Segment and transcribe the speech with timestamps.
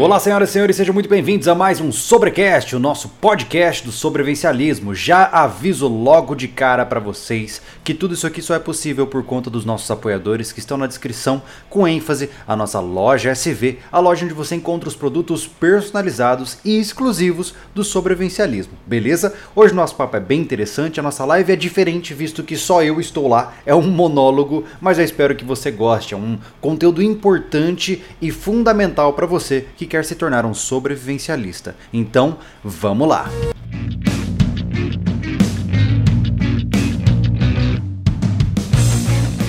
[0.00, 3.92] Olá, senhoras e senhores, sejam muito bem-vindos a mais um Sobrecast, o nosso podcast do
[3.92, 4.94] sobrevivencialismo.
[4.94, 9.22] Já aviso logo de cara para vocês que tudo isso aqui só é possível por
[9.22, 13.98] conta dos nossos apoiadores que estão na descrição, com ênfase a nossa loja SV, a
[13.98, 19.34] loja onde você encontra os produtos personalizados e exclusivos do sobrevivencialismo, beleza?
[19.54, 23.02] Hoje nosso papo é bem interessante, a nossa live é diferente, visto que só eu
[23.02, 28.02] estou lá, é um monólogo, mas eu espero que você goste, é um conteúdo importante
[28.22, 31.76] e fundamental para você que quer se tornar um sobrevivencialista.
[31.92, 33.28] Então, vamos lá!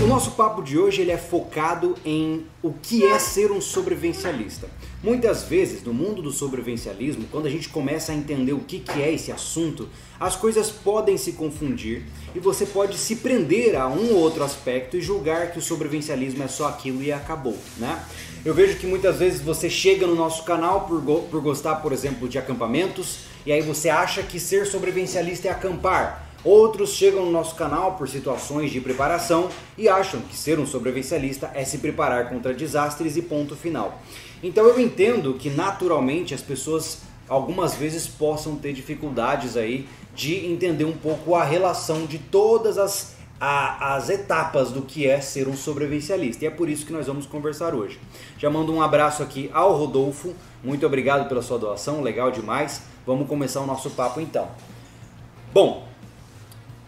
[0.01, 4.67] O nosso papo de hoje ele é focado em o que é ser um sobrevivencialista.
[5.03, 9.01] Muitas vezes, no mundo do sobrevivencialismo, quando a gente começa a entender o que, que
[9.01, 9.89] é esse assunto,
[10.19, 12.03] as coisas podem se confundir
[12.35, 16.43] e você pode se prender a um ou outro aspecto e julgar que o sobrevivencialismo
[16.43, 18.03] é só aquilo e acabou, né?
[18.43, 21.93] Eu vejo que muitas vezes você chega no nosso canal por, go por gostar, por
[21.93, 26.27] exemplo, de acampamentos, e aí você acha que ser sobrevivencialista é acampar.
[26.43, 31.51] Outros chegam no nosso canal por situações de preparação e acham que ser um sobrevivencialista
[31.53, 34.01] é se preparar contra desastres e ponto final.
[34.41, 40.85] Então eu entendo que naturalmente as pessoas algumas vezes possam ter dificuldades aí de entender
[40.85, 43.10] um pouco a relação de todas as
[43.41, 46.45] a, as etapas do que é ser um sobrevivencialista.
[46.45, 47.99] E é por isso que nós vamos conversar hoje.
[48.37, 50.35] Já mando um abraço aqui ao Rodolfo.
[50.63, 52.83] Muito obrigado pela sua doação, legal demais.
[53.03, 54.48] Vamos começar o nosso papo então.
[55.51, 55.87] Bom,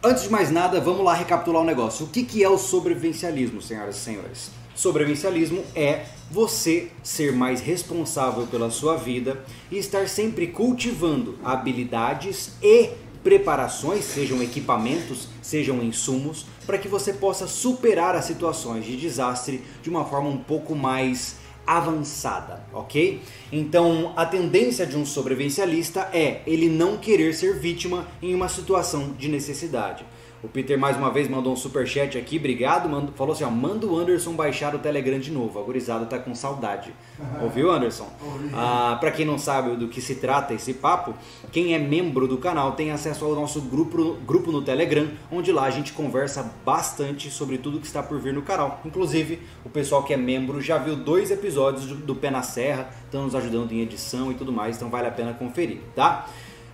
[0.03, 2.05] antes de mais nada, vamos lá recapitular o um negócio.
[2.05, 4.51] O que, que é o sobrevivencialismo, senhoras e senhores?
[4.75, 12.91] Sobrevivencialismo é você ser mais responsável pela sua vida e estar sempre cultivando habilidades e
[13.23, 19.89] preparações, sejam equipamentos, sejam insumos, para que você possa superar as situações de desastre de
[19.89, 23.21] uma forma um pouco mais avançada, ok?
[23.51, 29.13] Então, a tendência de um sobrevivencialista é ele não querer ser vítima em uma situação
[29.17, 30.05] de necessidade.
[30.43, 32.89] O Peter mais uma vez mandou um super chat aqui, obrigado.
[32.89, 35.57] Mando, falou assim: ó, manda o Anderson baixar o Telegram de novo.
[35.57, 36.93] A gurizada tá com saudade.
[37.17, 37.43] Uhum.
[37.47, 38.09] Ouviu, Anderson?
[38.53, 41.13] Ah, para quem não sabe do que se trata esse papo,
[41.49, 45.63] quem é membro do canal tem acesso ao nosso grupo, grupo no Telegram, onde lá
[45.63, 48.81] a gente conversa bastante sobre tudo que está por vir no canal.
[48.83, 52.89] Inclusive, o pessoal que é membro já viu dois episódios do, do Pé na Serra,
[53.05, 56.27] estão nos ajudando em edição e tudo mais, então vale a pena conferir, tá?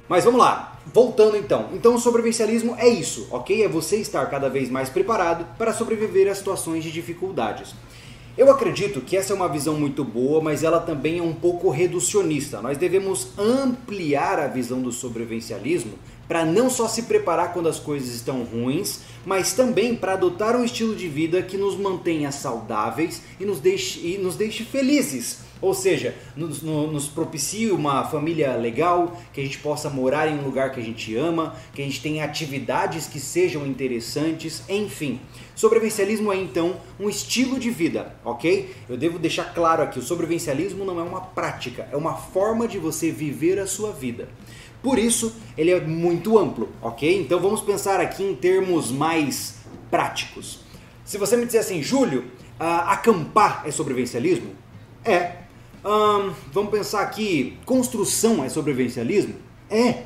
[0.10, 1.70] Mas vamos lá, voltando então.
[1.72, 3.64] Então o sobrevivencialismo é isso, ok?
[3.64, 7.76] É você estar cada vez mais preparado para sobreviver a situações de dificuldades.
[8.36, 11.70] Eu acredito que essa é uma visão muito boa, mas ela também é um pouco
[11.70, 12.60] reducionista.
[12.60, 15.94] Nós devemos ampliar a visão do sobrevivencialismo
[16.28, 20.64] para não só se preparar quando as coisas estão ruins, mas também para adotar um
[20.64, 25.74] estilo de vida que nos mantenha saudáveis e nos deixe, e nos deixe felizes ou
[25.74, 30.72] seja, nos, nos propicie uma família legal, que a gente possa morar em um lugar
[30.72, 35.20] que a gente ama, que a gente tenha atividades que sejam interessantes, enfim.
[35.56, 38.74] Sobrevivencialismo é então um estilo de vida, ok?
[38.88, 42.78] Eu devo deixar claro aqui: o sobrevivencialismo não é uma prática, é uma forma de
[42.78, 44.30] você viver a sua vida.
[44.82, 47.22] Por isso, ele é muito amplo, ok?
[47.22, 49.58] Então vamos pensar aqui em termos mais
[49.92, 50.62] práticos.
[51.04, 52.22] Se você me disser assim, Júlio,
[52.60, 54.52] uh, acampar é sobrevivencialismo?
[55.04, 55.39] É,
[55.84, 59.36] vamos pensar aqui, construção é sobrevivencialismo?
[59.70, 60.04] É.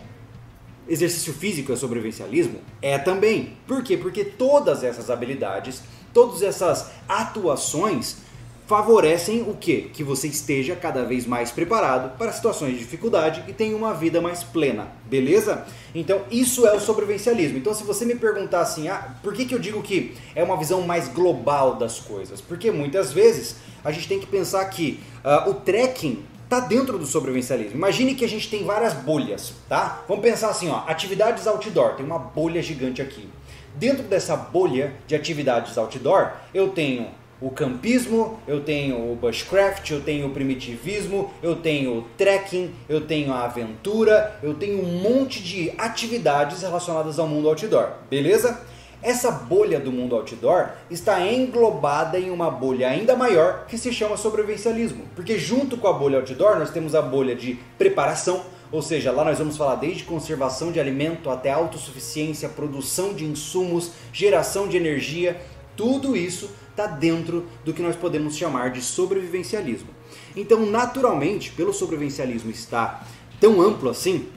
[0.87, 2.59] Exercício físico é sobrevivencialismo?
[2.81, 3.57] É também.
[3.65, 3.97] Por quê?
[3.97, 5.81] Porque todas essas habilidades,
[6.13, 8.17] todas essas atuações
[8.65, 9.89] favorecem o quê?
[9.93, 14.21] Que você esteja cada vez mais preparado para situações de dificuldade e tenha uma vida
[14.21, 15.65] mais plena, beleza?
[15.93, 17.57] Então isso é o sobrevivencialismo.
[17.57, 20.57] Então se você me perguntar assim, ah, por que, que eu digo que é uma
[20.57, 22.39] visão mais global das coisas?
[22.39, 27.05] Porque muitas vezes a gente tem que pensar que uh, o trekking está dentro do
[27.05, 27.75] sobrevivencialismo.
[27.75, 30.03] Imagine que a gente tem várias bolhas, tá?
[30.07, 33.27] Vamos pensar assim, ó, atividades outdoor, tem uma bolha gigante aqui.
[33.75, 37.07] Dentro dessa bolha de atividades outdoor, eu tenho
[37.43, 43.01] o campismo, eu tenho o bushcraft, eu tenho o primitivismo, eu tenho o trekking, eu
[43.01, 48.61] tenho a aventura, eu tenho um monte de atividades relacionadas ao mundo outdoor, beleza?
[49.01, 54.15] Essa bolha do mundo outdoor está englobada em uma bolha ainda maior que se chama
[54.15, 55.03] sobrevivencialismo.
[55.13, 59.25] Porque junto com a bolha outdoor nós temos a bolha de preparação, ou seja, lá
[59.25, 65.41] nós vamos falar desde conservação de alimento até autossuficiência, produção de insumos, geração de energia,
[65.75, 69.89] tudo isso está dentro do que nós podemos chamar de sobrevivencialismo.
[70.35, 73.07] Então, naturalmente, pelo sobrevivencialismo estar
[73.39, 74.27] tão amplo assim,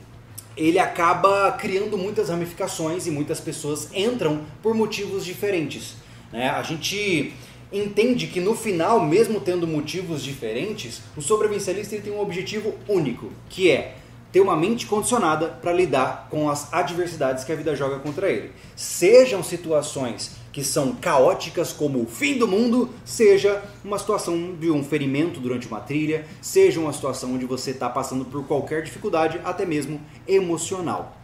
[0.57, 5.97] ele acaba criando muitas ramificações e muitas pessoas entram por motivos diferentes.
[6.33, 6.49] Né?
[6.49, 7.33] A gente
[7.73, 13.71] entende que no final, mesmo tendo motivos diferentes, o sobrevivencialista tem um objetivo único, que
[13.71, 13.97] é
[14.33, 18.53] ter uma mente condicionada para lidar com as adversidades que a vida joga contra ele.
[18.75, 24.83] Sejam situações que são caóticas, como o fim do mundo, seja uma situação de um
[24.83, 29.67] ferimento durante uma trilha, seja uma situação onde você está passando por qualquer dificuldade, até
[29.67, 31.15] mesmo emocional.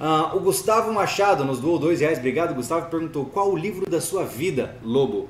[0.00, 4.00] Uh, o Gustavo Machado nos doou dois reais, obrigado Gustavo, perguntou qual o livro da
[4.00, 5.28] sua vida, Lobo?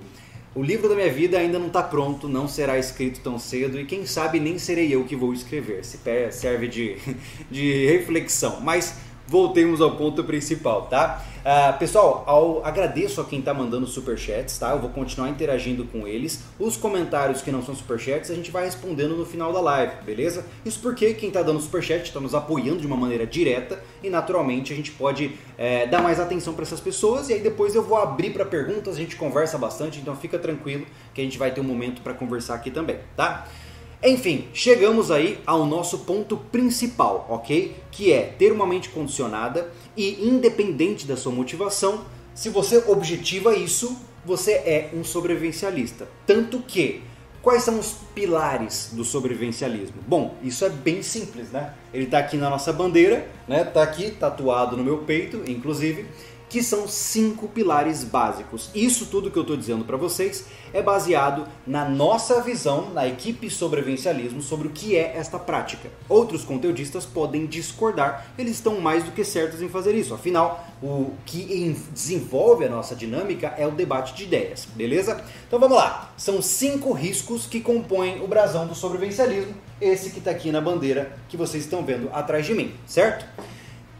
[0.53, 3.85] O livro da minha vida ainda não está pronto, não será escrito tão cedo e
[3.85, 5.85] quem sabe nem serei eu que vou escrever.
[5.85, 5.99] Se
[6.33, 6.97] serve de,
[7.49, 8.61] de reflexão.
[8.61, 8.97] Mas
[9.31, 11.25] voltemos ao ponto principal, tá?
[11.39, 14.73] Uh, pessoal, ao, agradeço a quem está mandando superchats, tá?
[14.73, 16.43] Eu vou continuar interagindo com eles.
[16.59, 20.45] Os comentários que não são superchats a gente vai respondendo no final da live, beleza?
[20.67, 24.73] Isso porque quem está dando superchat está nos apoiando de uma maneira direta e naturalmente
[24.73, 27.99] a gente pode é, dar mais atenção para essas pessoas e aí depois eu vou
[27.99, 30.85] abrir para perguntas, a gente conversa bastante, então fica tranquilo
[31.15, 33.47] que a gente vai ter um momento para conversar aqui também, tá?
[34.03, 37.77] Enfim, chegamos aí ao nosso ponto principal, ok?
[37.91, 43.99] Que é ter uma mente condicionada e independente da sua motivação, se você objetiva isso,
[44.25, 46.09] você é um sobrevivencialista.
[46.27, 47.03] Tanto que,
[47.43, 49.97] quais são os pilares do sobrevivencialismo?
[50.07, 51.75] Bom, isso é bem simples, né?
[51.93, 53.65] Ele está aqui na nossa bandeira, né?
[53.65, 56.07] Tá aqui tatuado no meu peito, inclusive
[56.51, 58.71] que são cinco pilares básicos.
[58.75, 63.49] Isso tudo que eu estou dizendo para vocês é baseado na nossa visão, na equipe
[63.49, 65.89] sobrevivencialismo, sobre o que é esta prática.
[66.09, 70.13] Outros conteudistas podem discordar, eles estão mais do que certos em fazer isso.
[70.13, 75.25] Afinal, o que desenvolve a nossa dinâmica é o debate de ideias, beleza?
[75.47, 76.13] Então vamos lá.
[76.17, 81.17] São cinco riscos que compõem o brasão do sobrevivencialismo, esse que está aqui na bandeira
[81.29, 83.25] que vocês estão vendo atrás de mim, certo?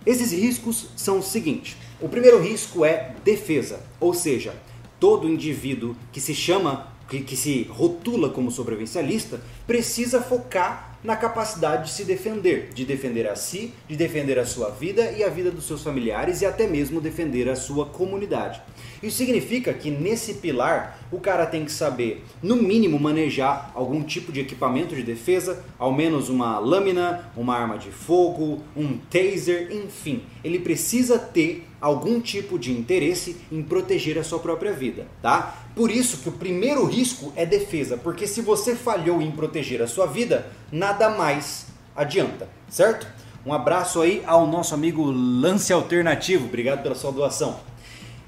[0.05, 1.77] Esses riscos são o seguinte.
[2.01, 4.55] O primeiro risco é defesa, ou seja,
[4.99, 11.85] todo indivíduo que se chama, que, que se rotula como sobrevivencialista, precisa focar na capacidade
[11.85, 15.51] de se defender, de defender a si, de defender a sua vida e a vida
[15.51, 18.63] dos seus familiares e até mesmo defender a sua comunidade.
[19.03, 24.31] Isso significa que nesse pilar o cara tem que saber, no mínimo, manejar algum tipo
[24.31, 30.23] de equipamento de defesa, ao menos uma lâmina, uma arma de fogo, um taser, enfim.
[30.45, 35.65] Ele precisa ter algum tipo de interesse em proteger a sua própria vida, tá?
[35.75, 39.87] Por isso que o primeiro risco é defesa, porque se você falhou em proteger a
[39.87, 41.67] sua vida, nada mais
[41.97, 43.07] adianta, certo?
[43.47, 47.59] Um abraço aí ao nosso amigo Lance Alternativo, obrigado pela sua doação.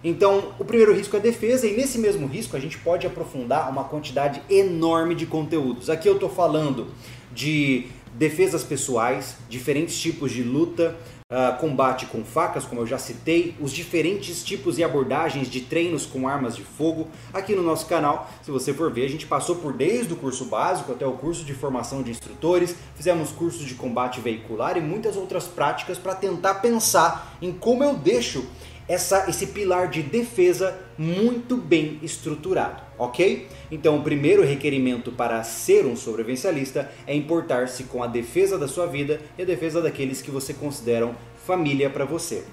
[0.05, 3.85] Então, o primeiro risco é defesa, e nesse mesmo risco a gente pode aprofundar uma
[3.85, 5.89] quantidade enorme de conteúdos.
[5.89, 6.89] Aqui eu estou falando
[7.33, 10.97] de defesas pessoais, diferentes tipos de luta,
[11.33, 16.05] uh, combate com facas, como eu já citei, os diferentes tipos e abordagens de treinos
[16.05, 17.09] com armas de fogo.
[17.33, 20.45] Aqui no nosso canal, se você for ver, a gente passou por desde o curso
[20.45, 25.17] básico até o curso de formação de instrutores, fizemos cursos de combate veicular e muitas
[25.17, 28.45] outras práticas para tentar pensar em como eu deixo
[28.93, 33.49] essa, esse pilar de defesa muito bem estruturado, ok?
[33.71, 38.87] Então, o primeiro requerimento para ser um sobrevivencialista é importar-se com a defesa da sua
[38.87, 41.15] vida e a defesa daqueles que você consideram
[41.47, 42.45] família para você.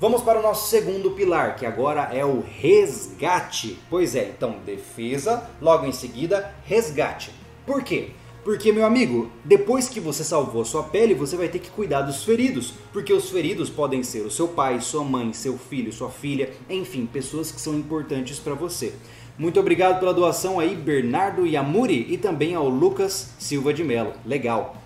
[0.00, 3.78] Vamos para o nosso segundo pilar, que agora é o resgate.
[3.88, 7.30] Pois é, então defesa, logo em seguida resgate.
[7.64, 8.08] Por quê?
[8.46, 12.02] Porque, meu amigo, depois que você salvou a sua pele, você vai ter que cuidar
[12.02, 12.74] dos feridos.
[12.92, 17.06] Porque os feridos podem ser o seu pai, sua mãe, seu filho, sua filha, enfim,
[17.06, 18.94] pessoas que são importantes para você.
[19.36, 24.12] Muito obrigado pela doação aí, Bernardo Yamuri, e também ao Lucas Silva de Mello.
[24.24, 24.76] Legal.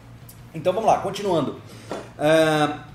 [0.55, 1.57] Então vamos lá, continuando.
[2.17, 2.90] Uh,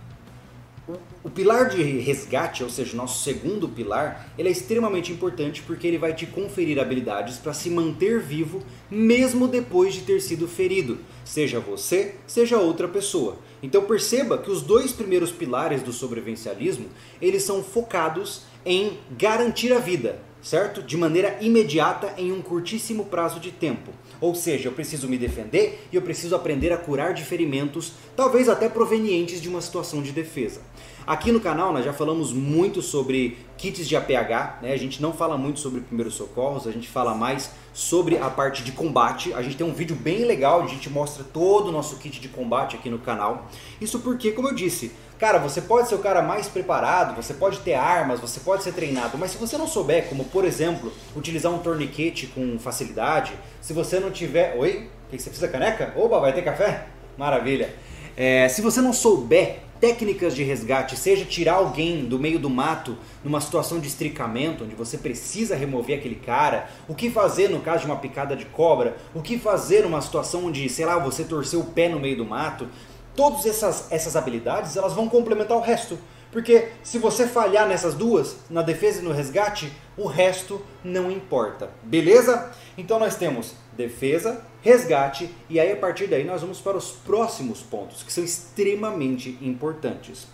[1.25, 5.97] o pilar de resgate, ou seja, nosso segundo pilar, ele é extremamente importante porque ele
[5.97, 11.59] vai te conferir habilidades para se manter vivo mesmo depois de ter sido ferido, seja
[11.59, 13.39] você, seja outra pessoa.
[13.63, 16.85] Então perceba que os dois primeiros pilares do sobrevivencialismo,
[17.19, 20.83] eles são focados em garantir a vida, certo?
[20.83, 23.91] De maneira imediata em um curtíssimo prazo de tempo.
[24.21, 28.47] Ou seja, eu preciso me defender e eu preciso aprender a curar de ferimentos, talvez
[28.47, 30.61] até provenientes de uma situação de defesa.
[31.07, 34.73] Aqui no canal nós já falamos muito sobre kits de APH, né?
[34.73, 38.63] a gente não fala muito sobre primeiros socorros, a gente fala mais sobre a parte
[38.63, 39.33] de combate.
[39.33, 42.27] A gente tem um vídeo bem legal, a gente mostra todo o nosso kit de
[42.29, 43.47] combate aqui no canal.
[43.79, 47.59] Isso porque, como eu disse, cara, você pode ser o cara mais preparado, você pode
[47.59, 51.51] ter armas, você pode ser treinado, mas se você não souber, como por exemplo, utilizar
[51.51, 54.55] um torniquete com facilidade, se você não tiver.
[54.57, 54.89] Oi?
[55.07, 55.93] O que você precisa, caneca?
[55.95, 56.87] Opa, vai ter café?
[57.17, 57.73] Maravilha!
[58.17, 62.97] É, se você não souber técnicas de resgate, seja tirar alguém do meio do mato
[63.23, 67.81] numa situação de estricamento, onde você precisa remover aquele cara, o que fazer no caso
[67.81, 71.59] de uma picada de cobra, o que fazer numa situação onde, sei lá, você torceu
[71.59, 72.67] o pé no meio do mato,
[73.15, 75.99] todas essas, essas habilidades elas vão complementar o resto.
[76.31, 81.69] Porque se você falhar nessas duas, na defesa e no resgate, o resto não importa.
[81.83, 82.51] Beleza?
[82.75, 87.61] Então nós temos defesa, resgate e aí a partir daí nós vamos para os próximos
[87.61, 90.25] pontos que são extremamente importantes.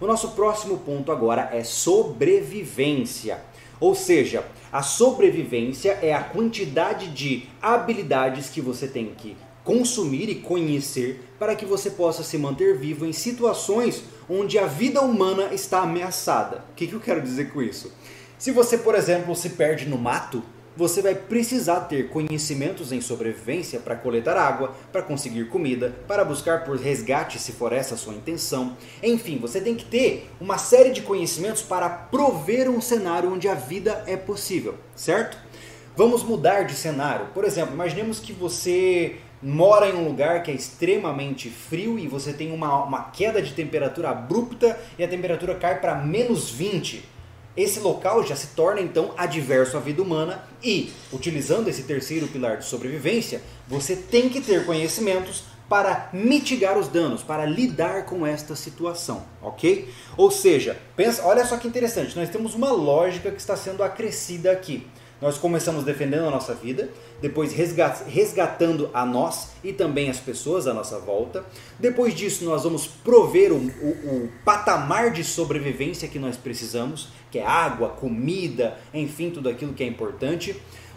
[0.00, 3.42] O nosso próximo ponto agora é sobrevivência.
[3.80, 10.36] Ou seja, a sobrevivência é a quantidade de habilidades que você tem que consumir e
[10.36, 15.80] conhecer para que você possa se manter vivo em situações onde a vida humana está
[15.80, 16.64] ameaçada.
[16.70, 17.92] O que, que eu quero dizer com isso?
[18.38, 20.42] Se você, por exemplo, se perde no mato,
[20.80, 26.64] você vai precisar ter conhecimentos em sobrevivência para coletar água, para conseguir comida, para buscar
[26.64, 28.74] por resgate se for essa a sua intenção.
[29.02, 33.52] Enfim, você tem que ter uma série de conhecimentos para prover um cenário onde a
[33.52, 35.36] vida é possível, certo?
[35.94, 37.26] Vamos mudar de cenário.
[37.34, 42.32] Por exemplo, imaginemos que você mora em um lugar que é extremamente frio e você
[42.32, 47.19] tem uma, uma queda de temperatura abrupta e a temperatura cai para menos 20.
[47.56, 52.58] Esse local já se torna então adverso à vida humana e, utilizando esse terceiro pilar
[52.58, 58.56] de sobrevivência, você tem que ter conhecimentos para mitigar os danos, para lidar com esta
[58.56, 59.88] situação, ok?
[60.16, 64.50] Ou seja, pensa, olha só que interessante, nós temos uma lógica que está sendo acrescida
[64.50, 64.84] aqui.
[65.20, 66.88] Nós começamos defendendo a nossa vida,
[67.20, 71.44] depois resgatando a nós e também as pessoas à nossa volta.
[71.78, 77.38] Depois disso, nós vamos prover o, o, o patamar de sobrevivência que nós precisamos, que
[77.38, 80.56] é água, comida, enfim, tudo aquilo que é importante.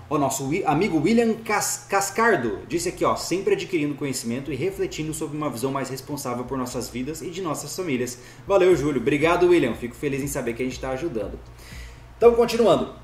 [0.10, 5.38] O nosso amigo William Cas Cascardo disse aqui, ó, sempre adquirindo conhecimento e refletindo sobre
[5.38, 8.20] uma visão mais responsável por nossas vidas e de nossas famílias.
[8.46, 9.02] Valeu, Júlio.
[9.02, 9.74] Obrigado, William.
[9.74, 11.40] Fico feliz em saber que a gente está ajudando.
[12.18, 13.03] Então, continuando.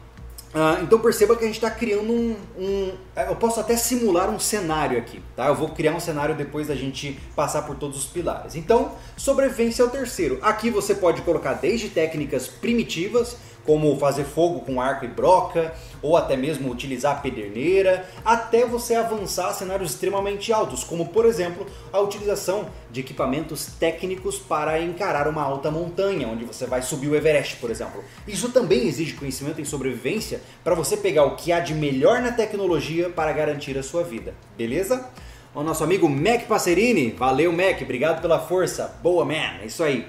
[0.49, 4.39] Uh, então perceba que a gente está criando um, um, Eu posso até simular um
[4.39, 5.47] cenário aqui, tá?
[5.47, 8.55] Eu vou criar um cenário depois da gente passar por todos os pilares.
[8.55, 10.39] Então, sobrevivência é o terceiro.
[10.41, 16.15] Aqui você pode colocar desde técnicas primitivas, como fazer fogo com arco e broca, ou
[16.15, 21.65] até mesmo utilizar a pederneira, até você avançar a cenários extremamente altos, como por exemplo
[21.91, 27.15] a utilização de equipamentos técnicos para encarar uma alta montanha, onde você vai subir o
[27.15, 28.03] Everest, por exemplo.
[28.27, 32.31] Isso também exige conhecimento em sobrevivência para você pegar o que há de melhor na
[32.31, 35.09] tecnologia para garantir a sua vida, beleza?
[35.53, 40.05] O nosso amigo Mac Passerini, valeu Mac, obrigado pela força, boa man, é isso aí.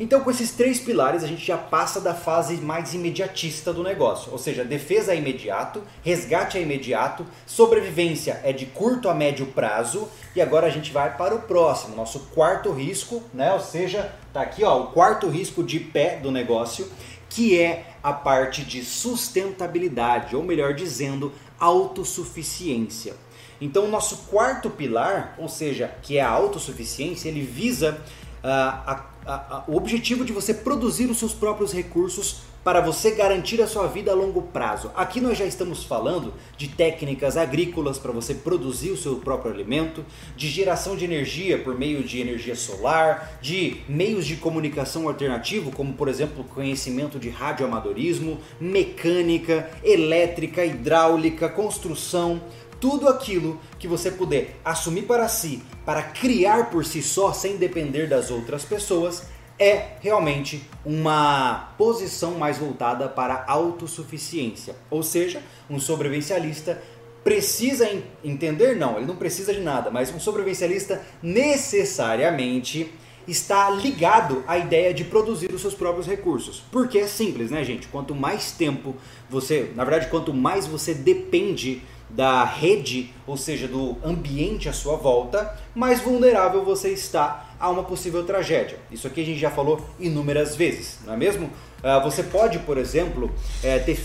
[0.00, 4.32] Então, com esses três pilares, a gente já passa da fase mais imediatista do negócio.
[4.32, 10.08] Ou seja, defesa é imediato, resgate é imediato, sobrevivência é de curto a médio prazo.
[10.34, 13.52] E agora a gente vai para o próximo, nosso quarto risco, né?
[13.52, 16.90] Ou seja, tá aqui ó, o quarto risco de pé do negócio,
[17.28, 23.14] que é a parte de sustentabilidade, ou melhor dizendo, autossuficiência.
[23.60, 28.00] Então, o nosso quarto pilar, ou seja, que é a autossuficiência, ele visa
[28.42, 28.48] uh,
[28.84, 33.60] a a, a, o objetivo de você produzir os seus próprios recursos para você garantir
[33.60, 34.90] a sua vida a longo prazo.
[34.94, 40.04] Aqui nós já estamos falando de técnicas agrícolas para você produzir o seu próprio alimento,
[40.36, 45.94] de geração de energia por meio de energia solar, de meios de comunicação alternativo, como
[45.94, 52.40] por exemplo conhecimento de radioamadorismo, mecânica, elétrica, hidráulica, construção
[52.82, 58.08] tudo aquilo que você puder assumir para si, para criar por si só, sem depender
[58.08, 59.22] das outras pessoas,
[59.56, 64.74] é realmente uma posição mais voltada para a autossuficiência.
[64.90, 66.82] Ou seja, um sobrevivencialista
[67.22, 67.88] precisa
[68.24, 72.92] entender, não, ele não precisa de nada, mas um sobrevivencialista necessariamente
[73.28, 76.64] está ligado à ideia de produzir os seus próprios recursos.
[76.72, 77.86] Porque é simples, né, gente?
[77.86, 78.96] Quanto mais tempo
[79.30, 84.96] você, na verdade, quanto mais você depende da rede, ou seja, do ambiente à sua
[84.96, 88.78] volta, mais vulnerável você está a uma possível tragédia.
[88.90, 91.50] Isso aqui a gente já falou inúmeras vezes, não é mesmo?
[91.82, 93.98] Ah, você pode, por exemplo, eh, ter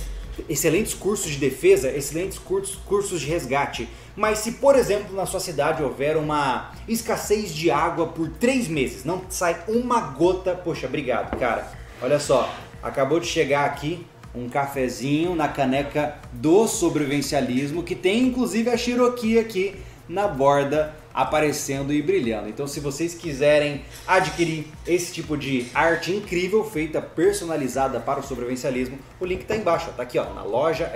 [0.48, 5.40] excelentes cursos de defesa, excelentes cursos, cursos de resgate, mas se, por exemplo, na sua
[5.40, 11.38] cidade houver uma escassez de água por três meses, não sai uma gota, poxa, obrigado,
[11.38, 11.72] cara.
[12.02, 14.06] Olha só, acabou de chegar aqui
[14.38, 19.76] um cafezinho na caneca do sobrevivencialismo, que tem inclusive a Cherokee aqui
[20.08, 22.48] na borda aparecendo e brilhando.
[22.48, 29.00] Então, se vocês quiserem adquirir esse tipo de arte incrível, feita personalizada para o sobrevivencialismo,
[29.20, 30.92] o link está embaixo, está aqui ó, na loja,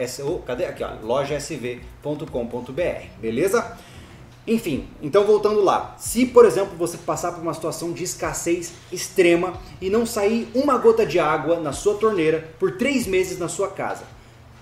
[0.46, 2.02] cadê aqui ó, lojasv.com.br,
[3.20, 3.78] beleza?
[4.48, 5.96] Enfim, então voltando lá.
[6.00, 10.78] Se, por exemplo, você passar por uma situação de escassez extrema e não sair uma
[10.78, 14.04] gota de água na sua torneira por três meses na sua casa,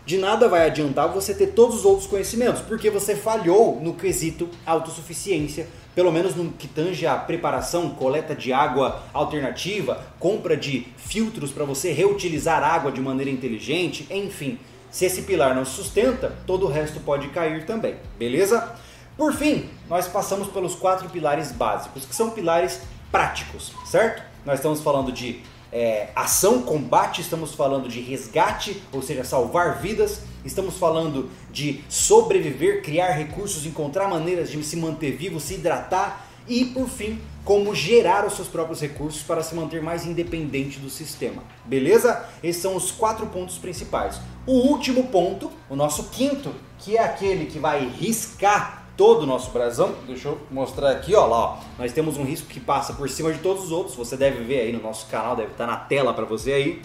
[0.05, 4.49] de nada vai adiantar você ter todos os outros conhecimentos, porque você falhou no quesito
[4.65, 11.51] autossuficiência, pelo menos no que tange a preparação, coleta de água alternativa, compra de filtros
[11.51, 14.57] para você reutilizar água de maneira inteligente, enfim.
[14.89, 18.75] Se esse pilar não sustenta, todo o resto pode cair também, beleza?
[19.19, 22.79] Por fim, nós passamos pelos quatro pilares básicos, que são pilares
[23.11, 24.23] práticos, certo?
[24.45, 25.41] Nós estamos falando de
[25.73, 32.81] é, ação, combate, estamos falando de resgate, ou seja, salvar vidas, estamos falando de sobreviver,
[32.81, 38.25] criar recursos, encontrar maneiras de se manter vivo, se hidratar e, por fim, como gerar
[38.25, 41.43] os seus próprios recursos para se manter mais independente do sistema.
[41.65, 42.25] Beleza?
[42.41, 44.17] Esses são os quatro pontos principais.
[44.47, 49.51] O último ponto, o nosso quinto, que é aquele que vai riscar todo o nosso
[49.51, 49.95] brasão.
[50.05, 51.57] Deixa eu mostrar aqui, ó, lá, ó.
[51.77, 53.95] Nós temos um risco que passa por cima de todos os outros.
[53.95, 56.81] Você deve ver aí no nosso canal, deve estar na tela para você aí.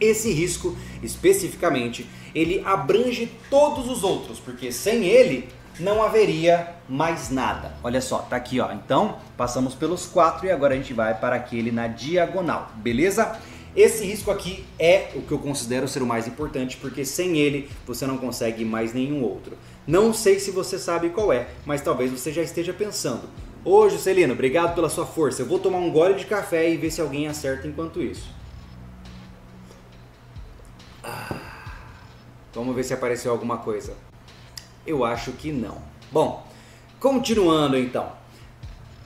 [0.00, 7.76] Esse risco, especificamente, ele abrange todos os outros, porque sem ele não haveria mais nada.
[7.84, 8.72] Olha só, tá aqui, ó.
[8.72, 13.38] Então, passamos pelos quatro e agora a gente vai para aquele na diagonal, beleza?
[13.76, 17.68] Esse risco aqui é o que eu considero ser o mais importante, porque sem ele
[17.84, 19.56] você não consegue mais nenhum outro.
[19.86, 23.28] Não sei se você sabe qual é, mas talvez você já esteja pensando.
[23.64, 25.42] Ô Juscelino, obrigado pela sua força.
[25.42, 28.28] Eu vou tomar um gole de café e ver se alguém acerta enquanto isso.
[31.02, 31.36] Ah,
[32.52, 33.94] vamos ver se apareceu alguma coisa.
[34.86, 35.78] Eu acho que não.
[36.10, 36.46] Bom,
[37.00, 38.12] continuando então.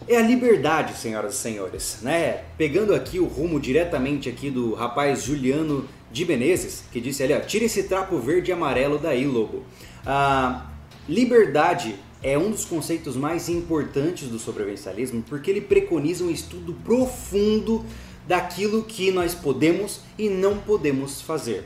[0.07, 2.45] É a liberdade, senhoras e senhores, né?
[2.57, 7.41] Pegando aqui o rumo diretamente aqui do rapaz Juliano de Menezes, que disse ali, ó,
[7.41, 9.65] tira esse trapo verde e amarelo daí, lobo.
[10.07, 10.68] A
[11.09, 17.85] liberdade é um dos conceitos mais importantes do sobrevivencialismo porque ele preconiza um estudo profundo
[18.27, 21.65] daquilo que nós podemos e não podemos fazer.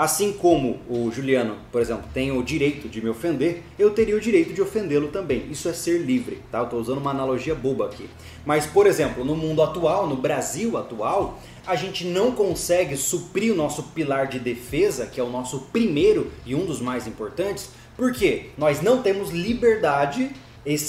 [0.00, 4.20] Assim como o Juliano, por exemplo, tem o direito de me ofender, eu teria o
[4.20, 5.46] direito de ofendê-lo também.
[5.50, 6.60] Isso é ser livre, tá?
[6.60, 8.08] Eu estou usando uma analogia boba aqui.
[8.46, 13.56] Mas, por exemplo, no mundo atual, no Brasil atual, a gente não consegue suprir o
[13.56, 17.68] nosso pilar de defesa, que é o nosso primeiro e um dos mais importantes,
[18.00, 20.30] porque nós não temos liberdade,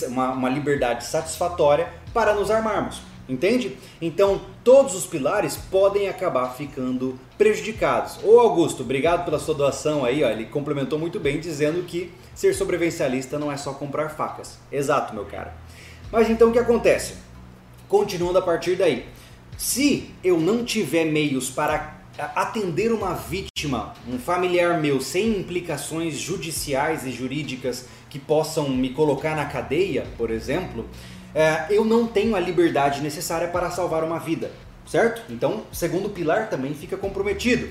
[0.07, 3.01] uma, uma liberdade satisfatória para nos armarmos.
[3.27, 3.77] Entende?
[4.01, 8.17] Então, todos os pilares podem acabar ficando prejudicados.
[8.23, 12.53] Ô Augusto, obrigado pela sua doação aí, ó, ele complementou muito bem dizendo que ser
[12.53, 14.57] sobrevivencialista não é só comprar facas.
[14.71, 15.53] Exato, meu cara.
[16.13, 17.15] Mas então o que acontece?
[17.89, 19.05] Continuando a partir daí.
[19.57, 27.05] Se eu não tiver meios para atender uma vítima, um familiar meu, sem implicações judiciais
[27.05, 30.87] e jurídicas que possam me colocar na cadeia, por exemplo,
[31.33, 34.51] é, eu não tenho a liberdade necessária para salvar uma vida,
[34.85, 35.21] certo?
[35.31, 37.69] Então, o segundo pilar também fica comprometido.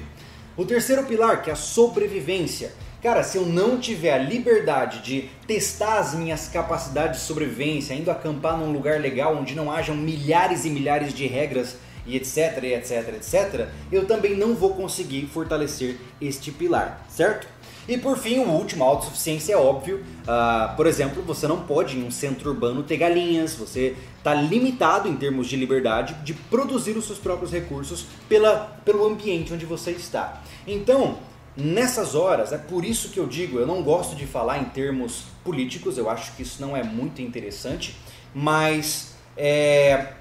[0.56, 2.72] O terceiro pilar, que é a sobrevivência.
[3.02, 8.10] Cara, se eu não tiver a liberdade de testar as minhas capacidades de sobrevivência, indo
[8.10, 11.76] acampar num lugar legal onde não hajam milhares e milhares de regras
[12.06, 17.46] e etc, etc, etc, eu também não vou conseguir fortalecer este pilar, certo?
[17.88, 20.04] E por fim, o último, a autossuficiência é óbvio.
[20.22, 25.08] Uh, por exemplo, você não pode em um centro urbano ter galinhas, você está limitado
[25.08, 29.90] em termos de liberdade de produzir os seus próprios recursos pela, pelo ambiente onde você
[29.90, 30.42] está.
[30.66, 31.18] Então,
[31.56, 35.24] nessas horas, é por isso que eu digo, eu não gosto de falar em termos
[35.42, 37.96] políticos, eu acho que isso não é muito interessante,
[38.32, 40.12] mas é,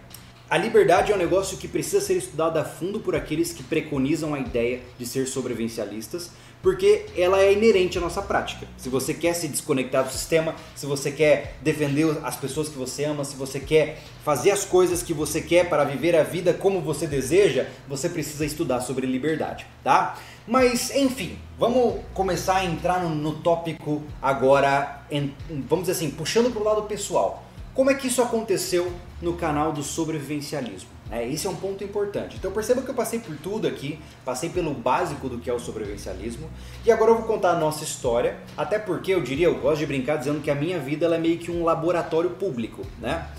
[0.50, 4.34] a liberdade é um negócio que precisa ser estudado a fundo por aqueles que preconizam
[4.34, 6.32] a ideia de ser sobrevivencialistas,
[6.62, 8.68] porque ela é inerente à nossa prática.
[8.76, 13.06] Se você quer se desconectar do sistema, se você quer defender as pessoas que você
[13.06, 16.82] ama, se você quer fazer as coisas que você quer para viver a vida como
[16.82, 20.18] você deseja, você precisa estudar sobre liberdade, tá?
[20.48, 25.32] Mas enfim, vamos começar a entrar no, no tópico agora, em,
[25.68, 27.46] vamos dizer assim, puxando para o lado pessoal.
[27.80, 30.89] Como é que isso aconteceu no canal do sobrevivencialismo?
[31.10, 32.36] É, esse é um ponto importante.
[32.36, 35.60] Então perceba que eu passei por tudo aqui, passei pelo básico do que é o
[35.62, 36.50] sobrevivencialismo
[36.86, 39.86] e agora eu vou contar a nossa história, até porque eu diria, eu gosto de
[39.86, 43.30] brincar dizendo que a minha vida é meio que um laboratório público, né?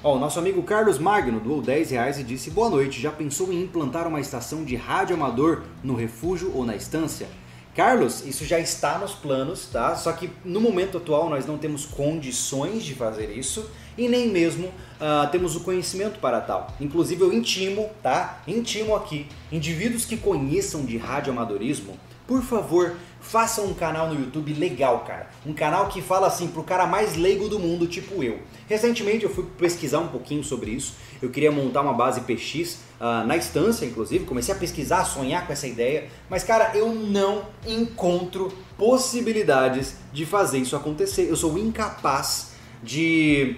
[0.00, 3.52] Ó, o nosso amigo Carlos Magno doou 10 reais e disse: Boa noite, já pensou
[3.52, 7.26] em implantar uma estação de rádio amador no refúgio ou na estância?
[7.74, 9.96] Carlos, isso já está nos planos, tá?
[9.96, 14.68] Só que no momento atual nós não temos condições de fazer isso e nem mesmo
[14.68, 16.74] uh, temos o conhecimento para tal.
[16.80, 18.40] Inclusive eu intimo, tá?
[18.46, 25.02] Intimo aqui indivíduos que conheçam de radioamadorismo por favor, faça um canal no YouTube legal,
[25.06, 25.30] cara.
[25.46, 28.40] Um canal que fala assim pro cara mais leigo do mundo, tipo eu.
[28.68, 30.92] Recentemente eu fui pesquisar um pouquinho sobre isso.
[31.22, 34.26] Eu queria montar uma base PX uh, ah, na instância, inclusive.
[34.26, 36.08] Comecei a pesquisar, a sonhar com essa ideia.
[36.28, 41.30] Mas, cara, eu não encontro possibilidades de fazer isso acontecer.
[41.30, 42.50] Eu sou incapaz
[42.82, 43.56] de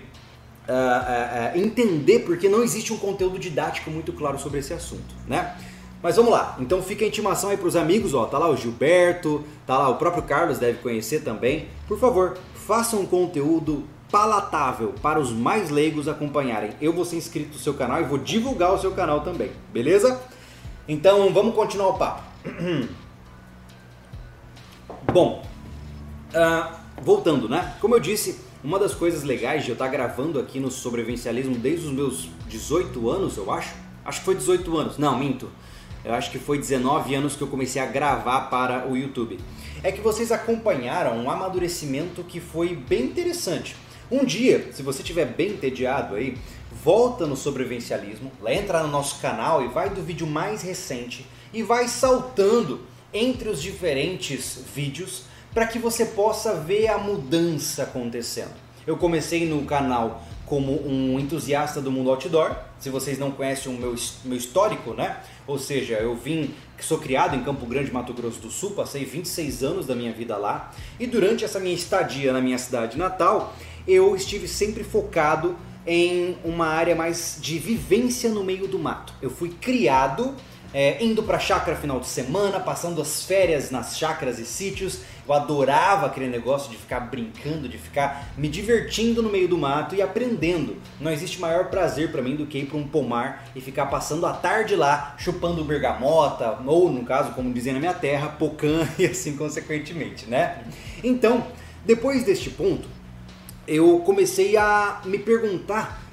[0.70, 5.56] uh, uh, entender porque não existe um conteúdo didático muito claro sobre esse assunto, né?
[6.02, 8.56] Mas vamos lá, então fica a intimação aí para os amigos, ó, tá lá o
[8.56, 11.68] Gilberto, tá lá o próprio Carlos deve conhecer também.
[11.86, 16.70] Por favor, façam um conteúdo palatável para os mais leigos acompanharem.
[16.80, 20.20] Eu vou ser inscrito no seu canal e vou divulgar o seu canal também, beleza?
[20.88, 22.22] Então vamos continuar o papo.
[25.12, 25.44] Bom,
[26.34, 27.74] uh, voltando, né?
[27.78, 31.86] Como eu disse, uma das coisas legais de eu estar gravando aqui no sobrevivencialismo desde
[31.86, 33.74] os meus 18 anos, eu acho.
[34.04, 34.98] Acho que foi 18 anos.
[34.98, 35.48] Não, minto
[36.04, 39.38] eu acho que foi 19 anos que eu comecei a gravar para o YouTube.
[39.82, 43.76] É que vocês acompanharam um amadurecimento que foi bem interessante.
[44.10, 46.36] Um dia, se você estiver bem entediado aí,
[46.82, 51.86] volta no sobrevivencialismo, entra no nosso canal e vai do vídeo mais recente e vai
[51.86, 52.80] saltando
[53.12, 58.52] entre os diferentes vídeos para que você possa ver a mudança acontecendo.
[58.86, 62.56] Eu comecei no canal como um entusiasta do mundo outdoor.
[62.80, 65.18] Se vocês não conhecem o meu, meu histórico, né?
[65.46, 69.62] Ou seja, eu vim, sou criado em Campo Grande, Mato Grosso do Sul, passei 26
[69.62, 70.72] anos da minha vida lá.
[70.98, 73.54] E durante essa minha estadia na minha cidade natal,
[73.86, 79.14] eu estive sempre focado em uma área mais de vivência no meio do mato.
[79.22, 80.34] Eu fui criado
[80.72, 85.00] é, indo para chácara final de semana, passando as férias nas chácaras e sítios.
[85.30, 89.94] Eu adorava aquele negócio de ficar brincando, de ficar me divertindo no meio do mato
[89.94, 90.76] e aprendendo.
[91.00, 94.26] Não existe maior prazer para mim do que ir para um pomar e ficar passando
[94.26, 99.06] a tarde lá, chupando bergamota, ou no caso, como dizem na minha terra, pocã e
[99.06, 100.64] assim consequentemente, né?
[101.04, 101.46] Então,
[101.86, 102.88] depois deste ponto,
[103.68, 106.09] eu comecei a me perguntar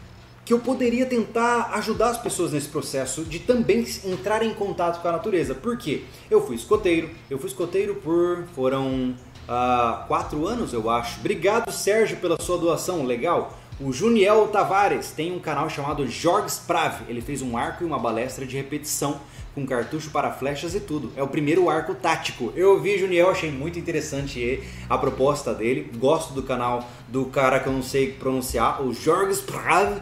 [0.47, 5.07] que eu poderia tentar ajudar as pessoas nesse processo de também entrar em contato com
[5.09, 5.53] a natureza.
[5.53, 6.05] Por quê?
[6.31, 11.19] Eu fui escoteiro, eu fui escoteiro por foram uh, quatro anos, eu acho.
[11.19, 13.57] Obrigado, Sérgio, pela sua doação, legal.
[13.77, 17.01] O Juniel Tavares tem um canal chamado Jorgs Prav.
[17.09, 19.19] Ele fez um arco e uma balestra de repetição
[19.57, 21.11] com cartucho para flechas e tudo.
[21.15, 22.53] É o primeiro arco tático.
[22.55, 25.89] Eu vi Juniel, achei muito interessante a proposta dele.
[25.97, 29.97] Gosto do canal do cara que eu não sei pronunciar, o Jorgs Prav.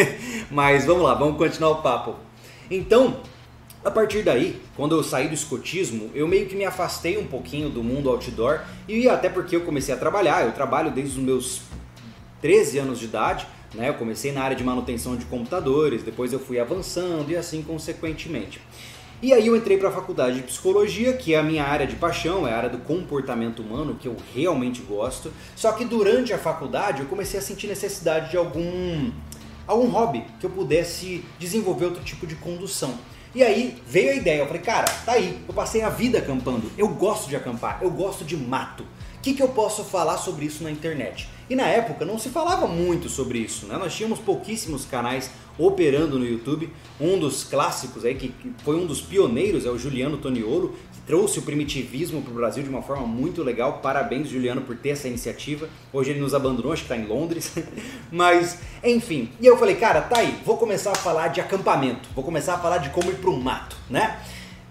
[0.50, 2.16] Mas vamos lá, vamos continuar o papo.
[2.70, 3.20] Então,
[3.84, 7.68] a partir daí, quando eu saí do escotismo, eu meio que me afastei um pouquinho
[7.68, 10.46] do mundo outdoor e até porque eu comecei a trabalhar.
[10.46, 11.60] Eu trabalho desde os meus
[12.40, 13.90] 13 anos de idade, né?
[13.90, 18.62] Eu comecei na área de manutenção de computadores, depois eu fui avançando e assim consequentemente.
[19.24, 21.96] E aí eu entrei para a faculdade de psicologia, que é a minha área de
[21.96, 25.32] paixão, é a área do comportamento humano, que eu realmente gosto.
[25.56, 29.10] Só que durante a faculdade eu comecei a sentir necessidade de algum
[29.66, 32.98] algum hobby que eu pudesse desenvolver outro tipo de condução.
[33.34, 36.70] E aí veio a ideia, eu falei, cara, tá aí, eu passei a vida acampando,
[36.76, 38.82] eu gosto de acampar, eu gosto de mato.
[38.82, 41.30] O que, que eu posso falar sobre isso na internet?
[41.48, 43.78] E na época não se falava muito sobre isso, né?
[43.78, 46.70] Nós tínhamos pouquíssimos canais operando no YouTube.
[47.00, 51.38] Um dos clássicos aí, que foi um dos pioneiros, é o Juliano Toniolo, que trouxe
[51.38, 53.80] o primitivismo para o Brasil de uma forma muito legal.
[53.82, 55.68] Parabéns, Juliano, por ter essa iniciativa.
[55.92, 57.52] Hoje ele nos abandonou, acho que está em Londres.
[58.10, 59.28] Mas, enfim.
[59.40, 62.58] E eu falei, cara, tá aí, vou começar a falar de acampamento, vou começar a
[62.58, 64.20] falar de como ir para o mato, né?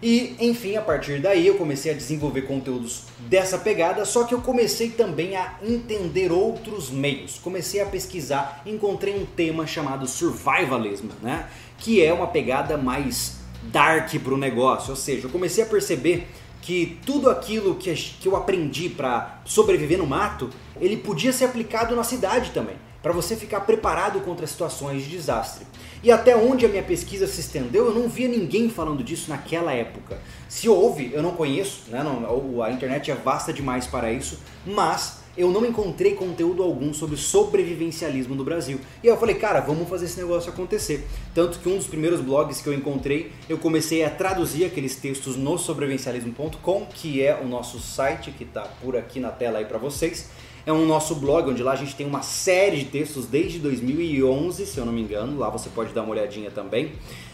[0.03, 4.41] E, enfim, a partir daí eu comecei a desenvolver conteúdos dessa pegada, só que eu
[4.41, 7.39] comecei também a entender outros meios.
[7.41, 11.47] Comecei a pesquisar, encontrei um tema chamado survivalism, né?
[11.77, 13.37] Que é uma pegada mais
[13.71, 16.27] dark para o negócio, ou seja, eu comecei a perceber
[16.61, 20.49] que tudo aquilo que eu aprendi para sobreviver no mato,
[20.81, 25.67] ele podia ser aplicado na cidade também para você ficar preparado contra situações de desastre.
[26.03, 29.71] E até onde a minha pesquisa se estendeu, eu não via ninguém falando disso naquela
[29.71, 30.19] época.
[30.49, 32.03] Se houve, eu não conheço, né?
[32.03, 37.15] não, a internet é vasta demais para isso, mas eu não encontrei conteúdo algum sobre
[37.15, 38.81] sobrevivencialismo no Brasil.
[39.01, 41.07] E eu falei, cara, vamos fazer esse negócio acontecer.
[41.33, 45.37] Tanto que um dos primeiros blogs que eu encontrei, eu comecei a traduzir aqueles textos
[45.37, 49.77] no sobrevivencialismo.com, que é o nosso site que está por aqui na tela aí para
[49.77, 50.29] vocês
[50.65, 54.65] é um nosso blog, onde lá a gente tem uma série de textos desde 2011,
[54.65, 56.85] se eu não me engano, lá você pode dar uma olhadinha também.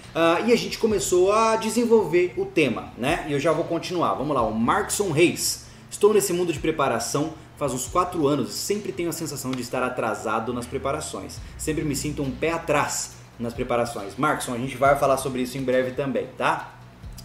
[0.10, 3.26] Uh, e a gente começou a desenvolver o tema, né?
[3.30, 4.16] E eu já vou continuar.
[4.16, 5.68] Vamos lá, o Markson Reis.
[5.90, 9.62] Estou nesse mundo de preparação faz uns 4 anos e sempre tenho a sensação de
[9.62, 11.40] estar atrasado nas preparações.
[11.58, 14.16] Sempre me sinto um pé atrás nas preparações.
[14.16, 16.74] Markson, a gente vai falar sobre isso em breve também, tá?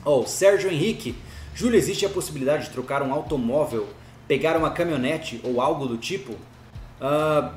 [0.05, 1.15] Oh, Sérgio Henrique
[1.55, 3.87] Júlio, existe a possibilidade de trocar um automóvel,
[4.27, 6.33] pegar uma caminhonete ou algo do tipo?
[7.01, 7.49] Uh,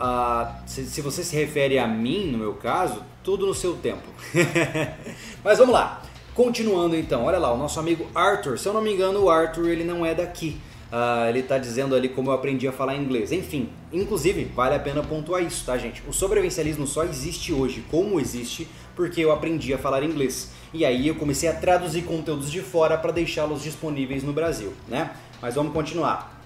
[0.00, 4.02] uh, se, se você se refere a mim, no meu caso, tudo no seu tempo.
[5.42, 6.02] Mas vamos lá.
[6.34, 8.58] Continuando então, olha lá, o nosso amigo Arthur.
[8.58, 10.58] Se eu não me engano, o Arthur ele não é daqui.
[10.92, 13.32] Uh, ele está dizendo ali como eu aprendi a falar inglês.
[13.32, 16.02] Enfim, inclusive, vale a pena pontuar isso, tá, gente?
[16.06, 20.50] O sobrevivencialismo só existe hoje como existe porque eu aprendi a falar inglês.
[20.72, 25.12] E aí eu comecei a traduzir conteúdos de fora para deixá-los disponíveis no Brasil, né?
[25.42, 26.40] Mas vamos continuar.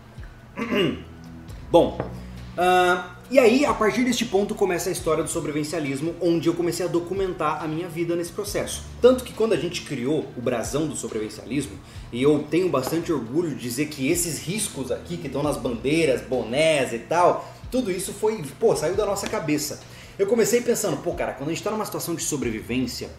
[1.70, 6.54] Bom, uh, e aí, a partir deste ponto, começa a história do sobrevivencialismo, onde eu
[6.54, 8.84] comecei a documentar a minha vida nesse processo.
[9.02, 11.78] Tanto que quando a gente criou o brasão do sobrevivencialismo,
[12.10, 16.22] e eu tenho bastante orgulho de dizer que esses riscos aqui, que estão nas bandeiras,
[16.22, 19.80] bonés e tal, tudo isso foi, pô, saiu da nossa cabeça.
[20.18, 23.10] Eu comecei pensando, pô, cara, quando a gente está numa situação de sobrevivência,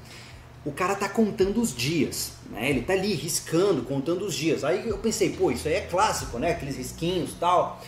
[0.67, 2.69] o cara tá contando os dias, né?
[2.69, 4.63] Ele tá ali riscando, contando os dias.
[4.63, 6.51] Aí eu pensei, pô, isso aí é clássico, né?
[6.51, 7.81] Aqueles risquinhos tal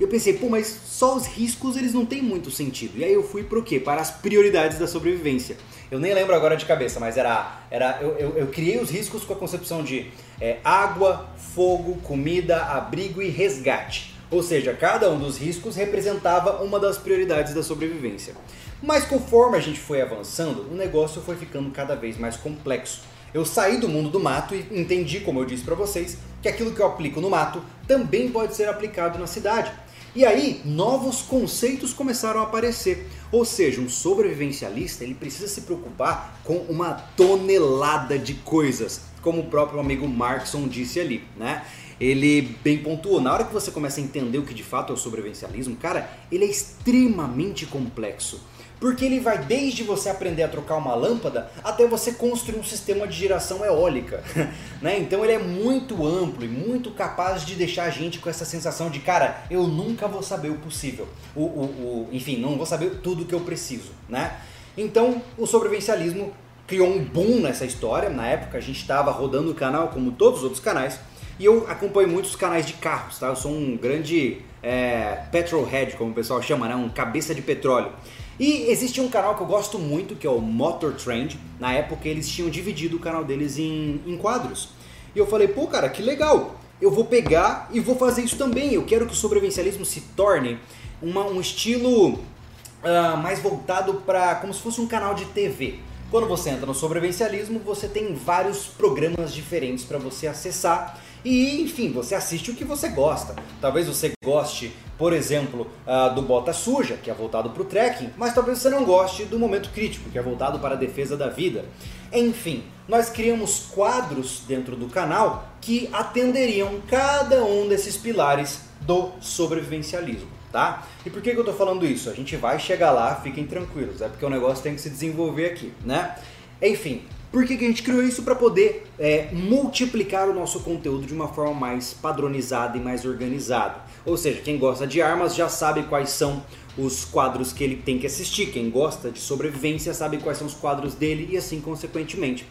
[0.00, 2.96] eu pensei, pô, mas só os riscos eles não têm muito sentido.
[2.96, 3.78] E aí eu fui pro quê?
[3.78, 5.58] Para as prioridades da sobrevivência.
[5.90, 7.60] Eu nem lembro agora de cabeça, mas era.
[7.70, 12.62] era eu, eu, eu criei os riscos com a concepção de é, água, fogo, comida,
[12.62, 14.14] abrigo e resgate.
[14.30, 18.34] Ou seja, cada um dos riscos representava uma das prioridades da sobrevivência.
[18.82, 23.02] Mas conforme a gente foi avançando, o negócio foi ficando cada vez mais complexo.
[23.32, 26.72] Eu saí do mundo do mato e entendi, como eu disse para vocês, que aquilo
[26.72, 29.70] que eu aplico no mato também pode ser aplicado na cidade.
[30.16, 33.06] E aí, novos conceitos começaram a aparecer.
[33.30, 39.46] Ou seja, um sobrevivencialista ele precisa se preocupar com uma tonelada de coisas, como o
[39.46, 41.64] próprio amigo Markson disse ali, né?
[42.00, 44.94] Ele bem pontuou, na hora que você começa a entender o que de fato é
[44.94, 48.40] o sobrevivencialismo, cara, ele é extremamente complexo.
[48.80, 53.06] Porque ele vai desde você aprender a trocar uma lâmpada até você construir um sistema
[53.06, 54.24] de geração eólica.
[54.80, 54.98] né?
[54.98, 58.88] Então ele é muito amplo e muito capaz de deixar a gente com essa sensação
[58.88, 61.06] de, cara, eu nunca vou saber o possível.
[61.36, 63.90] O, o, o, enfim, não vou saber tudo o que eu preciso.
[64.08, 64.34] Né?
[64.76, 66.32] Então o sobrevivencialismo
[66.66, 68.08] criou um boom nessa história.
[68.08, 70.98] Na época a gente estava rodando o canal como todos os outros canais.
[71.38, 73.28] E eu acompanho muitos canais de carros, tá?
[73.28, 76.74] Eu sou um grande é, petrolhead, como o pessoal chama, né?
[76.74, 77.92] Um cabeça de petróleo.
[78.38, 81.38] E existe um canal que eu gosto muito, que é o Motor Trend.
[81.58, 84.70] Na época eles tinham dividido o canal deles em, em quadros.
[85.14, 86.56] E eu falei, pô, cara, que legal.
[86.80, 88.72] Eu vou pegar e vou fazer isso também.
[88.72, 90.58] Eu quero que o sobrevivencialismo se torne
[91.02, 95.78] uma, um estilo uh, mais voltado para como se fosse um canal de TV.
[96.10, 101.92] Quando você entra no sobrevivencialismo, você tem vários programas diferentes para você acessar e enfim,
[101.92, 103.34] você assiste o que você gosta.
[103.60, 108.10] Talvez você goste, por exemplo, uh, do Bota Suja, que é voltado para o trekking,
[108.16, 111.28] mas talvez você não goste do Momento Crítico, que é voltado para a defesa da
[111.28, 111.64] vida.
[112.12, 120.28] Enfim, nós criamos quadros dentro do canal que atenderiam cada um desses pilares do sobrevivencialismo,
[120.50, 120.86] tá?
[121.04, 122.08] E por que, que eu estou falando isso?
[122.10, 125.46] A gente vai chegar lá, fiquem tranquilos, é porque o negócio tem que se desenvolver
[125.46, 126.16] aqui, né?
[126.62, 128.22] Enfim, por que, que a gente criou isso?
[128.22, 133.76] Para poder é, multiplicar o nosso conteúdo de uma forma mais padronizada e mais organizada.
[134.04, 136.42] Ou seja, quem gosta de armas já sabe quais são
[136.76, 138.46] os quadros que ele tem que assistir.
[138.46, 142.46] Quem gosta de sobrevivência sabe quais são os quadros dele e assim consequentemente.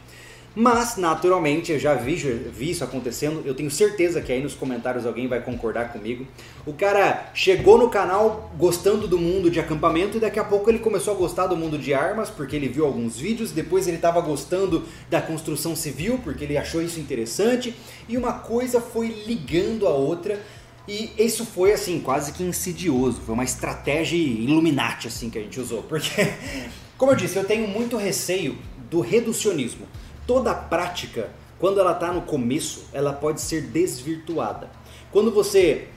[0.56, 3.44] Mas, naturalmente, eu já vi, já vi isso acontecendo.
[3.46, 6.26] Eu tenho certeza que aí nos comentários alguém vai concordar comigo.
[6.66, 10.80] O cara chegou no canal gostando do mundo de acampamento e daqui a pouco ele
[10.80, 13.52] começou a gostar do mundo de armas porque ele viu alguns vídeos.
[13.52, 17.76] Depois ele estava gostando da construção civil porque ele achou isso interessante.
[18.08, 20.42] E uma coisa foi ligando a outra.
[20.88, 23.22] E isso foi assim, quase que insidioso.
[23.22, 25.84] Foi uma estratégia Illuminati assim que a gente usou.
[25.84, 26.10] Porque,
[26.98, 28.58] como eu disse, eu tenho muito receio
[28.90, 29.86] do reducionismo
[30.30, 34.70] toda prática, quando ela está no começo, ela pode ser desvirtuada.
[35.12, 35.88] Quando você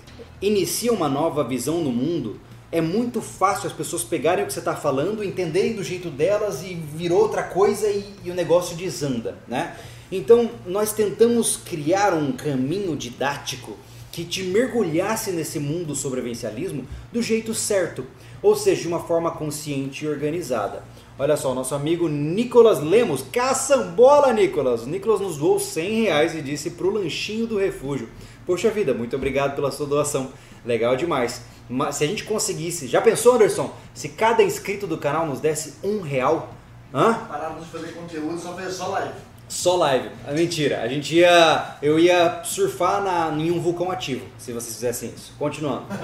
[0.41, 2.41] inicia uma nova visão no mundo,
[2.73, 6.63] é muito fácil as pessoas pegarem o que você está falando, entenderem do jeito delas
[6.63, 9.77] e virou outra coisa e, e o negócio desanda, né?
[10.11, 13.77] Então nós tentamos criar um caminho didático
[14.11, 18.07] que te mergulhasse nesse mundo do sobrevivencialismo do jeito certo,
[18.43, 20.83] ou seja, de uma forma consciente e organizada.
[21.19, 24.87] Olha só, nosso amigo Nicolas Lemos, caçambola Nicolas!
[24.87, 28.09] Nicolas nos doou 100 reais e disse pro lanchinho do refúgio.
[28.47, 30.33] Poxa vida, muito obrigado pela sua doação,
[30.65, 31.43] legal demais.
[31.69, 35.75] Mas se a gente conseguisse, já pensou Anderson, se cada inscrito do canal nos desse
[35.85, 36.49] um real?
[36.95, 37.13] Hã?
[37.29, 39.13] Parávamos de fazer conteúdo, só fazer só live.
[39.49, 40.09] Só live.
[40.27, 40.81] É mentira.
[40.81, 41.77] A gente ia.
[41.83, 45.35] Eu ia surfar na, em um vulcão ativo, se vocês fizessem isso.
[45.39, 45.85] Continuando.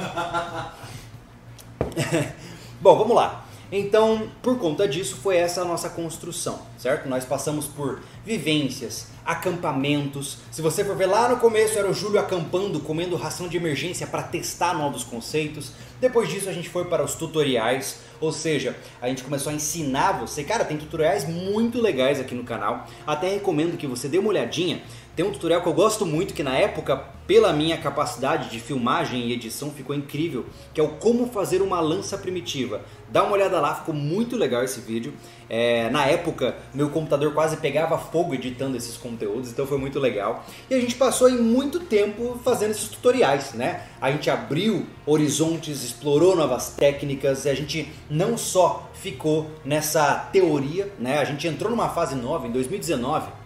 [2.80, 3.47] Bom, vamos lá.
[3.70, 7.06] Então, por conta disso, foi essa a nossa construção, certo?
[7.06, 10.38] Nós passamos por vivências, acampamentos.
[10.50, 14.06] Se você for ver lá no começo era o Júlio acampando, comendo ração de emergência
[14.06, 15.72] para testar novos conceitos.
[16.00, 20.12] Depois disso a gente foi para os tutoriais, ou seja, a gente começou a ensinar
[20.12, 20.42] você.
[20.44, 22.86] Cara, tem tutoriais muito legais aqui no canal.
[23.06, 24.82] Até recomendo que você dê uma olhadinha
[25.18, 29.26] tem um tutorial que eu gosto muito, que na época, pela minha capacidade de filmagem
[29.26, 32.82] e edição, ficou incrível, que é o como fazer uma lança primitiva.
[33.10, 35.12] Dá uma olhada lá, ficou muito legal esse vídeo.
[35.50, 40.46] É, na época, meu computador quase pegava fogo editando esses conteúdos, então foi muito legal.
[40.70, 43.88] E a gente passou aí muito tempo fazendo esses tutoriais, né?
[44.00, 51.18] A gente abriu horizontes, explorou novas técnicas, a gente não só ficou nessa teoria, né?
[51.18, 53.37] A gente entrou numa fase nova em 2019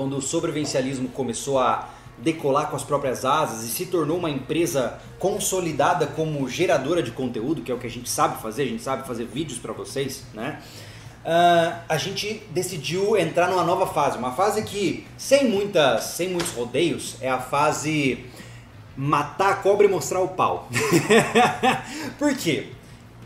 [0.00, 4.98] quando o sobrevivencialismo começou a decolar com as próprias asas e se tornou uma empresa
[5.18, 8.82] consolidada como geradora de conteúdo, que é o que a gente sabe fazer, a gente
[8.82, 10.62] sabe fazer vídeos para vocês, né?
[11.22, 16.52] Uh, a gente decidiu entrar numa nova fase, uma fase que sem muitas, sem muitos
[16.52, 18.24] rodeios, é a fase
[18.96, 20.66] matar a cobra e mostrar o pau.
[22.18, 22.68] Por quê?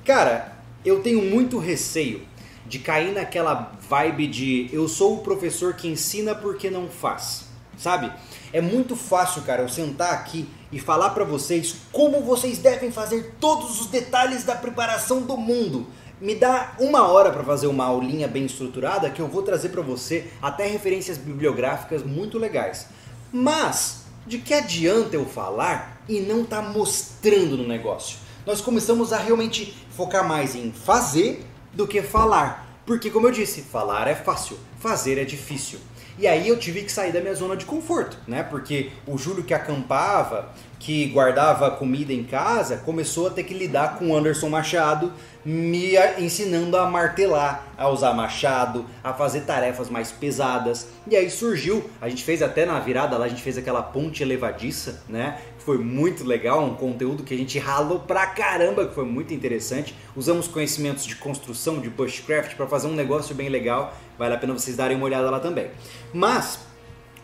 [0.05, 2.23] Cara, eu tenho muito receio
[2.67, 7.45] de cair naquela vibe de eu sou o professor que ensina porque não faz,
[7.77, 8.11] sabe?
[8.53, 13.35] É muito fácil, cara, eu sentar aqui e falar para vocês como vocês devem fazer
[13.41, 15.87] todos os detalhes da preparação do mundo.
[16.21, 19.83] Me dá uma hora para fazer uma aulinha bem estruturada que eu vou trazer para
[19.83, 22.87] você até referências bibliográficas muito legais.
[23.33, 28.19] Mas de que adianta eu falar e não tá mostrando no negócio?
[28.47, 32.83] Nós começamos a realmente focar mais em fazer do que falar.
[32.87, 35.79] Porque, como eu disse, falar é fácil, fazer é difícil.
[36.19, 38.43] E aí eu tive que sair da minha zona de conforto, né?
[38.43, 43.99] Porque o Júlio que acampava, que guardava comida em casa, começou a ter que lidar
[43.99, 45.13] com o Anderson Machado,
[45.45, 50.89] me ensinando a martelar, a usar machado, a fazer tarefas mais pesadas.
[51.07, 54.23] E aí surgiu, a gente fez até na virada lá, a gente fez aquela ponte
[54.23, 55.39] elevadiça, né?
[55.65, 59.95] foi muito legal, um conteúdo que a gente ralou pra caramba, que foi muito interessante.
[60.15, 63.97] Usamos conhecimentos de construção, de bushcraft, para fazer um negócio bem legal.
[64.19, 65.71] Vale a pena vocês darem uma olhada lá também.
[66.13, 66.61] Mas,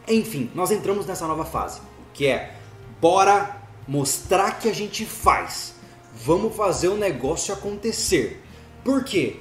[0.08, 1.80] enfim, nós entramos nessa nova fase,
[2.12, 2.54] que é
[3.00, 5.74] bora mostrar que a gente faz.
[6.24, 8.42] Vamos fazer o negócio acontecer.
[8.84, 9.36] Por quê?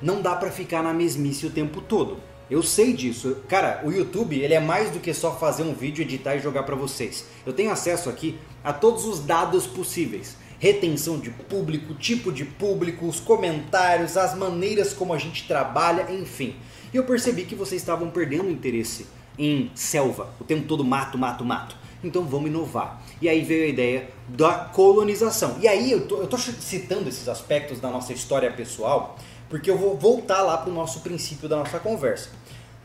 [0.00, 2.18] Não dá para ficar na mesmice o tempo todo.
[2.50, 3.36] Eu sei disso.
[3.46, 6.62] Cara, o YouTube ele é mais do que só fazer um vídeo, editar e jogar
[6.62, 7.26] para vocês.
[7.44, 10.36] Eu tenho acesso aqui a todos os dados possíveis.
[10.58, 16.56] Retenção de público, tipo de público, os comentários, as maneiras como a gente trabalha, enfim.
[16.92, 19.06] E eu percebi que vocês estavam perdendo interesse
[19.38, 21.76] em selva, o tempo todo mato, mato, mato.
[22.02, 23.02] Então vamos inovar.
[23.20, 25.56] E aí veio a ideia da colonização.
[25.60, 29.16] E aí eu tô citando esses aspectos da nossa história pessoal
[29.48, 32.30] porque eu vou voltar lá para o nosso princípio da nossa conversa.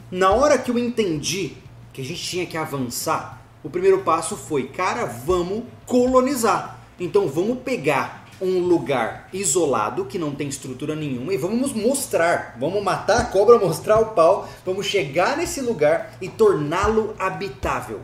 [0.10, 1.58] Na hora que eu entendi
[1.92, 6.80] que a gente tinha que avançar, o primeiro passo foi, cara, vamos colonizar.
[7.04, 12.82] Então vamos pegar um lugar isolado que não tem estrutura nenhuma e vamos mostrar, vamos
[12.82, 18.00] matar a cobra, mostrar o pau, vamos chegar nesse lugar e torná-lo habitável.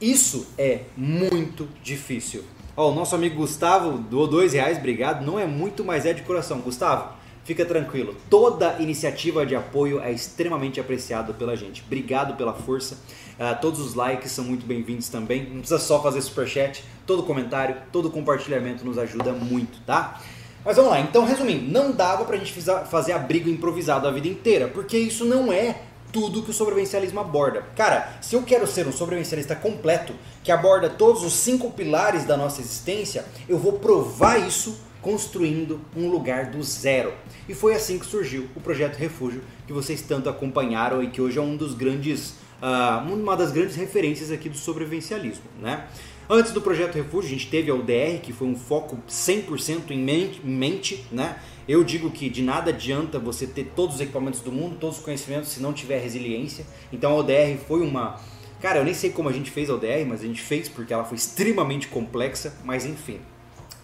[0.00, 2.44] Isso é muito difícil.
[2.76, 5.26] Ó, o nosso amigo Gustavo doou dois reais, obrigado.
[5.26, 6.60] Não é muito, mas é de coração.
[6.60, 7.12] Gustavo,
[7.44, 11.82] Fica tranquilo, toda iniciativa de apoio é extremamente apreciada pela gente.
[11.84, 12.96] Obrigado pela força.
[13.38, 15.44] Uh, todos os likes são muito bem-vindos também.
[15.44, 20.20] Não precisa só fazer superchat, todo comentário, todo compartilhamento nos ajuda muito, tá?
[20.62, 22.52] Mas vamos lá, então resumindo, não dava pra gente
[22.90, 25.80] fazer abrigo improvisado a vida inteira, porque isso não é
[26.12, 27.64] tudo que o sobrevivencialismo aborda.
[27.74, 30.12] Cara, se eu quero ser um sobrevivencialista completo,
[30.44, 36.08] que aborda todos os cinco pilares da nossa existência, eu vou provar isso construindo um
[36.08, 37.12] lugar do zero.
[37.48, 41.38] E foi assim que surgiu o projeto Refúgio, que vocês tanto acompanharam e que hoje
[41.38, 45.86] é um dos grandes, uh, uma das grandes referências aqui do sobrevivencialismo, né?
[46.32, 49.98] Antes do projeto Refúgio, a gente teve a UDR, que foi um foco 100% em
[50.44, 51.40] mente, né?
[51.66, 55.04] Eu digo que de nada adianta você ter todos os equipamentos do mundo, todos os
[55.04, 56.64] conhecimentos, se não tiver resiliência.
[56.92, 58.20] Então a UDR foi uma.
[58.60, 60.92] Cara, eu nem sei como a gente fez a UDR, mas a gente fez porque
[60.92, 63.18] ela foi extremamente complexa, mas enfim.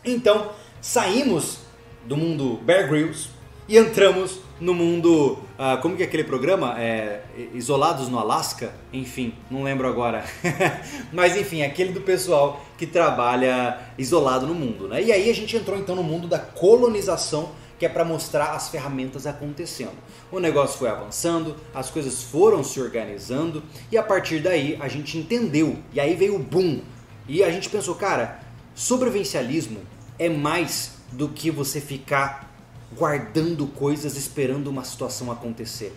[0.04, 1.58] Então, saímos
[2.04, 3.28] do mundo Bear Grylls
[3.68, 6.80] e entramos no mundo, uh, como que é aquele programa?
[6.80, 7.20] É,
[7.52, 8.72] Isolados no Alasca?
[8.92, 10.24] Enfim, não lembro agora.
[11.12, 14.88] Mas enfim, aquele do pessoal que trabalha isolado no mundo.
[14.88, 15.02] Né?
[15.02, 18.68] E aí a gente entrou então no mundo da colonização, que é para mostrar as
[18.68, 19.98] ferramentas acontecendo.
[20.32, 23.62] O negócio foi avançando, as coisas foram se organizando
[23.92, 25.76] e a partir daí a gente entendeu.
[25.92, 26.80] E aí veio o boom.
[27.28, 28.40] E a gente pensou, cara,
[28.74, 29.80] sobrevivencialismo
[30.18, 32.52] é mais do que você ficar
[32.96, 35.92] guardando coisas esperando uma situação acontecer.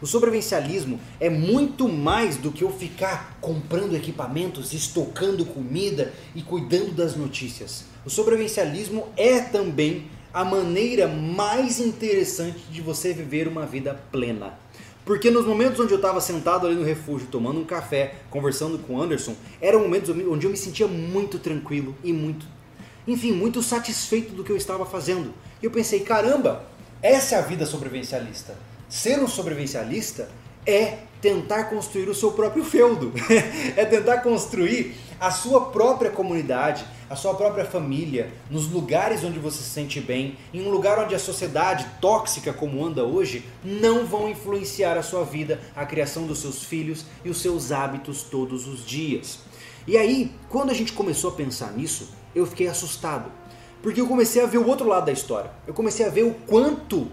[0.00, 6.90] O sobrevivencialismo é muito mais do que eu ficar comprando equipamentos, estocando comida e cuidando
[6.92, 7.84] das notícias.
[8.04, 14.58] O sobrevivencialismo é também a maneira mais interessante de você viver uma vida plena.
[15.04, 18.94] Porque nos momentos onde eu estava sentado ali no refúgio, tomando um café, conversando com
[18.94, 22.46] o Anderson, eram momentos onde eu me sentia muito tranquilo e muito,
[23.06, 25.32] enfim, muito satisfeito do que eu estava fazendo.
[25.60, 26.64] E eu pensei, caramba,
[27.02, 28.56] essa é a vida sobrevivencialista.
[28.88, 30.28] Ser um sobrevivencialista
[30.66, 33.12] é tentar construir o seu próprio feudo,
[33.76, 39.58] é tentar construir a sua própria comunidade, a sua própria família, nos lugares onde você
[39.58, 44.28] se sente bem, em um lugar onde a sociedade tóxica como anda hoje não vão
[44.28, 48.84] influenciar a sua vida, a criação dos seus filhos e os seus hábitos todos os
[48.84, 49.38] dias.
[49.86, 53.30] E aí, quando a gente começou a pensar nisso, eu fiquei assustado,
[53.82, 55.50] porque eu comecei a ver o outro lado da história.
[55.66, 57.08] Eu comecei a ver o quanto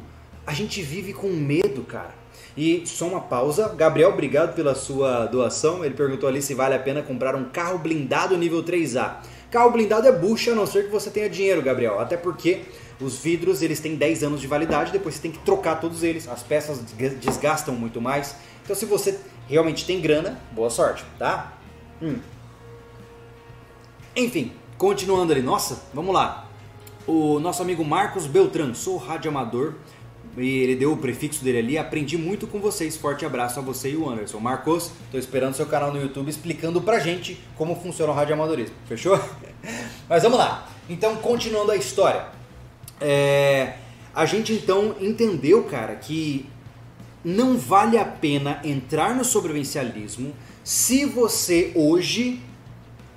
[0.45, 2.13] a gente vive com medo, cara.
[2.55, 3.69] E só uma pausa.
[3.69, 5.85] Gabriel, obrigado pela sua doação.
[5.85, 9.17] Ele perguntou ali se vale a pena comprar um carro blindado nível 3A.
[9.49, 11.99] Carro blindado é bucha, a não ser que você tenha dinheiro, Gabriel.
[11.99, 12.61] Até porque
[12.99, 16.27] os vidros eles têm 10 anos de validade, depois você tem que trocar todos eles.
[16.27, 16.81] As peças
[17.19, 18.35] desgastam muito mais.
[18.63, 19.17] Então se você
[19.47, 21.53] realmente tem grana, boa sorte, tá?
[22.01, 22.17] Hum.
[24.15, 25.41] Enfim, continuando ali.
[25.41, 26.47] Nossa, vamos lá.
[27.05, 29.73] O nosso amigo Marcos Beltrán, sou radioamador
[30.37, 31.77] e ele deu o prefixo dele ali.
[31.77, 32.95] Aprendi muito com vocês.
[32.95, 34.39] Forte abraço a você e o Anderson.
[34.39, 38.75] Marcos, estou esperando seu canal no YouTube explicando pra gente como funciona o radioamadorismo.
[38.87, 39.19] Fechou?
[40.07, 40.69] Mas vamos lá.
[40.89, 42.27] Então, continuando a história.
[43.01, 43.73] É...
[44.15, 46.45] A gente então entendeu, cara, que
[47.23, 52.41] não vale a pena entrar no sobrevivencialismo se você hoje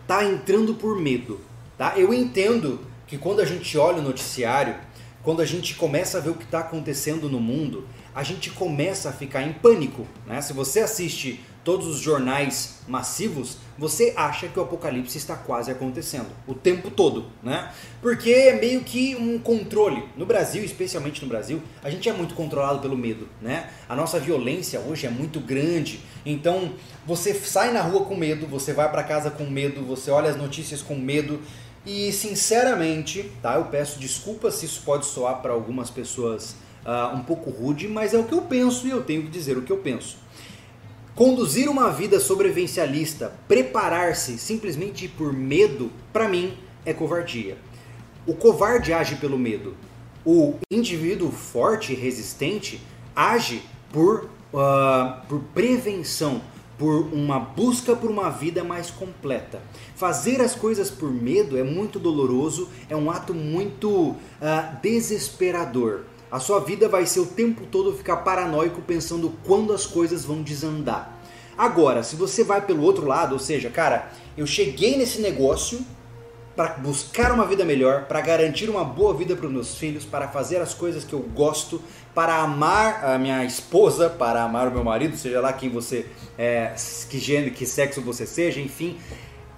[0.07, 1.41] tá entrando por medo,
[1.83, 1.95] tá?
[1.97, 2.79] Eu entendo
[3.09, 4.77] que quando a gente olha o noticiário
[5.23, 9.09] quando a gente começa a ver o que está acontecendo no mundo, a gente começa
[9.09, 10.07] a ficar em pânico.
[10.27, 10.41] Né?
[10.41, 16.27] Se você assiste todos os jornais massivos, você acha que o apocalipse está quase acontecendo
[16.45, 17.71] o tempo todo, né?
[18.01, 20.03] Porque é meio que um controle.
[20.17, 23.71] No Brasil, especialmente no Brasil, a gente é muito controlado pelo medo, né?
[23.89, 26.01] A nossa violência hoje é muito grande.
[26.27, 26.73] Então,
[27.07, 30.37] você sai na rua com medo, você vai para casa com medo, você olha as
[30.37, 31.41] notícias com medo
[31.85, 33.57] e sinceramente, tá?
[33.57, 38.15] Eu peço desculpas se isso pode soar para algumas pessoas uh, um pouco rude, mas
[38.15, 40.17] é o que eu penso e eu tenho que dizer o que eu penso.
[41.15, 46.57] Conduzir uma vida sobrevivencialista, preparar-se simplesmente por medo, para mim
[46.87, 47.59] é covardia.
[48.27, 49.77] O covarde age pelo medo.
[50.25, 52.81] O indivíduo forte e resistente
[53.15, 53.63] age
[53.93, 56.41] por, uh, por prevenção,
[56.83, 59.63] por uma busca por uma vida mais completa.
[59.95, 64.17] Fazer as coisas por medo é muito doloroso, é um ato muito uh,
[64.83, 66.01] desesperador.
[66.29, 70.43] A sua vida vai ser o tempo todo ficar paranoico pensando quando as coisas vão
[70.43, 71.23] desandar.
[71.57, 75.87] Agora, se você vai pelo outro lado, ou seja, cara, eu cheguei nesse negócio
[76.55, 80.29] para buscar uma vida melhor, para garantir uma boa vida para os meus filhos, para
[80.29, 81.83] fazer as coisas que eu gosto,
[82.15, 86.75] para amar a minha esposa, para amar o meu marido, seja lá quem você é,
[87.09, 88.99] que gênero, que sexo você seja, enfim,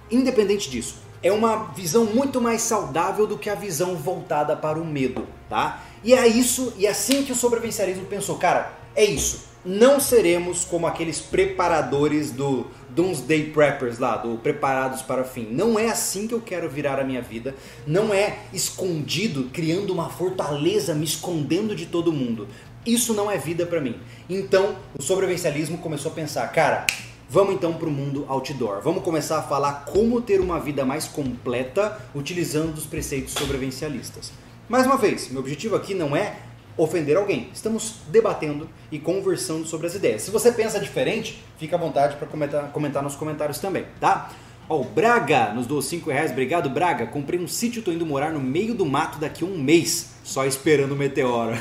[0.09, 4.85] independente disso, é uma visão muito mais saudável do que a visão voltada para o
[4.85, 5.83] medo, tá?
[6.03, 9.43] E é isso, e é assim que o sobrevivencialismo pensou, cara, é isso.
[9.65, 15.47] Não seremos como aqueles preparadores do Doomsday Preppers lá, do Preparados para o Fim.
[15.51, 17.53] Não é assim que eu quero virar a minha vida.
[17.85, 22.47] Não é escondido, criando uma fortaleza, me escondendo de todo mundo.
[22.85, 23.99] Isso não é vida para mim.
[24.29, 26.85] Então, o sobrevivencialismo começou a pensar, cara,
[27.27, 28.81] Vamos então para o mundo outdoor.
[28.81, 34.31] Vamos começar a falar como ter uma vida mais completa utilizando os preceitos sobrevivencialistas.
[34.69, 36.37] Mais uma vez, meu objetivo aqui não é
[36.77, 37.49] ofender alguém.
[37.53, 40.21] Estamos debatendo e conversando sobre as ideias.
[40.21, 44.31] Se você pensa diferente, fica à vontade para comentar, comentar nos comentários também, tá?
[44.67, 46.31] Ó, o Braga nos doou 5 reais.
[46.31, 47.05] Obrigado, Braga.
[47.05, 50.45] Comprei um sítio, tô indo morar no meio do mato daqui a um mês, só
[50.45, 51.53] esperando o meteoro.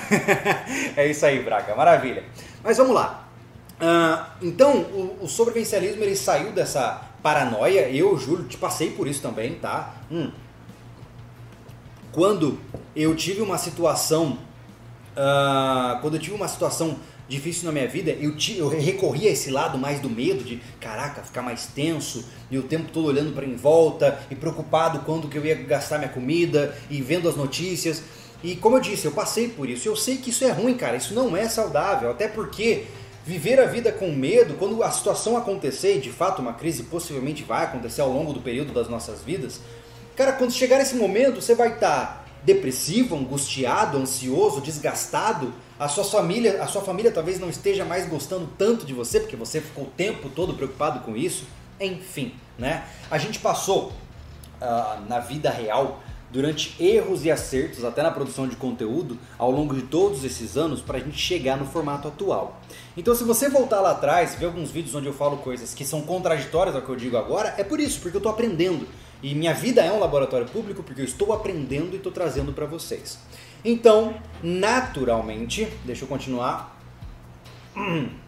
[0.97, 1.75] é isso aí, Braga.
[1.75, 2.25] Maravilha.
[2.63, 3.29] Mas vamos lá.
[3.75, 7.91] Uh, então, o, o, sobrevivencialismo ele saiu dessa paranoia.
[7.91, 9.95] Eu, Júlio, te passei por isso também, tá?
[10.11, 10.31] Hum.
[12.11, 12.59] Quando
[12.95, 14.39] eu tive uma situação,
[15.17, 16.97] uh, quando eu tive uma situação
[17.29, 21.23] difícil na minha vida, eu, eu recorri a esse lado mais do medo de, caraca,
[21.23, 25.39] ficar mais tenso e o tempo todo olhando para em volta e preocupado quando que
[25.39, 28.03] eu ia gastar minha comida e vendo as notícias.
[28.43, 29.89] E como eu disse, eu passei por isso.
[29.89, 30.97] Eu sei que isso é ruim, cara.
[30.99, 32.85] Isso não é saudável, até porque
[33.27, 37.43] Viver a vida com medo, quando a situação acontecer, e de fato uma crise possivelmente
[37.43, 39.61] vai acontecer ao longo do período das nossas vidas,
[40.15, 46.05] cara, quando chegar esse momento, você vai estar tá depressivo, angustiado, ansioso, desgastado, a sua
[46.05, 49.85] família, a sua família talvez não esteja mais gostando tanto de você porque você ficou
[49.85, 51.45] o tempo todo preocupado com isso.
[51.81, 52.85] Enfim, né?
[53.11, 53.93] A gente passou
[54.61, 59.73] uh, na vida real durante erros e acertos, até na produção de conteúdo, ao longo
[59.73, 62.61] de todos esses anos, para a gente chegar no formato atual.
[62.97, 66.03] Então, se você voltar lá atrás, ver alguns vídeos onde eu falo coisas que são
[66.03, 68.85] contraditórias ao que eu digo agora, é por isso, porque eu estou aprendendo.
[69.25, 72.67] E minha vida é um laboratório público porque eu estou aprendendo e estou trazendo para
[72.67, 73.19] vocês.
[73.65, 76.79] Então, naturalmente, deixa eu continuar.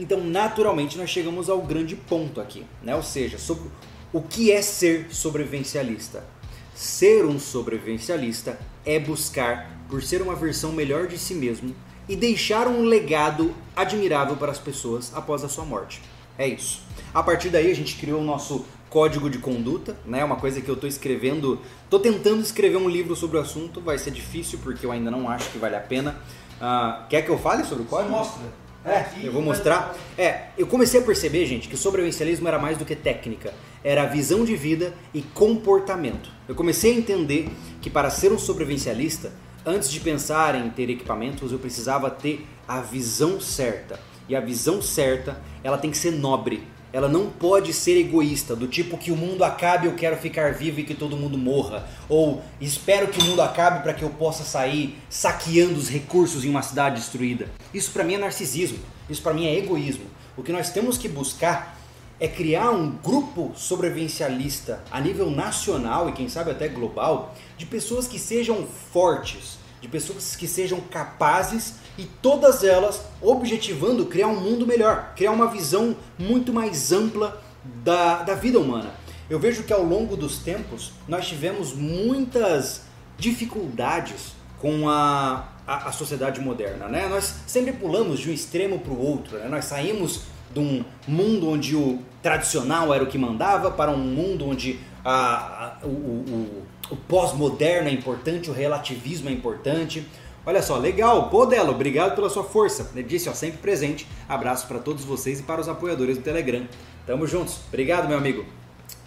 [0.00, 2.94] Então, naturalmente, nós chegamos ao grande ponto aqui, né?
[2.94, 3.68] Ou seja, sobre
[4.12, 6.24] o que é ser sobrevivencialista.
[6.72, 11.74] Ser um sobrevivencialista é buscar por ser uma versão melhor de si mesmo
[12.08, 16.00] e deixar um legado admirável para as pessoas após a sua morte.
[16.38, 16.80] É isso.
[17.12, 20.24] A partir daí a gente criou o nosso código de conduta, né?
[20.24, 23.98] Uma coisa que eu estou escrevendo, estou tentando escrever um livro sobre o assunto, vai
[23.98, 26.16] ser difícil porque eu ainda não acho que vale a pena.
[26.60, 28.10] Uh, quer que eu fale sobre o código?
[28.10, 28.42] Mostra.
[28.84, 29.94] É, eu vou mostrar.
[30.16, 33.52] É, eu comecei a perceber, gente, que o sobrevivencialismo era mais do que técnica,
[33.84, 36.30] era visão de vida e comportamento.
[36.48, 37.50] Eu comecei a entender
[37.82, 39.32] que para ser um sobrevivencialista,
[39.66, 44.00] antes de pensar em ter equipamentos, eu precisava ter a visão certa.
[44.28, 46.62] E a visão certa, ela tem que ser nobre,
[46.92, 50.80] ela não pode ser egoísta, do tipo que o mundo acabe, eu quero ficar vivo
[50.80, 54.44] e que todo mundo morra, ou espero que o mundo acabe para que eu possa
[54.44, 57.48] sair saqueando os recursos em uma cidade destruída.
[57.72, 58.78] Isso para mim é narcisismo,
[59.08, 60.06] isso para mim é egoísmo.
[60.36, 61.78] O que nós temos que buscar
[62.20, 68.08] é criar um grupo sobrevivencialista a nível nacional e quem sabe até global de pessoas
[68.08, 74.64] que sejam fortes, de pessoas que sejam capazes e todas elas objetivando criar um mundo
[74.64, 77.42] melhor, criar uma visão muito mais ampla
[77.82, 78.94] da, da vida humana.
[79.28, 82.82] Eu vejo que ao longo dos tempos nós tivemos muitas
[83.18, 86.88] dificuldades com a, a, a sociedade moderna.
[86.88, 87.08] Né?
[87.08, 89.36] Nós sempre pulamos de um extremo para o outro.
[89.36, 89.48] Né?
[89.48, 90.22] Nós saímos
[90.52, 95.76] de um mundo onde o tradicional era o que mandava para um mundo onde a,
[95.82, 100.06] a o, o, o pós-moderno é importante, o relativismo é importante.
[100.48, 101.28] Olha só, legal.
[101.28, 102.90] Pô, Delo, obrigado pela sua força.
[103.06, 104.06] Disse, ó, sempre presente.
[104.26, 106.66] Abraço para todos vocês e para os apoiadores do Telegram.
[107.06, 107.58] Tamo juntos.
[107.68, 108.46] Obrigado, meu amigo.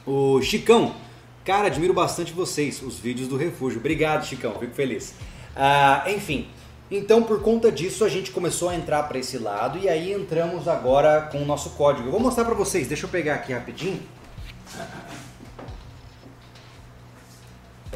[0.05, 0.93] O Chicão.
[1.43, 3.79] Cara, admiro bastante vocês, os vídeos do refúgio.
[3.79, 4.53] Obrigado, Chicão.
[4.59, 5.15] Fico feliz.
[5.55, 6.47] Ah, enfim,
[6.91, 10.67] então por conta disso a gente começou a entrar para esse lado e aí entramos
[10.67, 12.07] agora com o nosso código.
[12.07, 12.87] Eu vou mostrar para vocês.
[12.87, 13.99] Deixa eu pegar aqui rapidinho.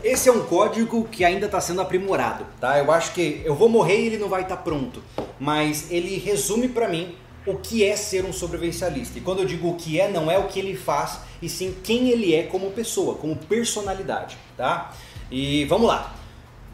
[0.05, 2.77] Esse é um código que ainda está sendo aprimorado, tá?
[2.77, 5.01] Eu acho que eu vou morrer e ele não vai estar tá pronto,
[5.39, 9.17] mas ele resume para mim o que é ser um sobrevivencialista.
[9.17, 11.73] E quando eu digo o que é, não é o que ele faz, e sim
[11.83, 14.93] quem ele é como pessoa, como personalidade, tá?
[15.31, 16.13] E vamos lá.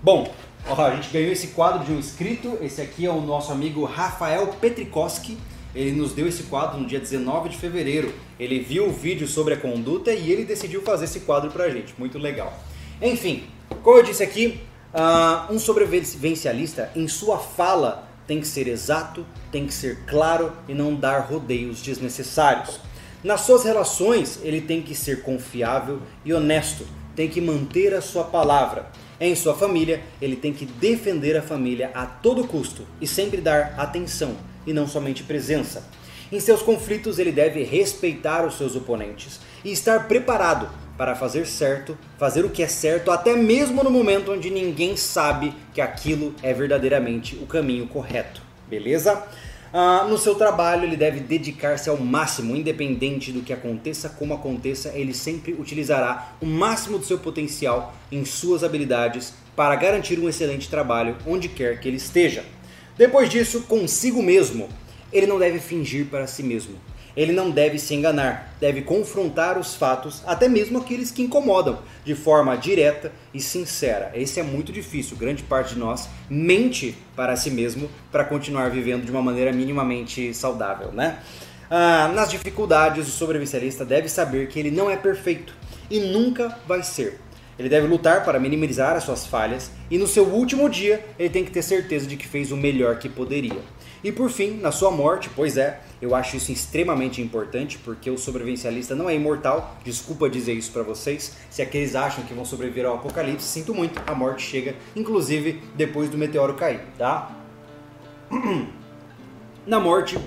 [0.03, 0.29] Bom,
[0.67, 2.57] ó, a gente ganhou esse quadro de um inscrito.
[2.61, 5.37] Esse aqui é o nosso amigo Rafael Petrikoski.
[5.73, 8.13] Ele nos deu esse quadro no dia 19 de fevereiro.
[8.37, 11.93] Ele viu o vídeo sobre a conduta e ele decidiu fazer esse quadro pra gente.
[11.97, 12.53] Muito legal.
[13.01, 13.45] Enfim,
[13.81, 14.61] como eu disse aqui,
[14.93, 20.73] uh, um sobrevivencialista em sua fala tem que ser exato, tem que ser claro e
[20.75, 22.79] não dar rodeios desnecessários.
[23.23, 26.85] Nas suas relações, ele tem que ser confiável e honesto,
[27.15, 28.85] tem que manter a sua palavra.
[29.19, 33.73] Em sua família, ele tem que defender a família a todo custo e sempre dar
[33.77, 34.35] atenção
[34.65, 35.83] e não somente presença.
[36.31, 40.69] Em seus conflitos, ele deve respeitar os seus oponentes e estar preparado
[41.01, 45.51] para fazer certo, fazer o que é certo, até mesmo no momento onde ninguém sabe
[45.73, 48.39] que aquilo é verdadeiramente o caminho correto.
[48.69, 49.23] Beleza?
[49.73, 54.91] Ah, no seu trabalho, ele deve dedicar-se ao máximo, independente do que aconteça, como aconteça,
[54.93, 60.69] ele sempre utilizará o máximo do seu potencial em suas habilidades para garantir um excelente
[60.69, 62.45] trabalho onde quer que ele esteja.
[62.95, 64.69] Depois disso, consigo mesmo,
[65.11, 66.75] ele não deve fingir para si mesmo.
[67.15, 72.15] Ele não deve se enganar, deve confrontar os fatos, até mesmo aqueles que incomodam, de
[72.15, 74.11] forma direta e sincera.
[74.13, 75.17] Esse é muito difícil.
[75.17, 80.33] Grande parte de nós mente para si mesmo para continuar vivendo de uma maneira minimamente
[80.33, 81.19] saudável, né?
[81.69, 85.53] Ah, nas dificuldades, o sobrevivencialista deve saber que ele não é perfeito
[85.89, 87.19] e nunca vai ser.
[87.57, 91.45] Ele deve lutar para minimizar as suas falhas e no seu último dia ele tem
[91.45, 93.61] que ter certeza de que fez o melhor que poderia.
[94.03, 98.17] E por fim, na sua morte, pois é, eu acho isso extremamente importante porque o
[98.17, 99.77] sobrevivencialista não é imortal.
[99.83, 101.35] Desculpa dizer isso para vocês.
[101.51, 106.09] Se aqueles acham que vão sobreviver ao apocalipse, sinto muito, a morte chega, inclusive depois
[106.09, 107.37] do meteoro cair, tá?
[109.67, 110.17] Na morte,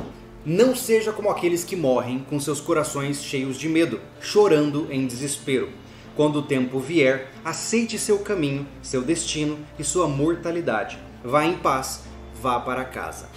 [0.47, 5.71] não seja como aqueles que morrem com seus corações cheios de medo, chorando em desespero.
[6.15, 10.97] Quando o tempo vier, aceite seu caminho, seu destino e sua mortalidade.
[11.25, 12.05] Vá em paz,
[12.41, 13.29] vá para casa.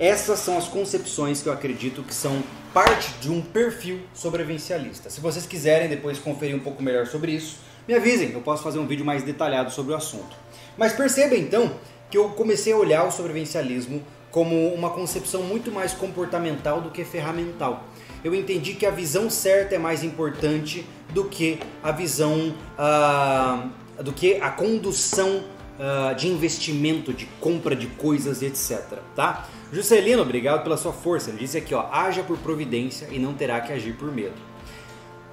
[0.00, 2.42] Essas são as concepções que eu acredito que são
[2.72, 5.10] parte de um perfil sobrevivencialista.
[5.10, 8.78] Se vocês quiserem depois conferir um pouco melhor sobre isso, me avisem, eu posso fazer
[8.78, 10.34] um vídeo mais detalhado sobre o assunto.
[10.78, 11.76] Mas perceba então
[12.10, 17.04] que eu comecei a olhar o sobrevivencialismo como uma concepção muito mais comportamental do que
[17.04, 17.84] ferramental.
[18.24, 24.14] Eu entendi que a visão certa é mais importante do que a visão, uh, do
[24.14, 25.44] que a condução
[25.78, 28.98] uh, de investimento, de compra de coisas, etc.
[29.14, 29.46] Tá?
[29.72, 31.30] Juscelino, obrigado pela sua força.
[31.30, 34.34] Ele disse aqui, ó, haja por providência e não terá que agir por medo.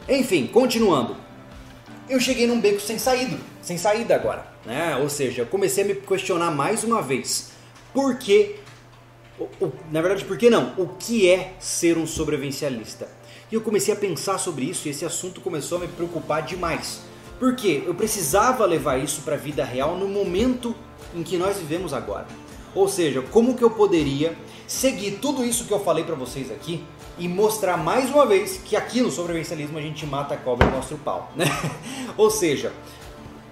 [0.08, 1.16] Enfim, continuando.
[2.10, 4.96] Eu cheguei num beco sem saída, sem saída agora, né?
[4.96, 7.52] Ou seja, eu comecei a me questionar mais uma vez.
[7.94, 8.56] Por que
[9.92, 10.74] na verdade, por que não?
[10.78, 13.08] O que é ser um sobrevivencialista?
[13.52, 17.02] E eu comecei a pensar sobre isso e esse assunto começou a me preocupar demais.
[17.40, 20.76] Porque eu precisava levar isso para a vida real no momento
[21.16, 22.26] em que nós vivemos agora.
[22.76, 24.36] Ou seja, como que eu poderia
[24.68, 26.84] seguir tudo isso que eu falei para vocês aqui
[27.18, 30.72] e mostrar mais uma vez que aqui no sobrevivencialismo a gente mata a cobra e
[30.72, 31.46] mostra o pau, né?
[32.18, 32.72] Ou seja,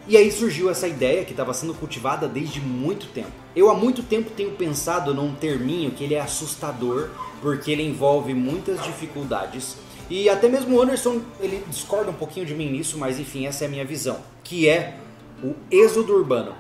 [0.08, 3.32] e aí surgiu essa ideia que estava sendo cultivada desde muito tempo.
[3.56, 7.10] Eu há muito tempo tenho pensado num terminho que ele é assustador,
[7.42, 9.78] porque ele envolve muitas dificuldades.
[10.08, 13.64] E até mesmo o Anderson, ele discorda um pouquinho de mim nisso, mas enfim, essa
[13.64, 14.96] é a minha visão, que é
[15.44, 16.54] o êxodo urbano.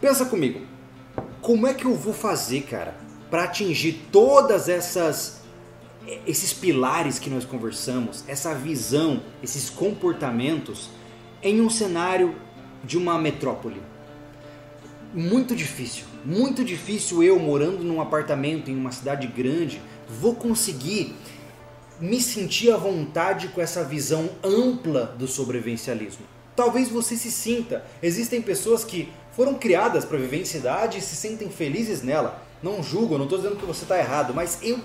[0.00, 0.62] Pensa comigo,
[1.40, 2.94] como é que eu vou fazer, cara,
[3.30, 5.40] para atingir todas essas
[6.26, 10.88] esses pilares que nós conversamos, essa visão, esses comportamentos
[11.42, 12.34] em um cenário
[12.82, 13.80] de uma metrópole.
[15.12, 21.14] Muito difícil, muito difícil eu morando num apartamento em uma cidade grande, vou conseguir
[22.00, 26.24] me sentir à vontade com essa visão ampla do sobrevivencialismo.
[26.56, 27.84] Talvez você se sinta.
[28.02, 29.08] Existem pessoas que
[29.40, 32.42] foram criadas para viver em cidade e se sentem felizes nela.
[32.62, 34.78] Não julgo, não estou dizendo que você está errado, mas eu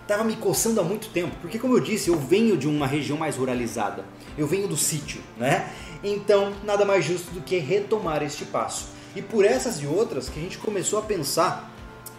[0.00, 3.18] estava me coçando há muito tempo, porque como eu disse, eu venho de uma região
[3.18, 4.06] mais ruralizada.
[4.38, 5.70] Eu venho do sítio, né?
[6.02, 8.86] Então, nada mais justo do que retomar este passo.
[9.14, 11.70] E por essas e outras que a gente começou a pensar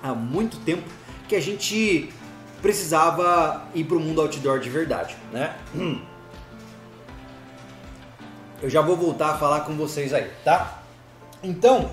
[0.04, 0.88] há muito tempo
[1.28, 2.14] que a gente
[2.62, 5.58] precisava ir para o mundo outdoor de verdade, né?
[8.62, 10.79] Eu já vou voltar a falar com vocês aí, tá?
[11.44, 11.90] Então,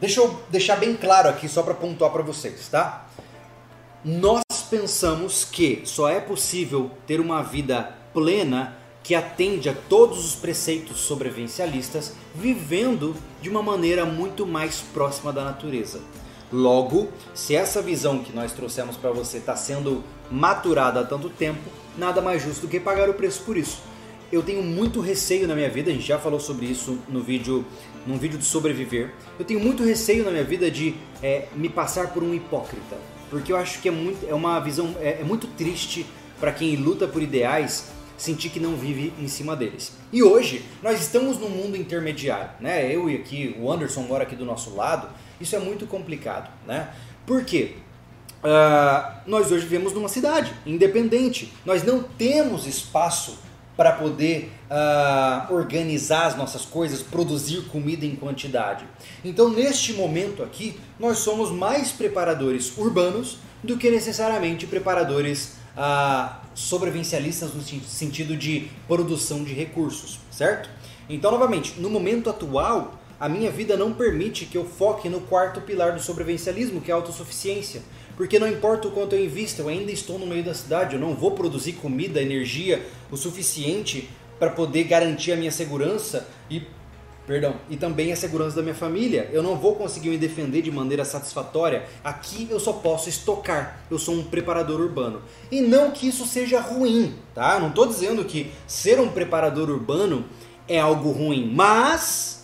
[0.00, 3.06] deixa eu deixar bem claro aqui só para pontuar para vocês, tá?
[4.04, 10.34] Nós pensamos que só é possível ter uma vida plena que atende a todos os
[10.34, 16.00] preceitos sobrevivencialistas, vivendo de uma maneira muito mais próxima da natureza.
[16.50, 21.60] Logo, se essa visão que nós trouxemos para você está sendo maturada há tanto tempo,
[21.98, 23.82] nada mais justo do que pagar o preço por isso.
[24.32, 27.64] Eu tenho muito receio na minha vida, a gente já falou sobre isso no vídeo,
[28.06, 29.12] num vídeo de sobreviver.
[29.38, 32.96] Eu tenho muito receio na minha vida de é, me passar por um hipócrita,
[33.30, 36.06] porque eu acho que é, muito, é uma visão é, é muito triste
[36.38, 39.92] para quem luta por ideais sentir que não vive em cima deles.
[40.12, 42.94] E hoje nós estamos num mundo intermediário, né?
[42.94, 45.08] Eu e aqui o Anderson mora aqui do nosso lado.
[45.40, 46.90] Isso é muito complicado, né?
[47.26, 47.76] Por quê?
[48.44, 51.52] Uh, nós hoje vivemos numa cidade independente.
[51.64, 53.38] Nós não temos espaço
[53.76, 58.84] para poder uh, organizar as nossas coisas, produzir comida em quantidade.
[59.24, 67.52] Então, neste momento aqui, nós somos mais preparadores urbanos do que necessariamente preparadores uh, sobrevivencialistas
[67.54, 70.68] no sentido de produção de recursos, certo?
[71.08, 75.60] Então, novamente, no momento atual, a minha vida não permite que eu foque no quarto
[75.60, 77.82] pilar do sobrevivencialismo, que é a autossuficiência.
[78.16, 81.00] Porque não importa o quanto eu invisto, eu ainda estou no meio da cidade, eu
[81.00, 84.08] não vou produzir comida, energia o suficiente
[84.38, 86.62] para poder garantir a minha segurança e
[87.26, 87.54] Perdão.
[87.70, 89.30] E também a segurança da minha família.
[89.32, 91.84] Eu não vou conseguir me defender de maneira satisfatória.
[92.02, 93.80] Aqui eu só posso estocar.
[93.90, 95.22] Eu sou um preparador urbano.
[95.50, 97.58] E não que isso seja ruim, tá?
[97.58, 100.26] Não estou dizendo que ser um preparador urbano
[100.68, 102.43] é algo ruim, mas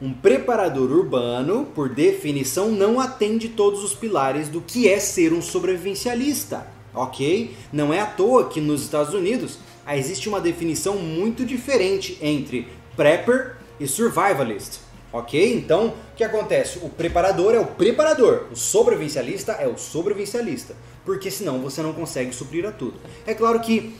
[0.00, 5.42] um preparador urbano, por definição, não atende todos os pilares do que é ser um
[5.42, 7.56] sobrevivencialista, ok?
[7.72, 9.58] Não é à toa que nos Estados Unidos
[9.96, 14.80] existe uma definição muito diferente entre prepper e survivalist.
[15.10, 15.54] Ok?
[15.54, 16.80] Então, o que acontece?
[16.82, 22.34] O preparador é o preparador, o sobrevivencialista é o sobrevivencialista, porque senão você não consegue
[22.34, 23.00] suprir a tudo.
[23.26, 23.94] É claro que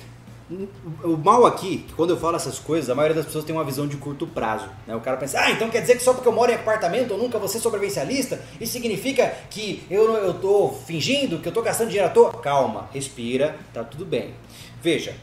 [1.04, 3.86] o mal aqui, quando eu falo essas coisas, a maioria das pessoas tem uma visão
[3.86, 4.68] de curto prazo.
[4.86, 4.96] Né?
[4.96, 7.18] O cara pensa, ah, então quer dizer que só porque eu moro em apartamento eu
[7.18, 8.40] nunca vou ser sobrevivencialista?
[8.60, 12.32] Isso significa que eu, eu tô fingindo, que eu tô gastando dinheiro à toa?
[12.32, 14.34] Calma, respira, tá tudo bem.
[14.82, 15.14] Veja,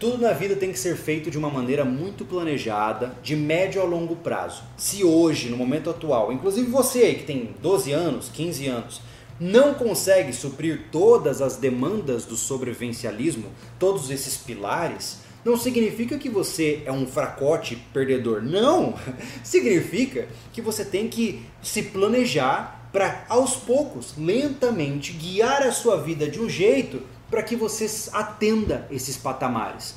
[0.00, 3.84] Tudo na vida tem que ser feito de uma maneira muito planejada, de médio a
[3.84, 4.62] longo prazo.
[4.74, 9.02] Se hoje, no momento atual, inclusive você que tem 12 anos, 15 anos,
[9.40, 13.46] não consegue suprir todas as demandas do sobrevivencialismo,
[13.78, 18.42] todos esses pilares, não significa que você é um fracote perdedor.
[18.42, 18.94] Não!
[19.42, 26.28] Significa que você tem que se planejar para, aos poucos, lentamente, guiar a sua vida
[26.28, 29.94] de um jeito para que você atenda esses patamares.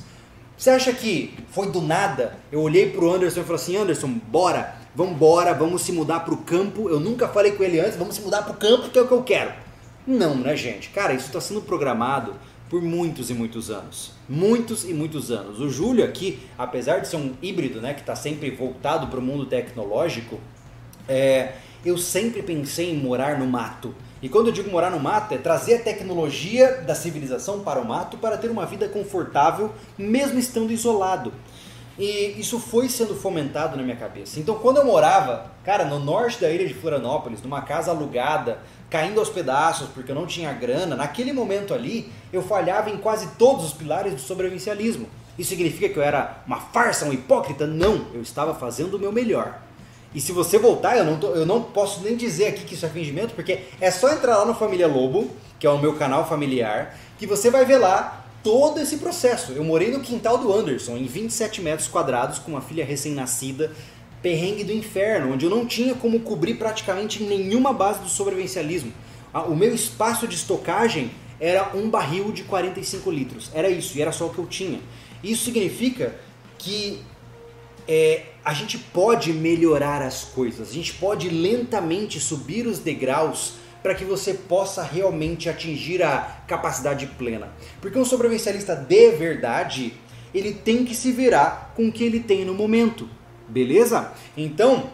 [0.56, 2.38] Você acha que foi do nada?
[2.50, 6.20] Eu olhei para o Anderson e falei assim: Anderson, bora, vamos embora, vamos se mudar
[6.20, 6.88] para o campo.
[6.88, 9.06] Eu nunca falei com ele antes, vamos se mudar para o campo, que é o
[9.06, 9.52] que eu quero.
[10.06, 10.90] Não, né, gente?
[10.90, 12.34] Cara, isso está sendo programado
[12.68, 14.12] por muitos e muitos anos.
[14.28, 15.60] Muitos e muitos anos.
[15.60, 19.22] O Júlio aqui, apesar de ser um híbrido, né, que está sempre voltado para o
[19.22, 20.40] mundo tecnológico,
[21.08, 21.52] é,
[21.84, 23.94] eu sempre pensei em morar no mato.
[24.22, 27.86] E quando eu digo morar no mato, é trazer a tecnologia da civilização para o
[27.86, 31.30] mato para ter uma vida confortável, mesmo estando isolado.
[31.98, 34.40] E isso foi sendo fomentado na minha cabeça.
[34.40, 38.58] Então, quando eu morava, cara, no norte da ilha de Florianópolis, numa casa alugada,
[38.90, 43.28] caindo aos pedaços porque eu não tinha grana, naquele momento ali, eu falhava em quase
[43.38, 45.08] todos os pilares do sobrevivencialismo.
[45.38, 47.66] Isso significa que eu era uma farsa, um hipócrita?
[47.66, 49.60] Não, eu estava fazendo o meu melhor.
[50.14, 52.86] E se você voltar, eu não, tô, eu não posso nem dizer aqui que isso
[52.86, 55.28] é fingimento, porque é só entrar lá no Família Lobo,
[55.58, 59.52] que é o meu canal familiar, que você vai ver lá todo esse processo.
[59.52, 63.72] Eu morei no quintal do Anderson, em 27 metros quadrados, com uma filha recém-nascida,
[64.22, 68.92] perrengue do inferno, onde eu não tinha como cobrir praticamente nenhuma base do sobrevivencialismo.
[69.48, 73.50] O meu espaço de estocagem era um barril de 45 litros.
[73.52, 74.80] Era isso, e era só o que eu tinha.
[75.22, 76.14] Isso significa
[76.58, 77.00] que
[77.88, 83.94] é, a gente pode melhorar as coisas, a gente pode lentamente subir os degraus para
[83.94, 87.50] que você possa realmente atingir a capacidade plena.
[87.82, 89.92] Porque um sobrevivencialista de verdade,
[90.34, 93.06] ele tem que se virar com o que ele tem no momento,
[93.46, 94.10] beleza?
[94.38, 94.88] Então,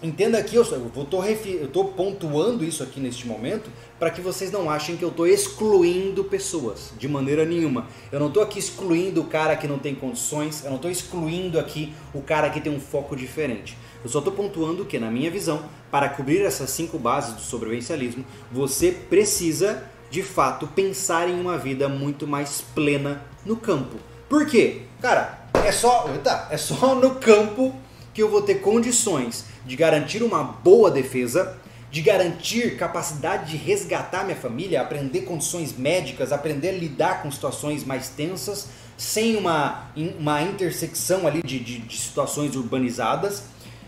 [0.00, 3.68] Entenda aqui, eu estou pontuando isso aqui neste momento
[3.98, 7.88] para que vocês não achem que eu estou excluindo pessoas, de maneira nenhuma.
[8.12, 11.58] Eu não estou aqui excluindo o cara que não tem condições, eu não estou excluindo
[11.58, 13.76] aqui o cara que tem um foco diferente.
[14.04, 18.24] Eu só estou pontuando que, na minha visão, para cobrir essas cinco bases do sobrevivencialismo,
[18.52, 23.96] você precisa, de fato, pensar em uma vida muito mais plena no campo.
[24.28, 24.82] Por quê?
[25.00, 27.74] Cara, é só, tá, é só no campo
[28.18, 31.56] que eu vou ter condições de garantir uma boa defesa,
[31.88, 37.84] de garantir capacidade de resgatar minha família, aprender condições médicas, aprender a lidar com situações
[37.84, 39.88] mais tensas, sem uma,
[40.18, 43.44] uma intersecção ali de, de, de situações urbanizadas.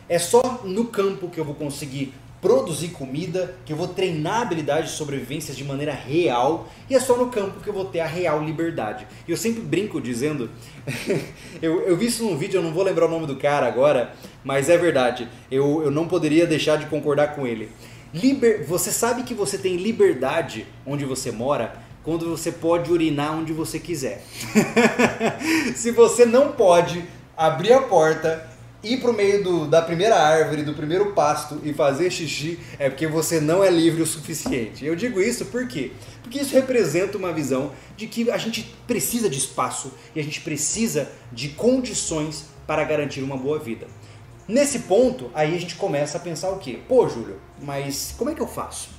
[0.09, 4.43] É só no campo que eu vou conseguir produzir comida, que eu vou treinar a
[4.43, 8.01] habilidade de sobrevivência de maneira real, e é só no campo que eu vou ter
[8.01, 9.07] a real liberdade.
[9.29, 10.51] E eu sempre brinco dizendo,
[11.61, 14.15] eu, eu vi isso num vídeo, eu não vou lembrar o nome do cara agora,
[14.43, 17.71] mas é verdade, eu, eu não poderia deixar de concordar com ele.
[18.13, 23.53] Liber, você sabe que você tem liberdade onde você mora quando você pode urinar onde
[23.53, 24.25] você quiser.
[25.77, 27.05] Se você não pode
[27.37, 28.50] abrir a porta
[28.83, 33.07] ir pro meio do, da primeira árvore, do primeiro pasto e fazer xixi é porque
[33.07, 34.85] você não é livre o suficiente.
[34.85, 35.93] Eu digo isso por quê?
[36.23, 40.41] Porque isso representa uma visão de que a gente precisa de espaço e a gente
[40.41, 43.87] precisa de condições para garantir uma boa vida.
[44.49, 46.79] Nesse ponto, aí a gente começa a pensar o quê?
[46.89, 48.91] Pô, Júlio, mas como é que eu faço?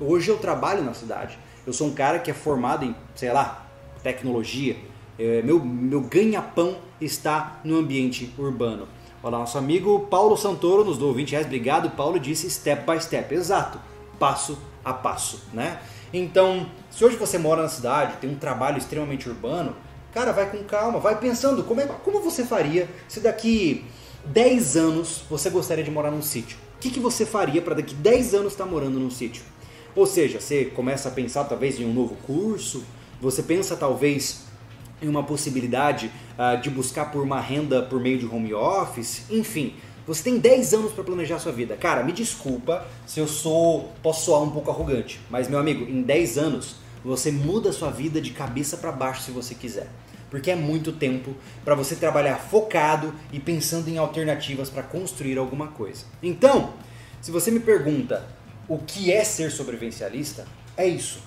[0.00, 1.38] Hoje eu trabalho na cidade.
[1.66, 3.66] Eu sou um cara que é formado em, sei lá,
[4.02, 4.76] tecnologia.
[5.18, 8.88] É, meu meu ganha-pão está no ambiente urbano.
[9.26, 11.46] Olha, nosso amigo Paulo Santoro nos deu 20 reais.
[11.46, 12.16] Obrigado, Paulo.
[12.16, 13.34] Disse step by step.
[13.34, 13.76] Exato.
[14.20, 15.80] Passo a passo, né?
[16.12, 19.74] Então, se hoje você mora na cidade, tem um trabalho extremamente urbano,
[20.14, 23.84] cara, vai com calma, vai pensando como, é, como você faria se daqui
[24.26, 26.56] 10 anos você gostaria de morar num sítio.
[26.76, 29.42] O que, que você faria para daqui 10 anos estar tá morando num sítio?
[29.96, 32.84] Ou seja, você começa a pensar talvez em um novo curso,
[33.20, 34.45] você pensa talvez
[35.02, 39.74] uma possibilidade uh, de buscar por uma renda por meio de home office, enfim.
[40.06, 41.76] Você tem 10 anos para planejar a sua vida.
[41.76, 43.92] Cara, me desculpa se eu sou.
[44.02, 47.90] posso soar um pouco arrogante, mas meu amigo, em 10 anos você muda a sua
[47.90, 49.88] vida de cabeça para baixo se você quiser.
[50.30, 51.34] Porque é muito tempo
[51.64, 56.04] para você trabalhar focado e pensando em alternativas para construir alguma coisa.
[56.22, 56.74] Então,
[57.20, 58.26] se você me pergunta
[58.68, 61.20] o que é ser sobrevivencialista, é isso.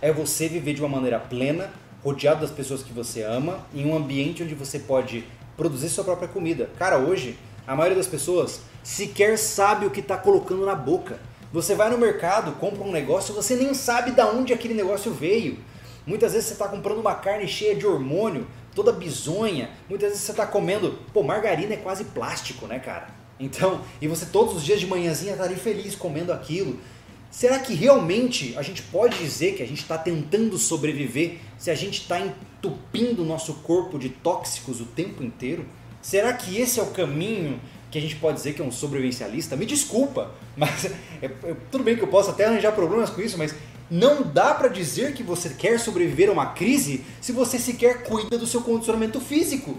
[0.00, 1.72] É você viver de uma maneira plena,
[2.04, 5.24] rodeado das pessoas que você ama, em um ambiente onde você pode
[5.56, 6.68] produzir sua própria comida.
[6.78, 11.18] Cara, hoje a maioria das pessoas sequer sabe o que está colocando na boca.
[11.50, 15.58] Você vai no mercado, compra um negócio, você nem sabe de onde aquele negócio veio.
[16.06, 19.70] Muitas vezes você está comprando uma carne cheia de hormônio, toda bizonha.
[19.88, 23.08] Muitas vezes você está comendo, pô, margarina é quase plástico, né, cara?
[23.40, 26.78] Então, e você todos os dias de manhãzinha tá ali feliz comendo aquilo.
[27.34, 31.74] Será que realmente a gente pode dizer que a gente está tentando sobreviver se a
[31.74, 35.66] gente está entupindo o nosso corpo de tóxicos o tempo inteiro?
[36.00, 37.60] Será que esse é o caminho
[37.90, 39.56] que a gente pode dizer que é um sobrevivencialista?
[39.56, 43.36] Me desculpa, mas é, é, tudo bem que eu posso até arranjar problemas com isso,
[43.36, 43.52] mas
[43.90, 48.38] não dá para dizer que você quer sobreviver a uma crise se você sequer cuida
[48.38, 49.76] do seu condicionamento físico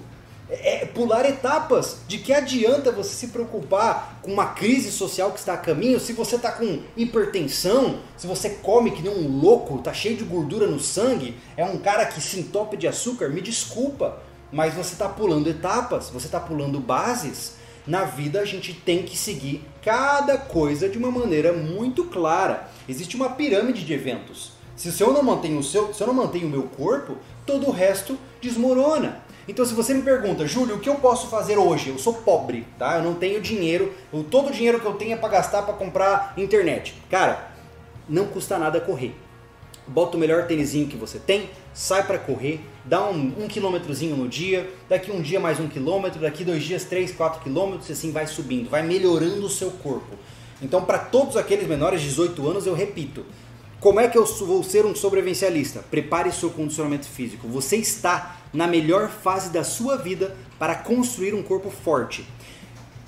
[0.61, 1.97] é pular etapas.
[2.07, 6.13] De que adianta você se preocupar com uma crise social que está a caminho se
[6.13, 10.67] você está com hipertensão, se você come que nem um louco, tá cheio de gordura
[10.67, 13.29] no sangue, é um cara que se entope de açúcar?
[13.29, 17.55] Me desculpa, mas você está pulando etapas, você está pulando bases.
[17.85, 22.67] Na vida a gente tem que seguir cada coisa de uma maneira muito clara.
[22.89, 24.53] Existe uma pirâmide de eventos.
[24.75, 27.71] Se eu não mantenho o seu, se eu não mantenho o meu corpo, todo o
[27.71, 29.23] resto desmorona.
[29.47, 31.89] Então, se você me pergunta, Júlio, o que eu posso fazer hoje?
[31.89, 32.97] Eu sou pobre, tá?
[32.97, 33.93] Eu não tenho dinheiro.
[34.11, 36.95] Eu, todo o dinheiro que eu tenho é para gastar para comprar internet.
[37.09, 37.51] Cara,
[38.09, 39.15] não custa nada correr.
[39.87, 44.27] Bota o melhor tênisinho que você tem, sai para correr, dá um, um quilômetrozinho no
[44.27, 48.11] dia, daqui um dia mais um quilômetro, daqui dois dias três, quatro quilômetros, e assim
[48.11, 50.15] vai subindo, vai melhorando o seu corpo.
[50.59, 53.23] Então, para todos aqueles menores de 18 anos, eu repito,
[53.79, 55.83] como é que eu vou ser um sobrevivencialista?
[55.91, 57.47] Prepare seu condicionamento físico.
[57.49, 62.25] Você está na melhor fase da sua vida para construir um corpo forte.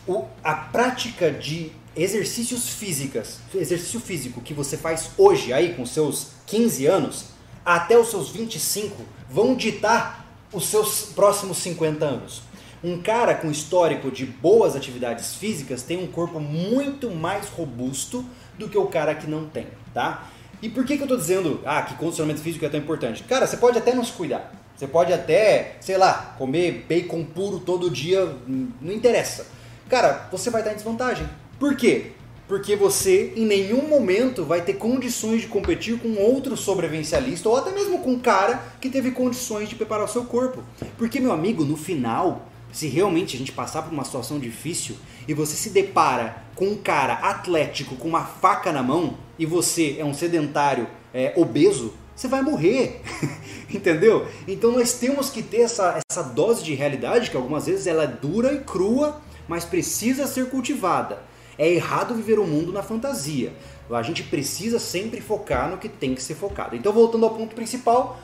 [0.05, 6.31] O, a prática de exercícios físicos, exercício físico que você faz hoje aí com seus
[6.45, 7.25] 15 anos,
[7.65, 12.41] até os seus 25, vão ditar os seus próximos 50 anos.
[12.83, 18.23] Um cara com histórico de boas atividades físicas tem um corpo muito mais robusto
[18.57, 20.29] do que o cara que não tem, tá?
[20.61, 23.23] E por que, que eu estou dizendo ah, que condicionamento físico é tão importante?
[23.23, 24.51] Cara, você pode até não se cuidar.
[24.77, 29.47] Você pode até, sei lá, comer bacon puro todo dia, não interessa.
[29.89, 31.27] Cara, você vai estar em desvantagem.
[31.59, 32.11] Por quê?
[32.47, 37.71] Porque você em nenhum momento vai ter condições de competir com outro sobrevivencialista ou até
[37.71, 40.63] mesmo com um cara que teve condições de preparar o seu corpo.
[40.95, 44.95] Porque, meu amigo, no final, se realmente a gente passar por uma situação difícil
[45.27, 49.95] e você se depara com um cara atlético com uma faca na mão e você
[49.97, 53.01] é um sedentário é, obeso, você vai morrer.
[53.73, 54.27] Entendeu?
[54.47, 58.07] Então nós temos que ter essa, essa dose de realidade que algumas vezes ela é
[58.07, 61.19] dura e crua, mas precisa ser cultivada.
[61.57, 63.51] É errado viver o um mundo na fantasia.
[63.89, 66.75] A gente precisa sempre focar no que tem que ser focado.
[66.75, 68.19] Então, voltando ao ponto principal,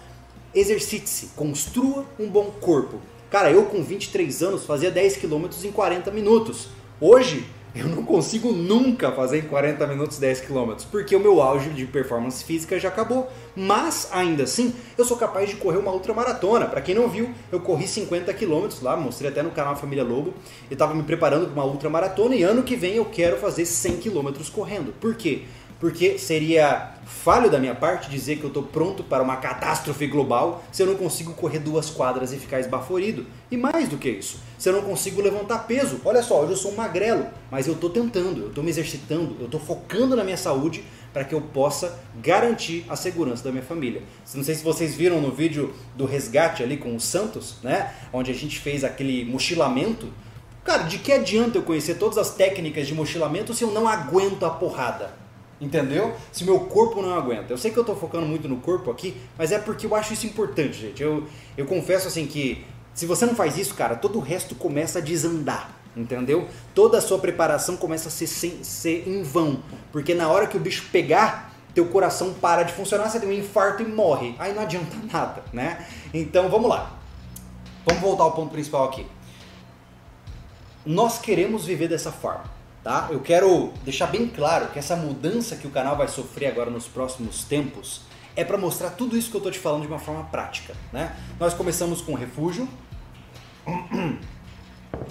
[0.54, 3.00] exercite-se, construa um bom corpo.
[3.32, 6.68] Cara, eu com 23 anos fazia 10 km em 40 minutos.
[7.02, 11.72] Hoje, eu não consigo nunca fazer em 40 minutos 10 km, porque o meu auge
[11.72, 13.32] de performance física já acabou.
[13.56, 16.68] Mas ainda assim, eu sou capaz de correr uma ultramaratona.
[16.68, 20.36] Para quem não viu, eu corri 50 km lá, mostrei até no canal Família Lobo.
[20.70, 23.98] Eu estava me preparando para uma ultramaratona e ano que vem eu quero fazer 100
[23.98, 24.94] km correndo.
[25.00, 25.44] Por quê?
[25.84, 30.64] Porque seria falho da minha parte dizer que eu estou pronto para uma catástrofe global
[30.72, 33.26] se eu não consigo correr duas quadras e ficar esbaforido.
[33.52, 36.00] E mais do que isso, se eu não consigo levantar peso.
[36.06, 39.36] Olha só, hoje eu sou um magrelo, mas eu estou tentando, eu estou me exercitando,
[39.42, 43.62] eu estou focando na minha saúde para que eu possa garantir a segurança da minha
[43.62, 44.04] família.
[44.34, 47.94] Não sei se vocês viram no vídeo do resgate ali com o Santos, né?
[48.14, 50.08] Onde a gente fez aquele mochilamento.
[50.64, 54.46] Cara, de que adianta eu conhecer todas as técnicas de mochilamento se eu não aguento
[54.46, 55.23] a porrada?
[55.64, 56.14] Entendeu?
[56.30, 57.54] Se meu corpo não aguenta.
[57.54, 60.14] Eu sei que eu estou focando muito no corpo aqui, mas é porque eu acho
[60.14, 61.02] isso importante, gente.
[61.02, 61.26] Eu,
[61.58, 65.02] eu confesso assim que se você não faz isso, cara, todo o resto começa a
[65.02, 65.74] desandar.
[65.96, 66.50] Entendeu?
[66.76, 69.64] Toda a sua preparação começa a ser, sem, ser em vão.
[69.92, 73.32] Porque na hora que o bicho pegar, teu coração para de funcionar, você tem um
[73.34, 74.36] infarto e morre.
[74.40, 75.88] Aí não adianta nada, né?
[76.14, 77.00] Então vamos lá.
[77.86, 79.06] Vamos voltar ao ponto principal aqui.
[80.86, 82.52] Nós queremos viver dessa forma.
[82.84, 83.08] Tá?
[83.10, 86.86] Eu quero deixar bem claro que essa mudança que o canal vai sofrer agora nos
[86.86, 88.02] próximos tempos
[88.36, 90.76] é para mostrar tudo isso que eu estou te falando de uma forma prática.
[90.92, 91.16] Né?
[91.40, 92.68] Nós começamos com o refúgio,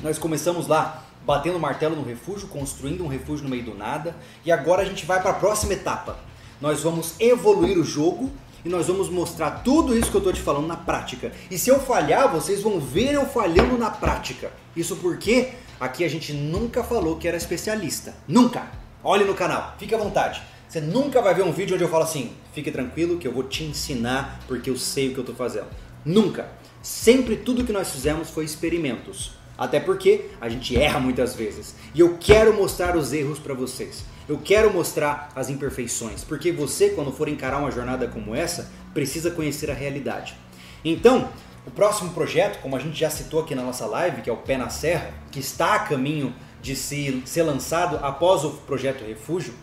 [0.03, 4.15] nós começamos lá batendo martelo no refúgio, construindo um refúgio no meio do nada,
[4.45, 6.19] e agora a gente vai para a próxima etapa.
[6.61, 8.31] Nós vamos evoluir o jogo
[8.65, 11.33] e nós vamos mostrar tudo isso que eu estou te falando na prática.
[11.51, 14.53] E se eu falhar, vocês vão ver eu falhando na prática.
[14.77, 15.53] Isso porque
[15.83, 18.15] Aqui a gente nunca falou que era especialista.
[18.29, 18.71] Nunca!
[19.03, 20.41] Olhe no canal, fique à vontade.
[20.69, 23.43] Você nunca vai ver um vídeo onde eu falo assim: fique tranquilo que eu vou
[23.43, 25.67] te ensinar porque eu sei o que eu estou fazendo.
[26.05, 26.47] Nunca!
[26.81, 29.33] Sempre tudo que nós fizemos foi experimentos.
[29.59, 31.75] Até porque a gente erra muitas vezes.
[31.93, 34.05] E eu quero mostrar os erros para vocês.
[34.29, 36.23] Eu quero mostrar as imperfeições.
[36.23, 40.37] Porque você, quando for encarar uma jornada como essa, precisa conhecer a realidade.
[40.85, 41.29] Então,
[41.65, 44.37] O próximo projeto, como a gente já citou aqui na nossa live, que é o
[44.37, 49.55] Pé na Serra, que está a caminho de se, ser lançado após o projeto Refúgio,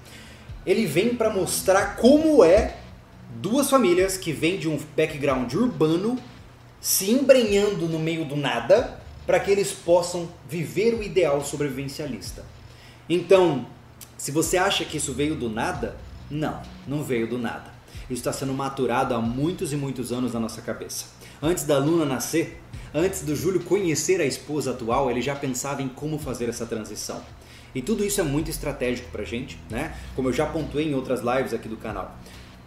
[0.66, 2.78] ele vem para mostrar como é
[3.36, 6.18] duas famílias que vêm de um background urbano
[6.80, 12.46] se embrenhando no meio do nada para que eles possam viver o ideal sobrevivencialista.
[13.10, 13.66] Então,
[14.18, 15.98] se você acha que isso veio do nada,
[16.32, 17.72] não, não veio do nada.
[18.10, 21.06] Isso está sendo maturado há muitos e muitos anos na nossa cabeça.
[21.42, 22.62] Antes da Luna nascer,
[22.94, 27.24] antes do Júlio conhecer a esposa atual, ele já pensava em como fazer essa transição.
[27.74, 29.96] E tudo isso é muito estratégico pra gente, né?
[30.16, 32.18] Como eu já pontuei em outras lives aqui do canal.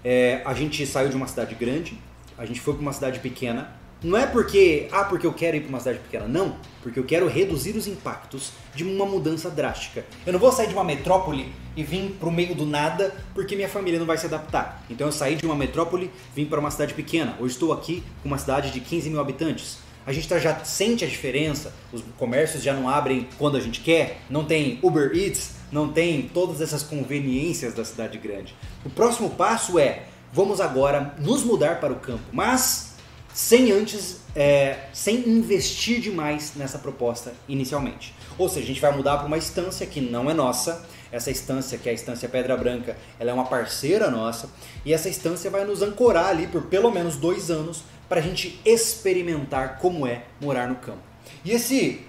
[0.02, 1.98] É, a gente saiu de uma cidade grande,
[2.38, 3.70] a gente foi para uma cidade pequena,
[4.03, 6.26] não é porque, ah, porque eu quero ir para uma cidade pequena.
[6.26, 10.05] Não, porque eu quero reduzir os impactos de uma mudança drástica.
[10.26, 13.55] Eu não vou sair de uma metrópole e vir para o meio do nada porque
[13.55, 14.84] minha família não vai se adaptar.
[14.90, 17.36] Então eu saí de uma metrópole, vim para uma cidade pequena.
[17.38, 19.78] Hoje estou aqui com uma cidade de 15 mil habitantes.
[20.05, 23.80] A gente tá, já sente a diferença, os comércios já não abrem quando a gente
[23.80, 28.53] quer, não tem Uber Eats, não tem todas essas conveniências da cidade grande.
[28.84, 32.91] O próximo passo é, vamos agora nos mudar para o campo, mas
[33.34, 38.14] sem antes, é, sem investir demais nessa proposta inicialmente.
[38.38, 40.84] Ou seja, a gente vai mudar para uma instância que não é nossa.
[41.10, 44.48] Essa instância, que é a instância Pedra Branca, ela é uma parceira nossa.
[44.84, 48.60] E essa instância vai nos ancorar ali por pelo menos dois anos para a gente
[48.64, 51.02] experimentar como é morar no campo.
[51.44, 52.00] E esse,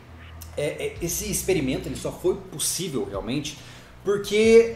[0.57, 3.57] é, é, esse experimento ele só foi possível realmente
[4.03, 4.75] porque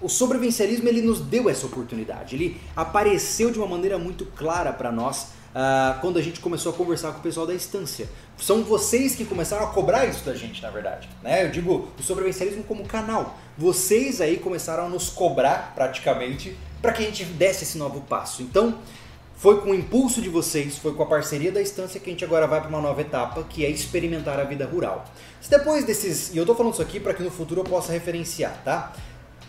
[0.00, 2.36] o sobrevivencialismo ele nos deu essa oportunidade.
[2.36, 6.74] Ele apareceu de uma maneira muito clara para nós uh, quando a gente começou a
[6.74, 8.08] conversar com o pessoal da instância.
[8.36, 11.08] São vocês que começaram a cobrar isso da gente, na verdade.
[11.22, 11.44] Né?
[11.44, 13.38] Eu digo o sobrevivencialismo como canal.
[13.56, 18.42] Vocês aí começaram a nos cobrar praticamente para que a gente desse esse novo passo.
[18.42, 18.78] Então,
[19.38, 22.24] foi com o impulso de vocês, foi com a parceria da instância que a gente
[22.24, 25.04] agora vai para uma nova etapa, que é experimentar a vida rural.
[25.40, 27.92] Se depois desses, e eu estou falando isso aqui para que no futuro eu possa
[27.92, 28.92] referenciar, tá?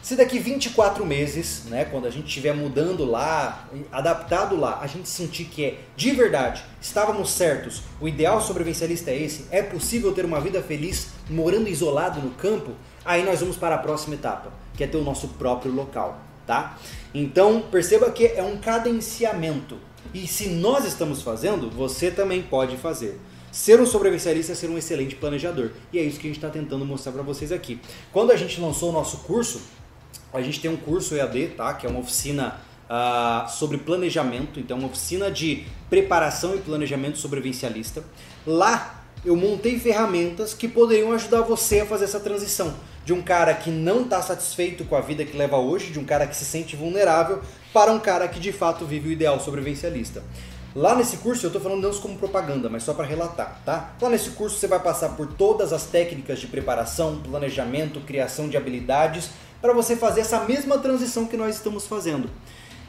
[0.01, 5.09] Se daqui 24 meses, né, quando a gente estiver mudando lá, adaptado lá, a gente
[5.09, 10.23] sentir que é de verdade, estávamos certos, o ideal sobrevivencialista é esse, é possível ter
[10.23, 12.71] uma vida feliz morando isolado no campo,
[13.03, 16.77] aí nós vamos para a próxima etapa, que é ter o nosso próprio local, tá?
[17.13, 19.77] Então, perceba que é um cadenciamento.
[20.13, 23.19] E se nós estamos fazendo, você também pode fazer.
[23.51, 25.71] Ser um sobrevivencialista é ser um excelente planejador.
[25.91, 27.79] E é isso que a gente está tentando mostrar para vocês aqui.
[28.11, 29.61] Quando a gente lançou o nosso curso,
[30.33, 31.73] a gente tem um curso EAD, tá?
[31.73, 38.03] Que é uma oficina uh, sobre planejamento, então uma oficina de preparação e planejamento sobrevivencialista.
[38.45, 43.53] Lá eu montei ferramentas que poderiam ajudar você a fazer essa transição de um cara
[43.53, 46.45] que não está satisfeito com a vida que leva hoje, de um cara que se
[46.45, 47.41] sente vulnerável,
[47.73, 50.23] para um cara que de fato vive o ideal sobrevivencialista.
[50.75, 53.95] Lá nesse curso, eu estou falando não como propaganda, mas só para relatar, tá?
[53.99, 58.55] Lá nesse curso você vai passar por todas as técnicas de preparação, planejamento, criação de
[58.55, 59.31] habilidades
[59.61, 62.29] para você fazer essa mesma transição que nós estamos fazendo.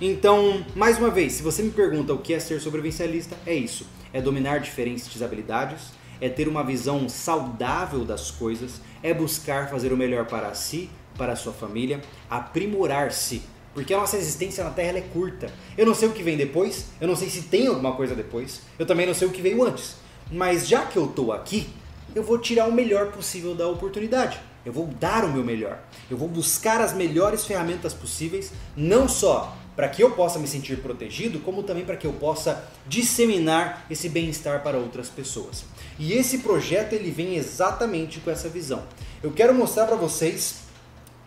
[0.01, 3.87] Então, mais uma vez, se você me pergunta o que é ser sobrevivencialista, é isso:
[4.13, 9.97] é dominar diferentes habilidades, é ter uma visão saudável das coisas, é buscar fazer o
[9.97, 12.01] melhor para si, para a sua família,
[12.31, 13.43] aprimorar-se.
[13.75, 15.53] Porque a nossa existência na Terra é curta.
[15.77, 18.63] Eu não sei o que vem depois, eu não sei se tem alguma coisa depois,
[18.79, 19.97] eu também não sei o que veio antes.
[20.33, 21.69] Mas já que eu estou aqui,
[22.15, 24.41] eu vou tirar o melhor possível da oportunidade.
[24.65, 25.79] Eu vou dar o meu melhor.
[26.11, 30.79] Eu vou buscar as melhores ferramentas possíveis, não só para que eu possa me sentir
[30.83, 35.65] protegido, como também para que eu possa disseminar esse bem-estar para outras pessoas.
[35.99, 38.83] E esse projeto ele vem exatamente com essa visão.
[39.23, 40.57] Eu quero mostrar para vocês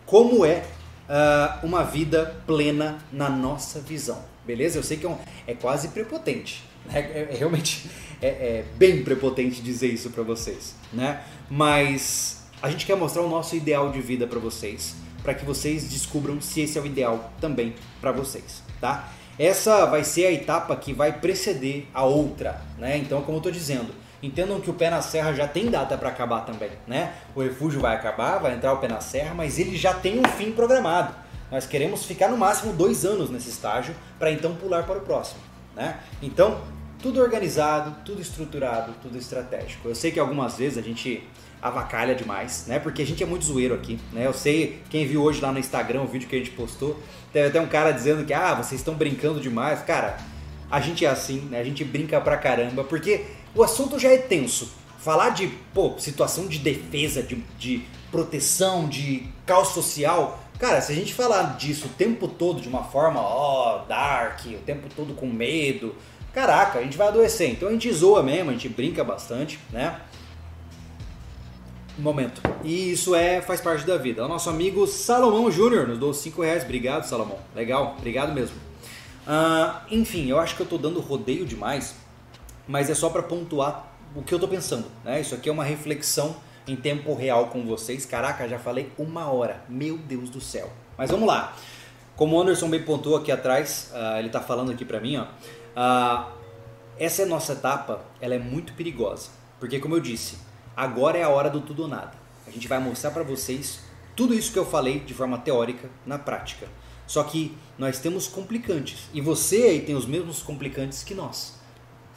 [0.04, 0.64] como é
[1.08, 4.22] uh, uma vida plena na nossa visão.
[4.46, 4.78] Beleza?
[4.78, 5.16] Eu sei que é, um,
[5.46, 6.62] é quase prepotente.
[6.84, 7.00] Né?
[7.00, 10.74] É, é, realmente é, é bem prepotente dizer isso para vocês.
[10.92, 11.22] Né?
[11.50, 15.84] Mas a gente quer mostrar o nosso ideal de vida para vocês, para que vocês
[15.88, 19.08] descubram se esse é o ideal também para vocês, tá?
[19.38, 22.96] Essa vai ser a etapa que vai preceder a outra, né?
[22.96, 23.92] Então, como eu estou dizendo,
[24.22, 27.14] entendam que o pé na serra já tem data para acabar também, né?
[27.34, 30.24] O refúgio vai acabar, vai entrar o pé na serra, mas ele já tem um
[30.24, 31.14] fim programado.
[31.50, 35.40] Nós queremos ficar no máximo dois anos nesse estágio para então pular para o próximo,
[35.74, 35.98] né?
[36.22, 36.60] Então,
[37.02, 39.88] tudo organizado, tudo estruturado, tudo estratégico.
[39.88, 41.22] Eu sei que algumas vezes a gente
[41.64, 42.78] avacalha demais, né?
[42.78, 44.26] Porque a gente é muito zoeiro aqui, né?
[44.26, 47.00] Eu sei, quem viu hoje lá no Instagram o vídeo que a gente postou,
[47.32, 49.80] teve até um cara dizendo que, ah, vocês estão brincando demais.
[49.80, 50.18] Cara,
[50.70, 51.58] a gente é assim, né?
[51.58, 54.70] A gente brinca pra caramba, porque o assunto já é tenso.
[54.98, 60.94] Falar de, pô, situação de defesa, de, de proteção, de caos social, Cara, se a
[60.94, 65.12] gente falar disso o tempo todo de uma forma, ó, oh, dark, o tempo todo
[65.12, 65.96] com medo,
[66.32, 67.50] caraca, a gente vai adoecer.
[67.50, 70.00] Então a gente zoa mesmo, a gente brinca bastante, né?
[71.96, 72.42] Momento.
[72.64, 74.24] E isso é faz parte da vida.
[74.24, 76.64] O nosso amigo Salomão Júnior nos deu 5 reais.
[76.64, 77.38] Obrigado, Salomão.
[77.54, 78.56] Legal, obrigado mesmo.
[79.26, 81.94] Uh, enfim, eu acho que eu tô dando rodeio demais,
[82.66, 84.86] mas é só para pontuar o que eu tô pensando.
[85.04, 85.20] Né?
[85.20, 86.36] Isso aqui é uma reflexão
[86.66, 88.04] em tempo real com vocês.
[88.04, 89.62] Caraca, já falei uma hora.
[89.68, 90.70] Meu Deus do céu.
[90.98, 91.56] Mas vamos lá.
[92.16, 95.24] Como o Anderson bem pontuou aqui atrás, uh, ele está falando aqui para mim, ó,
[95.24, 96.32] uh,
[96.98, 99.30] essa é nossa etapa, ela é muito perigosa.
[99.58, 100.38] Porque como eu disse,
[100.76, 102.12] agora é a hora do tudo ou nada.
[102.46, 103.80] A gente vai mostrar para vocês
[104.14, 106.68] tudo isso que eu falei de forma teórica na prática.
[107.06, 109.08] Só que nós temos complicantes.
[109.12, 111.58] E você aí tem os mesmos complicantes que nós.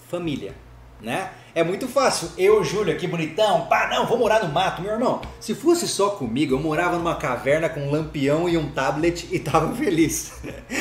[0.10, 0.56] Família
[1.02, 1.32] né?
[1.54, 2.30] É muito fácil.
[2.38, 5.22] Eu, Júlio, aqui bonitão, pá, não, vou morar no mato, meu irmão.
[5.40, 9.40] Se fosse só comigo, eu morava numa caverna com um lampião e um tablet e
[9.40, 10.34] tava feliz.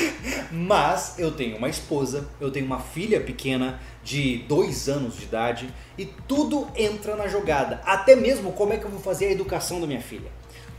[0.51, 5.69] Mas eu tenho uma esposa, eu tenho uma filha pequena de dois anos de idade
[5.99, 7.81] e tudo entra na jogada.
[7.85, 10.31] Até mesmo como é que eu vou fazer a educação da minha filha.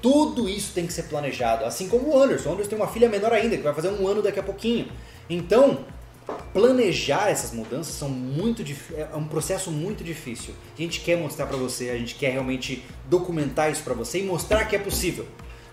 [0.01, 2.49] Tudo isso tem que ser planejado, assim como o Anderson.
[2.49, 4.87] O Anderson tem uma filha menor ainda, que vai fazer um ano daqui a pouquinho.
[5.29, 5.79] Então,
[6.53, 8.63] planejar essas mudanças são muito
[8.95, 10.53] é um processo muito difícil.
[10.77, 14.23] A gente quer mostrar para você, a gente quer realmente documentar isso para você e
[14.23, 15.27] mostrar que é possível.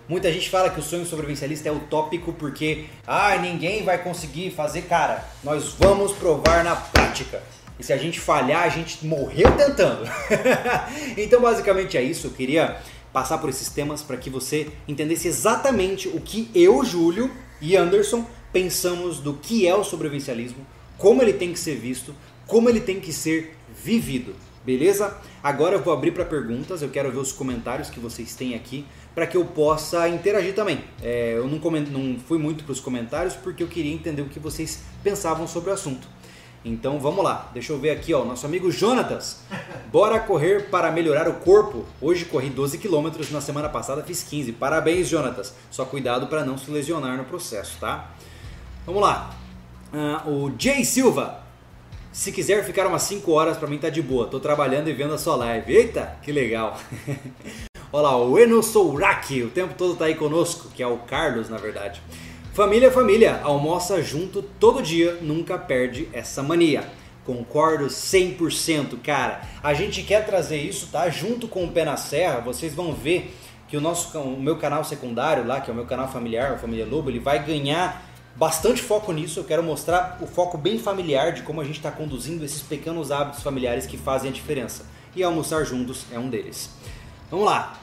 [0.07, 4.83] Muita gente fala que o sonho sobrevivencialista é utópico porque ah, ninguém vai conseguir fazer,
[4.83, 5.25] cara.
[5.43, 7.41] Nós vamos provar na prática.
[7.79, 10.07] E se a gente falhar, a gente morreu tentando.
[11.17, 12.27] então, basicamente é isso.
[12.27, 12.77] Eu queria
[13.11, 18.25] passar por esses temas para que você entendesse exatamente o que eu, Júlio e Anderson
[18.53, 20.65] pensamos do que é o sobrevivencialismo,
[20.97, 24.35] como ele tem que ser visto, como ele tem que ser vivido.
[24.65, 25.15] Beleza?
[25.43, 28.83] Agora eu vou abrir para perguntas, eu quero ver os comentários que vocês têm aqui
[29.13, 30.83] para que eu possa interagir também.
[31.03, 31.85] É, eu não, coment...
[31.89, 35.69] não fui muito para os comentários porque eu queria entender o que vocês pensavam sobre
[35.69, 36.07] o assunto.
[36.65, 39.43] Então vamos lá, deixa eu ver aqui, ó, nosso amigo Jonatas.
[39.93, 41.85] Bora correr para melhorar o corpo.
[42.01, 44.53] Hoje corri 12 km, na semana passada fiz 15.
[44.53, 45.53] Parabéns, Jonatas.
[45.69, 48.11] Só cuidado para não se lesionar no processo, tá?
[48.83, 49.35] Vamos lá.
[49.93, 51.44] Uh, o Jay Silva.
[52.15, 54.25] Se quiser ficar umas 5 horas, pra mim tá de boa.
[54.25, 55.75] Tô trabalhando e vendo a sua live.
[55.75, 56.79] Eita, que legal.
[57.91, 61.49] Olha lá, o Eno Souraki, o tempo todo tá aí conosco, que é o Carlos,
[61.49, 62.01] na verdade.
[62.53, 66.89] Família, família, almoça junto todo dia, nunca perde essa mania.
[67.25, 69.41] Concordo 100%, cara.
[69.61, 71.09] A gente quer trazer isso, tá?
[71.09, 73.35] Junto com o Pé na Serra, vocês vão ver
[73.67, 76.57] que o nosso o meu canal secundário lá, que é o meu canal familiar, a
[76.57, 79.39] Família Lobo, ele vai ganhar bastante foco nisso.
[79.39, 83.11] Eu quero mostrar o foco bem familiar de como a gente está conduzindo esses pequenos
[83.11, 84.85] hábitos familiares que fazem a diferença.
[85.15, 86.69] E almoçar juntos é um deles.
[87.31, 87.79] Vamos lá.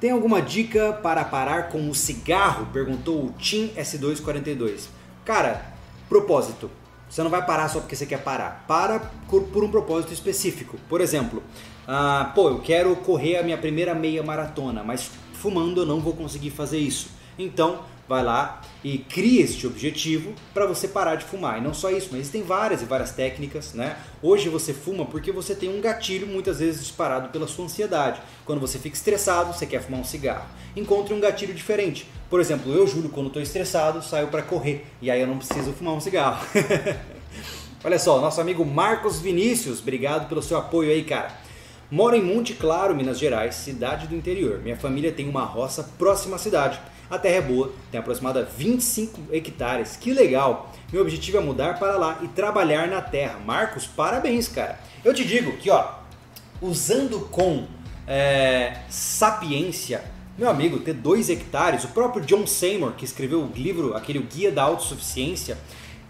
[0.00, 2.66] Tem alguma dica para parar com o cigarro?
[2.72, 4.88] Perguntou o Tim S242.
[5.24, 5.64] Cara,
[6.08, 6.70] propósito.
[7.08, 8.64] Você não vai parar só porque você quer parar.
[8.68, 8.98] Para
[9.28, 10.78] por um propósito específico.
[10.88, 11.42] Por exemplo,
[11.86, 16.12] ah, pô, eu quero correr a minha primeira meia maratona, mas fumando eu não vou
[16.12, 17.08] conseguir fazer isso.
[17.38, 21.58] Então, vai lá e cria este objetivo para você parar de fumar.
[21.58, 23.96] E não só isso, mas existem várias e várias técnicas, né?
[24.22, 28.20] Hoje você fuma porque você tem um gatilho muitas vezes disparado pela sua ansiedade.
[28.44, 30.46] Quando você fica estressado, você quer fumar um cigarro.
[30.76, 32.06] Encontre um gatilho diferente.
[32.28, 35.72] Por exemplo, eu, Júlio, quando estou estressado, saio para correr e aí eu não preciso
[35.72, 36.44] fumar um cigarro.
[37.82, 41.28] Olha só, nosso amigo Marcos Vinícius, obrigado pelo seu apoio aí, cara.
[41.90, 44.60] Moro em Monte Claro, Minas Gerais, cidade do interior.
[44.60, 46.80] Minha família tem uma roça próxima à cidade
[47.10, 49.96] a terra é boa, tem aproximadamente 25 hectares.
[49.96, 50.72] Que legal!
[50.92, 53.38] Meu objetivo é mudar para lá e trabalhar na terra.
[53.44, 54.78] Marcos, parabéns, cara.
[55.04, 55.90] Eu te digo que, ó,
[56.60, 57.66] usando com
[58.06, 60.04] é, sapiência,
[60.38, 64.50] meu amigo, ter 2 hectares, o próprio John Seymour, que escreveu o livro, aquele Guia
[64.50, 65.58] da Autossuficiência,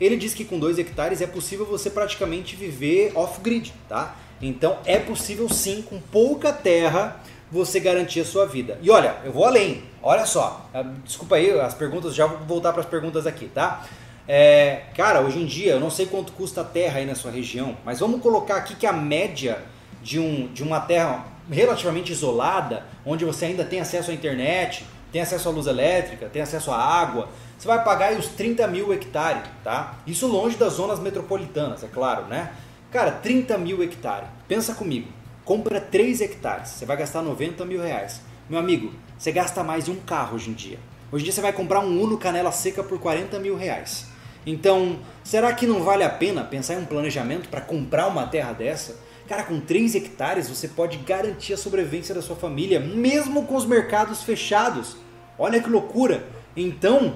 [0.01, 4.17] ele diz que com 2 hectares é possível você praticamente viver off-grid, tá?
[4.41, 8.79] Então é possível sim, com pouca terra, você garantir a sua vida.
[8.83, 9.83] E olha, eu vou além.
[10.07, 13.87] Olha só, ah, desculpa aí as perguntas, já vou voltar para as perguntas aqui, tá?
[14.29, 17.31] É, cara, hoje em dia eu não sei quanto custa a terra aí na sua
[17.31, 19.63] região, mas vamos colocar aqui que a média
[20.03, 25.23] de, um, de uma terra relativamente isolada, onde você ainda tem acesso à internet, tem
[25.23, 28.93] acesso à luz elétrica, tem acesso à água, você vai pagar aí os 30 mil
[28.93, 29.95] hectares, tá?
[30.07, 32.53] Isso longe das zonas metropolitanas, é claro, né?
[32.91, 34.29] Cara, 30 mil hectares.
[34.47, 35.09] Pensa comigo,
[35.47, 38.21] compra 3 hectares, você vai gastar 90 mil reais.
[38.51, 40.79] Meu amigo, você gasta mais de um carro hoje em dia.
[41.11, 44.07] Hoje em dia você vai comprar um Uno canela seca por 40 mil reais.
[44.47, 48.53] Então, será que não vale a pena pensar em um planejamento para comprar uma terra
[48.53, 48.97] dessa?
[49.27, 53.65] Cara, com 3 hectares você pode garantir a sobrevivência da sua família, mesmo com os
[53.65, 54.97] mercados fechados.
[55.39, 56.27] Olha que loucura!
[56.55, 57.15] Então,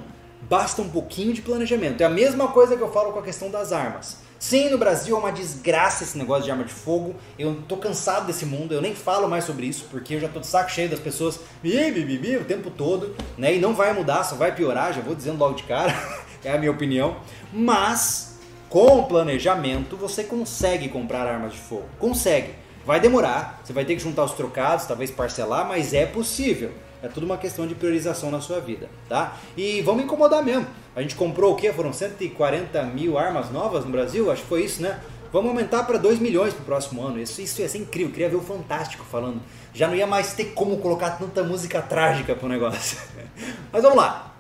[0.49, 2.01] basta um pouquinho de planejamento.
[2.01, 4.28] É a mesma coisa que eu falo com a questão das armas.
[4.39, 7.17] Sim, no Brasil é uma desgraça esse negócio de arma de fogo.
[7.37, 10.39] Eu tô cansado desse mundo, eu nem falo mais sobre isso, porque eu já tô
[10.39, 13.57] de saco cheio das pessoas bi, bi, o tempo todo, né?
[13.57, 15.93] E não vai mudar, só vai piorar, já vou dizendo logo de cara,
[16.45, 17.17] é a minha opinião.
[17.53, 18.39] Mas,
[18.69, 21.87] com planejamento, você consegue comprar armas de fogo.
[21.99, 22.55] Consegue.
[22.87, 26.73] Vai demorar, você vai ter que juntar os trocados, talvez parcelar, mas é possível.
[27.03, 29.37] É tudo uma questão de priorização na sua vida, tá?
[29.57, 30.67] E vamos incomodar mesmo.
[30.97, 31.73] A gente comprou o quê?
[31.73, 34.31] Foram 140 mil armas novas no Brasil?
[34.33, 34.99] Acho que foi isso, né?
[35.33, 37.21] Vamos aumentar para 2 milhões pro próximo ano.
[37.21, 38.09] Isso, isso ia ser incrível.
[38.09, 39.41] Eu queria ver o Fantástico falando.
[39.73, 42.99] Já não ia mais ter como colocar tanta música trágica pro negócio.
[43.71, 44.35] Mas vamos lá.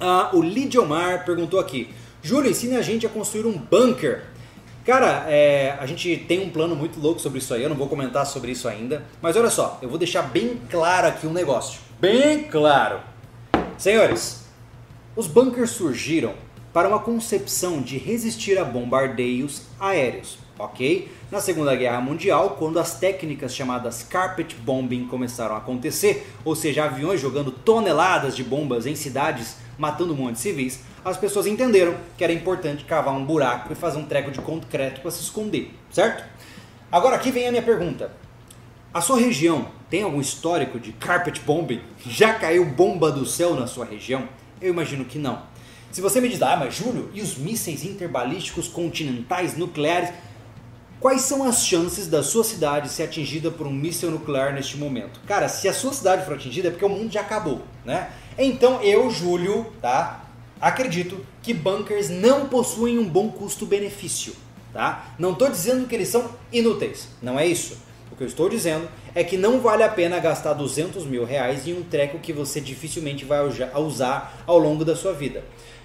[0.00, 1.94] Uh, o Lidiomar perguntou aqui.
[2.20, 4.24] Júlio, ensine a gente a construir um bunker.
[4.84, 7.88] Cara, é, a gente tem um plano muito louco sobre isso aí, eu não vou
[7.88, 9.04] comentar sobre isso ainda.
[9.20, 12.98] Mas olha só, eu vou deixar bem claro aqui um negócio bem claro.
[13.78, 14.44] Senhores,
[15.14, 16.34] os bunkers surgiram
[16.72, 21.08] para uma concepção de resistir a bombardeios aéreos, ok?
[21.30, 26.86] Na Segunda Guerra Mundial, quando as técnicas chamadas carpet bombing começaram a acontecer, ou seja,
[26.86, 31.94] aviões jogando toneladas de bombas em cidades, matando um monte de civis, as pessoas entenderam
[32.18, 35.72] que era importante cavar um buraco e fazer um treco de concreto para se esconder,
[35.88, 36.24] certo?
[36.90, 38.10] Agora aqui vem a minha pergunta.
[38.94, 41.80] A sua região tem algum histórico de carpet bombing?
[42.06, 44.28] Já caiu bomba do céu na sua região?
[44.60, 45.44] Eu imagino que não.
[45.90, 50.12] Se você me diz, ah, mas Júlio, e os mísseis interbalísticos continentais nucleares?
[51.00, 55.20] Quais são as chances da sua cidade ser atingida por um míssil nuclear neste momento?
[55.26, 58.10] Cara, se a sua cidade for atingida é porque o mundo já acabou, né?
[58.36, 60.26] Então eu, Júlio, tá?
[60.60, 64.36] Acredito que bunkers não possuem um bom custo-benefício,
[64.70, 65.14] tá?
[65.18, 67.90] Não estou dizendo que eles são inúteis, não é isso.
[68.22, 71.74] Que eu estou dizendo é que não vale a pena gastar 200 mil reais em
[71.74, 73.40] um treco que você dificilmente vai
[73.74, 75.42] usar ao longo da sua vida.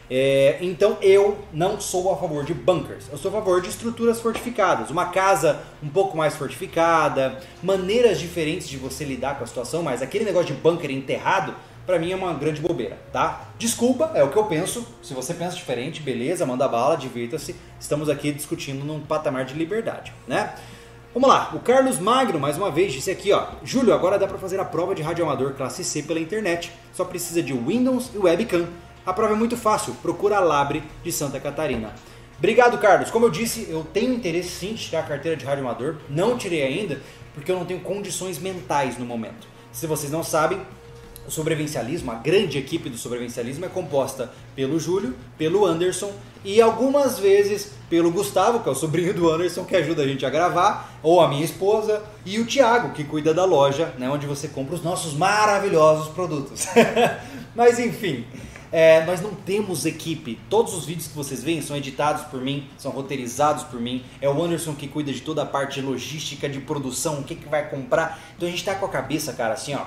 [0.07, 4.21] É, então eu não sou a favor de bunkers, eu sou a favor de estruturas
[4.21, 9.81] fortificadas, uma casa um pouco mais fortificada, maneiras diferentes de você lidar com a situação,
[9.81, 11.55] mas aquele negócio de bunker enterrado,
[11.87, 13.49] para mim é uma grande bobeira, tá?
[13.57, 14.85] Desculpa, é o que eu penso.
[15.01, 17.55] Se você pensa diferente, beleza, manda bala, divirta-se.
[17.79, 20.53] Estamos aqui discutindo num patamar de liberdade, né?
[21.19, 23.47] Vamos lá, o Carlos Magno, mais uma vez, disse aqui, ó.
[23.63, 26.71] Júlio, agora dá para fazer a prova de radioamador classe C pela internet.
[26.93, 28.67] Só precisa de Windows e webcam.
[29.03, 31.91] A prova é muito fácil, procura a Labre de Santa Catarina.
[32.37, 33.09] Obrigado, Carlos.
[33.09, 35.95] Como eu disse, eu tenho interesse sim de tirar a carteira de radioamador.
[36.07, 37.01] Não tirei ainda,
[37.33, 39.47] porque eu não tenho condições mentais no momento.
[39.71, 40.61] Se vocês não sabem,
[41.27, 46.11] o sobrevivencialismo, a grande equipe do sobrevivencialismo é composta pelo Júlio, pelo Anderson
[46.43, 50.25] e algumas vezes pelo Gustavo, que é o sobrinho do Anderson, que ajuda a gente
[50.25, 54.25] a gravar, ou a minha esposa, e o Thiago, que cuida da loja, né, onde
[54.25, 56.67] você compra os nossos maravilhosos produtos.
[57.55, 58.25] Mas enfim,
[58.71, 60.39] é, nós não temos equipe.
[60.49, 64.03] Todos os vídeos que vocês veem são editados por mim, são roteirizados por mim.
[64.21, 67.47] É o Anderson que cuida de toda a parte logística, de produção, o que, que
[67.47, 68.19] vai comprar.
[68.35, 69.85] Então a gente tá com a cabeça, cara, assim, ó.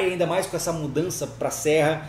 [0.00, 2.08] E ainda mais com essa mudança pra serra.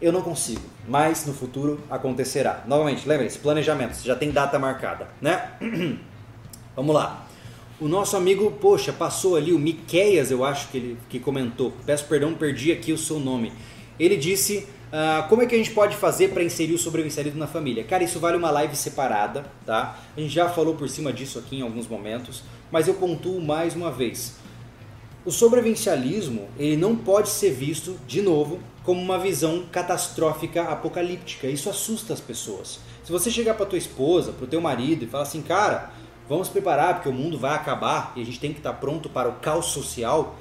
[0.00, 2.64] Eu não consigo, mas no futuro acontecerá.
[2.66, 5.50] Novamente, lembre-se, planejamento, já tem data marcada, né?
[6.74, 7.26] Vamos lá.
[7.78, 11.72] O nosso amigo, poxa, passou ali, o Miqueias, eu acho que ele que comentou.
[11.84, 13.52] Peço perdão, perdi aqui o seu nome.
[13.98, 17.46] Ele disse Uh, como é que a gente pode fazer para inserir o sobrevivencialismo na
[17.46, 17.84] família?
[17.84, 19.96] Cara, isso vale uma live separada, tá?
[20.16, 22.42] A gente já falou por cima disso aqui em alguns momentos,
[22.72, 24.34] mas eu pontuo mais uma vez.
[25.24, 31.46] O sobrevivencialismo, ele não pode ser visto, de novo, como uma visão catastrófica apocalíptica.
[31.46, 32.80] Isso assusta as pessoas.
[33.04, 35.92] Se você chegar para tua esposa, para o teu marido e falar assim, cara,
[36.28, 39.08] vamos preparar porque o mundo vai acabar e a gente tem que estar tá pronto
[39.08, 40.36] para o caos social,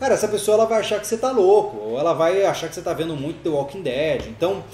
[0.00, 2.74] cara, essa pessoa ela vai achar que você tá louco, ou ela vai achar que
[2.74, 4.26] você tá vendo muito The Walking Dead.
[4.28, 4.64] Então,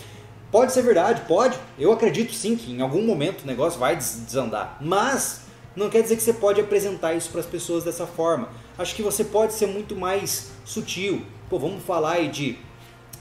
[0.53, 1.59] pode ser verdade, pode.
[1.77, 5.43] Eu acredito sim que em algum momento o negócio vai desandar, mas
[5.75, 8.49] não quer dizer que você pode apresentar isso para as pessoas dessa forma.
[8.79, 11.27] Acho que você pode ser muito mais sutil.
[11.51, 12.59] Pô, vamos falar aí de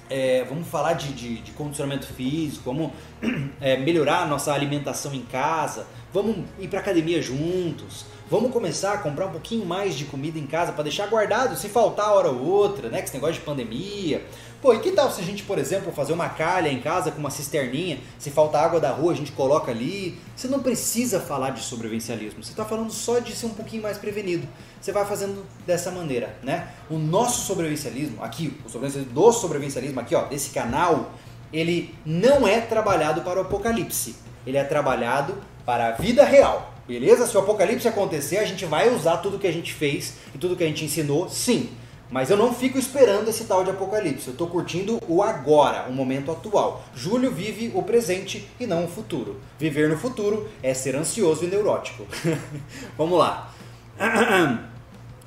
[0.07, 2.91] é, vamos falar de, de, de, condicionamento físico, vamos
[3.60, 8.97] é, melhorar a nossa alimentação em casa, vamos ir para academia juntos, Vamos começar a
[8.97, 12.43] comprar um pouquinho mais de comida em casa para deixar guardado se faltar hora ou
[12.43, 12.97] outra, né?
[12.97, 14.26] Que esse negócio de pandemia.
[14.64, 17.19] Pô, e que tal se a gente, por exemplo, fazer uma calha em casa com
[17.19, 17.99] uma cisterninha?
[18.18, 20.18] Se falta água da rua, a gente coloca ali.
[20.35, 22.43] Você não precisa falar de sobrevivencialismo.
[22.43, 24.47] Você está falando só de ser um pouquinho mais prevenido.
[24.81, 26.69] Você vai fazendo dessa maneira, né?
[26.89, 31.11] O nosso sobrevivencialismo, aqui, o sobrevivencialismo do sobrevivencialismo aqui, ó, desse canal,
[31.53, 34.15] ele não é trabalhado para o apocalipse.
[34.47, 36.74] Ele é trabalhado para a vida real.
[36.87, 37.25] Beleza?
[37.25, 40.55] Se o apocalipse acontecer, a gente vai usar tudo que a gente fez e tudo
[40.55, 41.69] que a gente ensinou, sim.
[42.11, 44.27] Mas eu não fico esperando esse tal de apocalipse.
[44.27, 46.83] Eu estou curtindo o agora, o momento atual.
[46.95, 49.41] Júlio vive o presente e não o futuro.
[49.57, 52.05] Viver no futuro é ser ansioso e neurótico.
[52.95, 53.51] Vamos lá.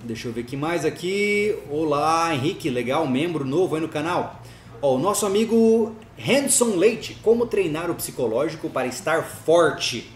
[0.05, 1.59] Deixa eu ver que mais aqui.
[1.69, 4.41] Olá, Henrique, legal, membro novo aí no canal.
[4.81, 10.09] Ó, o nosso amigo Hanson Leite, como treinar o psicológico para estar forte.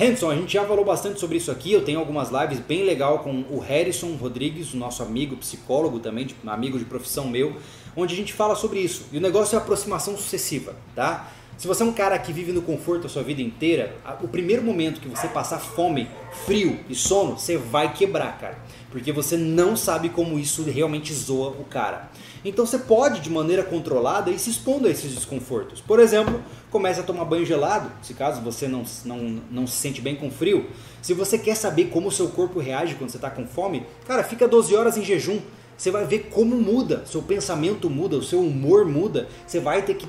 [0.00, 1.72] Hanson, a gente já falou bastante sobre isso aqui.
[1.72, 6.78] Eu tenho algumas lives bem legal com o Harrison Rodrigues, nosso amigo psicólogo também, amigo
[6.78, 7.56] de profissão meu,
[7.96, 9.06] onde a gente fala sobre isso.
[9.10, 11.32] E o negócio é aproximação sucessiva, tá?
[11.56, 14.62] Se você é um cara que vive no conforto a sua vida inteira, o primeiro
[14.62, 16.08] momento que você passar fome,
[16.46, 18.56] frio e sono, você vai quebrar, cara.
[18.92, 22.08] Porque você não sabe como isso realmente zoa o cara.
[22.44, 25.80] Então você pode, de maneira controlada, ir se expondo a esses desconfortos.
[25.80, 26.40] Por exemplo,
[26.70, 30.30] comece a tomar banho gelado, se caso você não, não, não se sente bem com
[30.30, 30.66] frio.
[31.02, 34.22] Se você quer saber como o seu corpo reage quando você está com fome, cara,
[34.22, 35.40] fica 12 horas em jejum.
[35.76, 39.28] Você vai ver como muda, seu pensamento muda, o seu humor muda.
[39.46, 40.08] Você vai ter que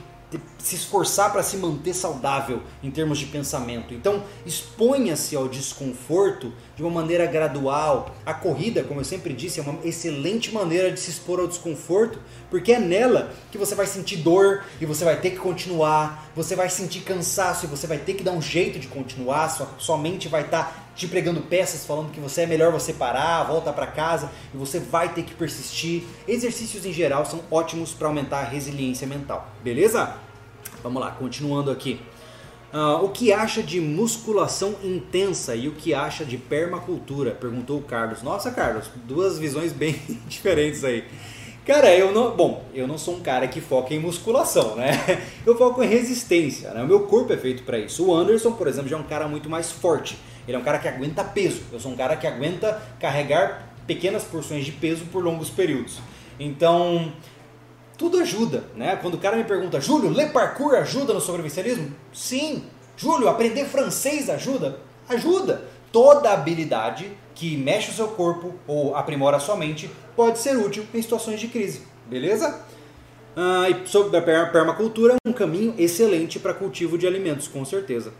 [0.60, 3.93] se esforçar para se manter saudável em termos de pensamento.
[3.93, 8.15] Então, exponha-se ao desconforto de uma maneira gradual.
[8.26, 12.19] A corrida, como eu sempre disse, é uma excelente maneira de se expor ao desconforto,
[12.49, 16.56] porque é nela que você vai sentir dor e você vai ter que continuar, você
[16.56, 19.97] vai sentir cansaço e você vai ter que dar um jeito de continuar, sua, sua
[19.97, 23.71] mente vai estar tá te pregando peças falando que você é melhor você parar, volta
[23.71, 26.03] para casa e você vai ter que persistir.
[26.27, 29.49] Exercícios em geral são ótimos para aumentar a resiliência mental.
[29.63, 30.13] Beleza?
[30.84, 32.01] Vamos lá, continuando aqui.
[32.73, 37.31] Uh, o que acha de musculação intensa e o que acha de permacultura?
[37.31, 38.21] Perguntou o Carlos.
[38.21, 39.95] Nossa, Carlos, duas visões bem
[40.27, 41.05] diferentes aí.
[41.65, 42.35] Cara, eu não.
[42.35, 44.91] Bom, eu não sou um cara que foca em musculação, né?
[45.45, 46.84] Eu foco em resistência, né?
[46.84, 48.07] O meu corpo é feito para isso.
[48.07, 50.17] O Anderson, por exemplo, já é um cara muito mais forte.
[50.49, 51.61] Ele é um cara que aguenta peso.
[51.71, 55.99] Eu sou um cara que aguenta carregar pequenas porções de peso por longos períodos.
[56.39, 57.13] Então,
[57.95, 58.95] tudo ajuda, né?
[58.95, 61.95] Quando o cara me pergunta, Júlio, ler parkour ajuda no sobrevivencialismo?
[62.11, 62.63] Sim.
[62.97, 64.80] Júlio, aprender francês ajuda?
[65.07, 65.65] Ajuda.
[65.91, 70.84] Toda habilidade que mexe o seu corpo ou aprimora a sua mente pode ser útil
[70.91, 72.59] em situações de crise, beleza?
[73.35, 78.11] Ah, e sobre a permacultura, um caminho excelente para cultivo de alimentos, com certeza.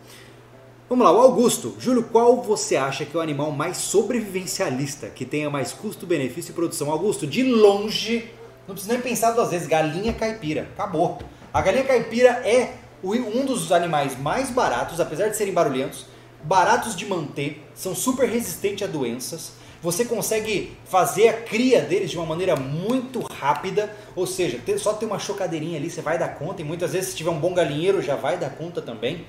[0.90, 1.76] Vamos lá, o Augusto.
[1.78, 6.50] Júlio, qual você acha que é o animal mais sobrevivencialista, que tenha mais custo, benefício
[6.50, 6.90] e produção?
[6.90, 8.28] Augusto, de longe,
[8.66, 10.62] não precisa nem pensar duas vezes, galinha caipira.
[10.74, 11.20] Acabou.
[11.54, 16.06] A galinha caipira é um dos animais mais baratos, apesar de serem barulhentos,
[16.42, 19.52] baratos de manter, são super resistentes a doenças.
[19.80, 25.06] Você consegue fazer a cria deles de uma maneira muito rápida, ou seja, só ter
[25.06, 28.02] uma chocadeirinha ali você vai dar conta, e muitas vezes se tiver um bom galinheiro
[28.02, 29.24] já vai dar conta também.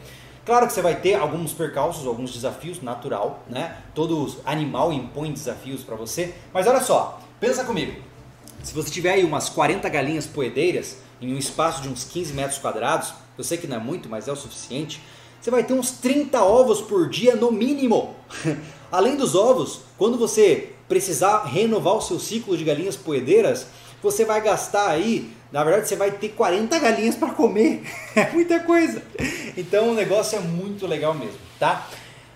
[0.45, 3.77] Claro que você vai ter alguns percalços, alguns desafios, natural, né?
[3.93, 6.33] Todo animal impõe desafios para você.
[6.51, 8.01] Mas olha só, pensa comigo.
[8.63, 12.57] Se você tiver aí umas 40 galinhas poedeiras em um espaço de uns 15 metros
[12.57, 15.01] quadrados, eu sei que não é muito, mas é o suficiente,
[15.39, 18.15] você vai ter uns 30 ovos por dia no mínimo.
[18.91, 23.67] Além dos ovos, quando você precisar renovar o seu ciclo de galinhas poedeiras,
[24.01, 27.83] você vai gastar aí na verdade, você vai ter 40 galinhas para comer.
[28.13, 29.01] É muita coisa.
[29.55, 31.87] Então o negócio é muito legal mesmo, tá?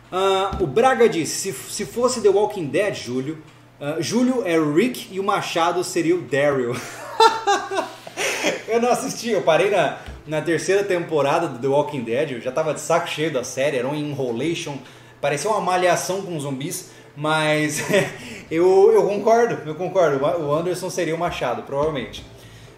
[0.09, 3.37] Uh, o Braga disse: se, se fosse The Walking Dead, Júlio,
[3.79, 6.73] uh, Júlio é Rick e o Machado seria o Daryl.
[8.69, 12.51] eu não assisti, eu parei na, na terceira temporada do The Walking Dead, eu já
[12.53, 14.77] tava de saco cheio da série, era um enrolation,
[15.19, 17.83] parecia uma malhação com zumbis, mas
[18.49, 22.23] eu, eu concordo, eu concordo, o Anderson seria o Machado, provavelmente.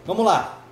[0.08, 0.64] Vamos lá.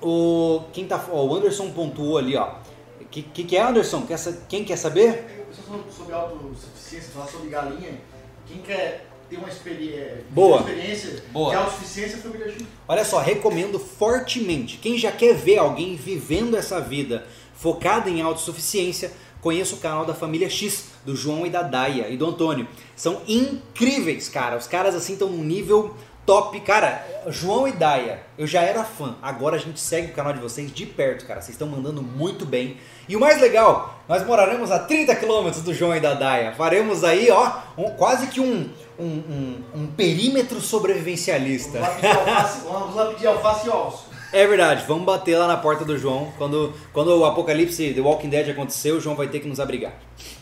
[0.00, 2.54] O, quem tá, ó, o Anderson pontuou ali, ó.
[2.98, 4.06] O que, que, que, é, Anderson?
[4.06, 5.46] Quer, quem quer saber?
[5.94, 8.00] Sobre autossuficiência, falar sobre galinha.
[8.46, 10.62] Quem quer ter uma experiência, Boa.
[10.62, 11.50] Uma experiência Boa.
[11.50, 12.62] de autossuficiência, família X.
[12.88, 14.78] Olha só, recomendo fortemente.
[14.78, 19.12] Quem já quer ver alguém vivendo essa vida focada em autossuficiência,
[19.42, 22.66] conheça o canal da Família X, do João e da Daia e do Antônio.
[22.96, 24.56] São incríveis, cara.
[24.56, 25.94] Os caras assim estão num nível
[26.28, 26.60] top.
[26.60, 29.16] Cara, João e Daia, eu já era fã.
[29.22, 31.40] Agora a gente segue o canal de vocês de perto, cara.
[31.40, 32.76] Vocês estão mandando muito bem.
[33.08, 36.52] E o mais legal, nós moraremos a 30 quilômetros do João e da Daia.
[36.52, 38.68] Faremos aí, ó, um, quase que um,
[38.98, 41.78] um, um, um, perímetro sobrevivencialista.
[41.78, 44.00] Vamos lá, pedir alface, vamos lá pedir alface e ovos.
[44.30, 46.30] É verdade, vamos bater lá na porta do João.
[46.36, 49.94] Quando, quando o apocalipse The Walking Dead acontecer, o João vai ter que nos abrigar.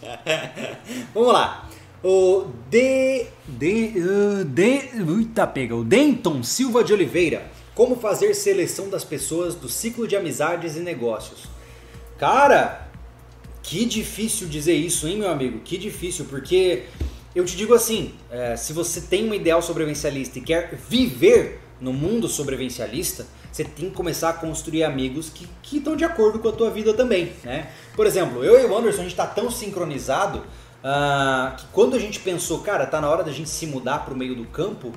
[1.15, 1.69] vamos lá.
[2.09, 7.51] O de, de, uh, de, uita, pega, o Denton Silva de Oliveira.
[7.75, 11.49] Como fazer seleção das pessoas do ciclo de amizades e negócios?
[12.17, 12.89] Cara,
[13.61, 15.59] que difícil dizer isso, hein, meu amigo?
[15.65, 16.85] Que difícil, porque
[17.35, 21.93] eu te digo assim, é, se você tem um ideal sobrevivencialista e quer viver no
[21.93, 26.53] mundo sobrevivencialista, você tem que começar a construir amigos que, estão de acordo com a
[26.53, 27.69] tua vida também, né?
[27.97, 30.45] Por exemplo, eu e o Anderson, a gente está tão sincronizado
[30.87, 34.15] uh, que quando a gente pensou, cara, tá na hora da gente se mudar para
[34.15, 34.93] o meio do campo,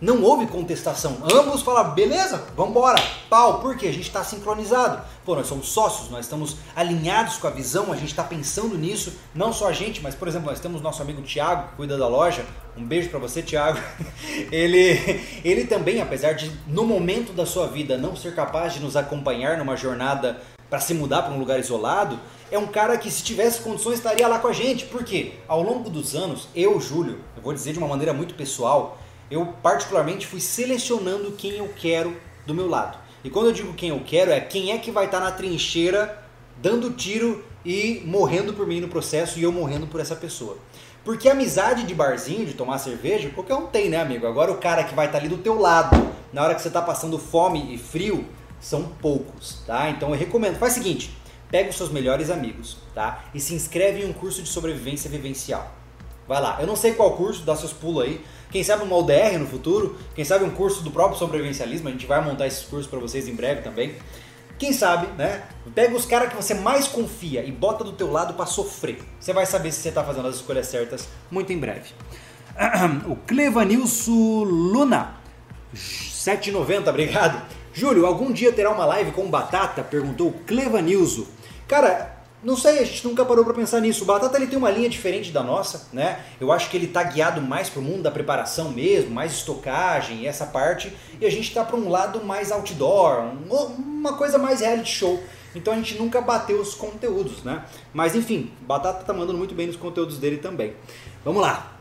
[0.00, 1.18] não houve contestação.
[1.30, 2.98] Ambos falaram, beleza, vamos embora.
[3.28, 3.88] Pau, por quê?
[3.88, 5.02] A gente está sincronizado.
[5.26, 9.12] Pô, nós somos sócios, nós estamos alinhados com a visão, a gente está pensando nisso.
[9.34, 12.08] Não só a gente, mas, por exemplo, nós temos nosso amigo Thiago, que cuida da
[12.08, 12.46] loja.
[12.74, 13.78] Um beijo para você, Thiago.
[14.50, 18.96] Ele, ele também, apesar de, no momento da sua vida, não ser capaz de nos
[18.96, 20.40] acompanhar numa jornada
[20.70, 22.18] para se mudar para um lugar isolado,
[22.50, 24.86] é um cara que, se tivesse condições, estaria lá com a gente.
[24.86, 25.32] Por quê?
[25.46, 28.98] Ao longo dos anos, eu, Júlio, eu vou dizer de uma maneira muito pessoal,
[29.30, 32.16] eu particularmente fui selecionando quem eu quero
[32.46, 32.98] do meu lado.
[33.22, 36.24] E quando eu digo quem eu quero, é quem é que vai estar na trincheira
[36.56, 40.56] dando tiro e morrendo por mim no processo e eu morrendo por essa pessoa.
[41.04, 44.26] Porque amizade de barzinho, de tomar cerveja, qualquer um tem, né, amigo?
[44.26, 46.82] Agora o cara que vai estar ali do teu lado, na hora que você está
[46.82, 48.26] passando fome e frio,
[48.60, 49.90] são poucos, tá?
[49.90, 50.58] Então eu recomendo.
[50.58, 51.16] Faz o seguinte,
[51.50, 53.24] pega os seus melhores amigos, tá?
[53.34, 55.74] E se inscreve em um curso de sobrevivência vivencial.
[56.28, 56.58] Vai lá.
[56.60, 58.24] Eu não sei qual curso, dá seus pulos aí.
[58.52, 62.06] Quem sabe uma ODR no futuro, quem sabe um curso do próprio sobrevivencialismo, a gente
[62.06, 63.96] vai montar esses cursos para vocês em breve também.
[64.58, 65.42] Quem sabe, né?
[65.74, 68.98] Pega os caras que você mais confia e bota do teu lado para sofrer.
[69.18, 71.90] Você vai saber se você está fazendo as escolhas certas muito em breve.
[73.08, 75.14] O Clevanilson Luna,
[75.74, 77.42] 7,90, obrigado.
[77.72, 79.82] Júlio, algum dia terá uma live com batata?
[79.82, 81.24] Perguntou o Clevanilson.
[81.68, 84.02] Cara, não sei, a gente nunca parou para pensar nisso.
[84.02, 86.24] O Batata ele tem uma linha diferente da nossa, né?
[86.40, 90.26] Eu acho que ele tá guiado mais pro mundo da preparação mesmo, mais estocagem e
[90.26, 90.90] essa parte,
[91.20, 95.22] e a gente tá para um lado mais outdoor, um, uma coisa mais reality show.
[95.54, 97.62] Então a gente nunca bateu os conteúdos, né?
[97.92, 100.74] Mas enfim, Batata tá mandando muito bem nos conteúdos dele também.
[101.22, 101.76] Vamos lá.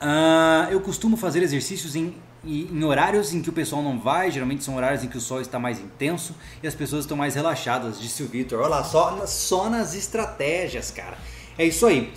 [0.00, 4.30] Uh, eu costumo fazer exercícios em e em horários em que o pessoal não vai,
[4.30, 7.34] geralmente são horários em que o sol está mais intenso e as pessoas estão mais
[7.34, 8.58] relaxadas, disse o Vitor.
[8.60, 11.16] Olha lá, só, só nas estratégias, cara.
[11.56, 12.12] É isso aí.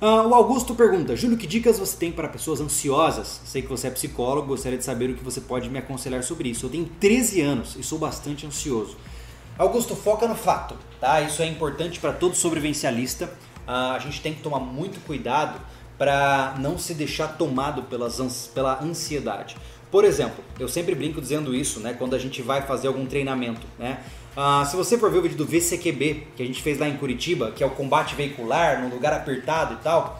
[0.00, 3.40] Uh, o Augusto pergunta: Júlio, que dicas você tem para pessoas ansiosas?
[3.44, 6.50] Sei que você é psicólogo, gostaria de saber o que você pode me aconselhar sobre
[6.50, 6.66] isso.
[6.66, 8.96] Eu tenho 13 anos e sou bastante ansioso.
[9.58, 11.20] Augusto, foca no fato, tá?
[11.20, 13.26] Isso é importante para todo sobrevivencialista.
[13.66, 15.60] Uh, a gente tem que tomar muito cuidado
[16.00, 19.54] para não se deixar tomado pelas, pela ansiedade.
[19.90, 21.92] Por exemplo, eu sempre brinco dizendo isso, né?
[21.92, 24.02] Quando a gente vai fazer algum treinamento, né?
[24.34, 26.96] Ah, se você for ver o vídeo do VCQB que a gente fez lá em
[26.96, 30.18] Curitiba, que é o combate veicular, num lugar apertado e tal,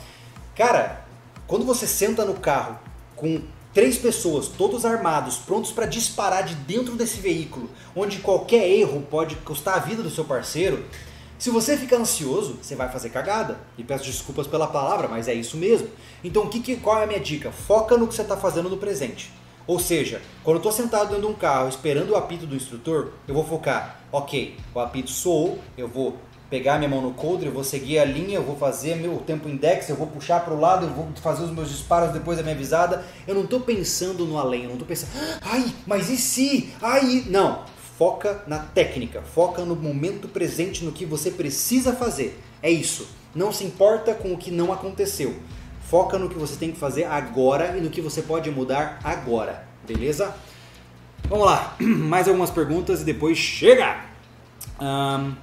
[0.55, 1.03] cara,
[1.47, 2.79] quando você senta no carro
[3.17, 3.41] com
[3.73, 9.35] três pessoas, todos armados, prontos para disparar de dentro desse veículo, onde qualquer erro pode
[9.37, 10.85] custar a vida do seu parceiro,
[11.41, 13.59] se você ficar ansioso, você vai fazer cagada.
[13.79, 15.89] E peço desculpas pela palavra, mas é isso mesmo.
[16.23, 17.51] Então, que, que, qual é a minha dica?
[17.51, 19.33] Foca no que você está fazendo no presente.
[19.67, 23.13] Ou seja, quando eu estou sentado dentro de um carro esperando o apito do instrutor,
[23.27, 26.19] eu vou focar, ok, o apito soou, eu vou
[26.51, 29.49] pegar minha mão no coldre, eu vou seguir a linha, eu vou fazer meu tempo
[29.49, 32.43] index, eu vou puxar para o lado, eu vou fazer os meus disparos depois da
[32.43, 33.03] minha avisada.
[33.27, 36.71] Eu não estou pensando no além, eu não estou pensando, ai, mas e se?
[36.83, 37.65] Ai, não.
[38.01, 42.41] Foca na técnica, foca no momento presente, no que você precisa fazer.
[42.63, 43.07] É isso.
[43.35, 45.37] Não se importa com o que não aconteceu.
[45.85, 49.67] Foca no que você tem que fazer agora e no que você pode mudar agora.
[49.87, 50.35] Beleza?
[51.29, 51.77] Vamos lá.
[51.79, 54.03] Mais algumas perguntas e depois chega!
[54.81, 55.35] Um,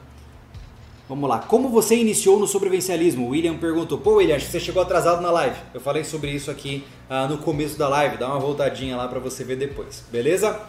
[1.08, 1.38] vamos lá.
[1.38, 3.28] Como você iniciou no sobrevivencialismo?
[3.28, 4.00] O William perguntou.
[4.00, 5.58] Pô, William, acho que você chegou atrasado na live.
[5.76, 8.18] Eu falei sobre isso aqui uh, no começo da live.
[8.18, 10.04] Dá uma voltadinha lá para você ver depois.
[10.12, 10.60] Beleza?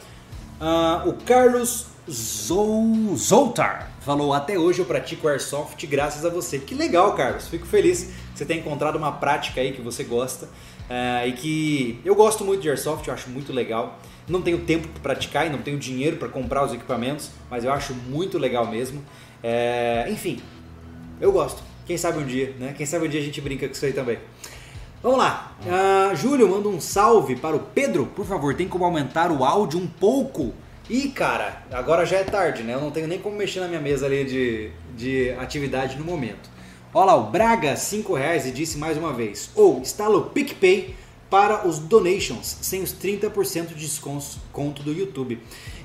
[0.60, 6.59] Uh, o Carlos Zou, Zoltar falou: Até hoje eu pratico Airsoft graças a você.
[6.59, 7.48] Que legal, Carlos.
[7.48, 10.47] Fico feliz que você tenha encontrado uma prática aí que você gosta.
[10.47, 13.98] Uh, e que eu gosto muito de Airsoft, eu acho muito legal.
[14.26, 17.72] Não tenho tempo para praticar e não tenho dinheiro para comprar os equipamentos, mas eu
[17.72, 19.01] acho muito legal mesmo.
[19.44, 20.40] Uh, enfim,
[21.20, 21.62] eu gosto.
[21.86, 22.74] Quem sabe um dia, né?
[22.76, 24.18] Quem sabe um dia a gente brinca com isso aí também.
[25.00, 25.52] Vamos lá.
[25.62, 28.06] Uh, Júlio, manda um salve para o Pedro.
[28.06, 30.52] Por favor, tem como aumentar o áudio um pouco?
[30.90, 32.74] Ih, cara, agora já é tarde, né?
[32.74, 36.50] Eu não tenho nem como mexer na minha mesa ali de, de atividade no momento.
[36.92, 39.50] Olha lá, o Braga, 5 reais e disse mais uma vez.
[39.54, 40.96] Ou instala o PicPay
[41.30, 45.38] para os donations, sem os 30% de desconto do YouTube.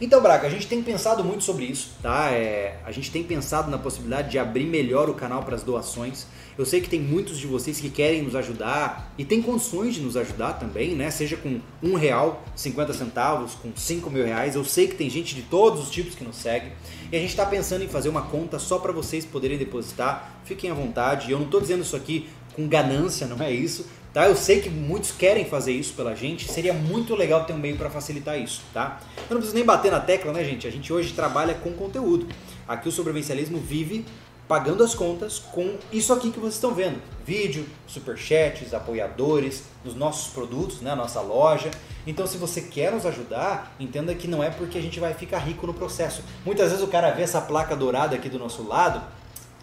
[0.04, 2.30] Então, Braga, a gente tem pensado muito sobre isso, tá?
[2.30, 6.28] É, a gente tem pensado na possibilidade de abrir melhor o canal para as doações.
[6.58, 10.02] Eu sei que tem muitos de vocês que querem nos ajudar e tem condições de
[10.02, 11.10] nos ajudar também, né?
[11.10, 14.56] Seja com um real, 50 centavos, com 5 mil reais.
[14.56, 16.74] Eu sei que tem gente de todos os tipos que nos segue.
[17.10, 20.34] E a gente está pensando em fazer uma conta só para vocês poderem depositar.
[20.44, 21.32] Fiquem à vontade.
[21.32, 22.28] Eu não estou dizendo isso aqui
[22.58, 23.88] com ganância, não é isso.
[24.14, 24.28] Tá?
[24.28, 27.76] Eu sei que muitos querem fazer isso pela gente, seria muito legal ter um meio
[27.76, 29.00] para facilitar isso, tá?
[29.18, 30.68] Eu não preciso nem bater na tecla, né, gente?
[30.68, 32.28] A gente hoje trabalha com conteúdo.
[32.68, 34.06] Aqui o sobrevivencialismo vive
[34.48, 37.02] pagando as contas com isso aqui que vocês estão vendo.
[37.26, 41.72] Vídeo, superchats, apoiadores, nos nossos produtos, né, nossa loja.
[42.06, 45.40] Então se você quer nos ajudar, entenda que não é porque a gente vai ficar
[45.40, 46.22] rico no processo.
[46.46, 49.02] Muitas vezes o cara vê essa placa dourada aqui do nosso lado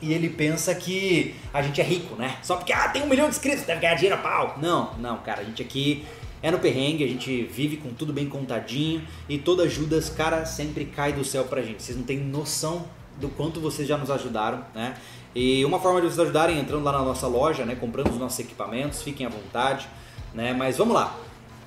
[0.03, 2.37] e ele pensa que a gente é rico, né?
[2.43, 4.59] Só porque ah, tem um milhão de inscritos, deve ganhar dinheiro a pau.
[4.61, 6.05] Não, não, cara, a gente aqui
[6.43, 10.87] é no perrengue, a gente vive com tudo bem contadinho e toda ajuda, cara, sempre
[10.87, 11.83] cai do céu pra gente.
[11.83, 12.87] Vocês não têm noção
[13.21, 14.97] do quanto vocês já nos ajudaram, né?
[15.35, 17.77] E uma forma de vocês ajudarem é entrando lá na nossa loja, né?
[17.77, 19.87] Comprando os nossos equipamentos, fiquem à vontade,
[20.35, 20.55] né?
[20.55, 21.15] Mas vamos lá.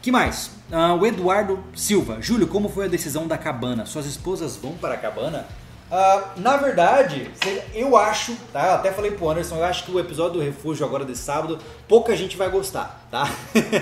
[0.01, 0.47] que mais?
[0.71, 2.17] Uh, o Eduardo Silva.
[2.19, 3.85] Júlio, como foi a decisão da cabana?
[3.85, 5.47] Suas esposas vão para a cabana?
[5.93, 7.29] Uh, na verdade,
[7.71, 8.65] eu acho, tá?
[8.65, 11.59] Eu até falei pro Anderson, eu acho que o episódio do refúgio agora de sábado,
[11.87, 13.29] pouca gente vai gostar, tá?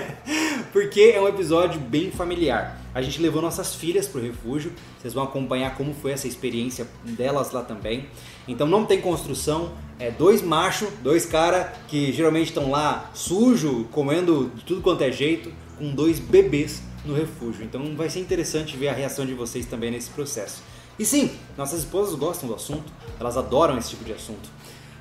[0.74, 2.78] Porque é um episódio bem familiar.
[2.94, 7.50] A gente levou nossas filhas pro refúgio, vocês vão acompanhar como foi essa experiência delas
[7.50, 8.04] lá também.
[8.46, 14.52] Então não tem construção, é dois machos, dois caras que geralmente estão lá sujo, comendo
[14.54, 17.64] de tudo quanto é jeito, com dois bebês no refúgio.
[17.64, 20.71] Então vai ser interessante ver a reação de vocês também nesse processo.
[20.98, 24.48] E sim, nossas esposas gostam do assunto, elas adoram esse tipo de assunto.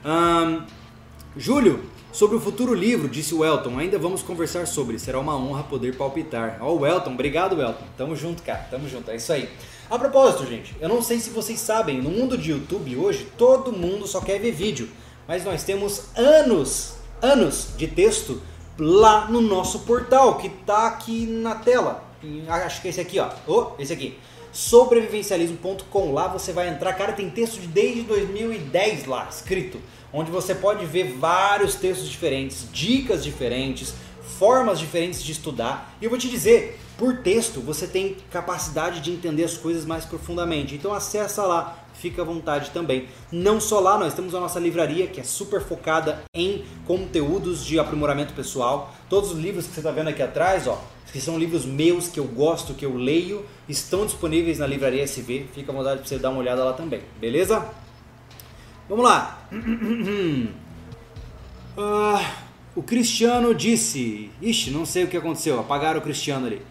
[0.06, 0.64] Um,
[1.36, 5.64] Júlio, sobre o futuro livro, disse o Elton, ainda vamos conversar sobre, será uma honra
[5.64, 6.58] poder palpitar.
[6.62, 7.86] Ó, oh, o Elton, obrigado, Elton.
[7.98, 9.50] Tamo junto, cara, tamo junto, é isso aí.
[9.90, 13.74] A propósito, gente, eu não sei se vocês sabem, no mundo de YouTube hoje, todo
[13.74, 14.90] mundo só quer ver vídeo,
[15.28, 18.42] mas nós temos anos, anos de texto
[18.80, 22.04] lá no nosso portal, que tá aqui na tela.
[22.48, 23.30] Acho que é esse aqui, ó.
[23.48, 24.18] Oh, esse aqui
[24.52, 26.12] sobrevivencialismo.com.
[26.12, 29.80] Lá você vai entrar, cara, tem texto de desde 2010 lá escrito,
[30.14, 33.94] onde você pode ver vários textos diferentes, dicas diferentes,
[34.38, 35.96] formas diferentes de estudar.
[36.02, 40.06] E eu vou te dizer, por texto você tem capacidade de entender as coisas mais
[40.06, 40.76] profundamente.
[40.76, 43.08] Então acessa lá, fica à vontade também.
[43.32, 47.80] Não só lá, nós temos a nossa livraria que é super focada em conteúdos de
[47.80, 48.94] aprimoramento pessoal.
[49.10, 50.82] Todos os livros que você está vendo aqui atrás, ó,
[51.12, 55.48] que são livros meus que eu gosto, que eu leio, estão disponíveis na livraria SV.
[55.54, 57.68] Fica à vontade para você dar uma olhada lá também, beleza?
[58.88, 59.48] Vamos lá.
[61.78, 62.44] Ah,
[62.76, 66.62] o Cristiano disse: Ixi, não sei o que aconteceu, apagaram o Cristiano ali.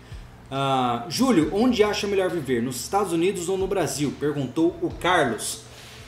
[0.50, 2.62] Ah, Júlio, onde acha melhor viver?
[2.62, 4.12] Nos Estados Unidos ou no Brasil?
[4.20, 5.62] Perguntou o Carlos.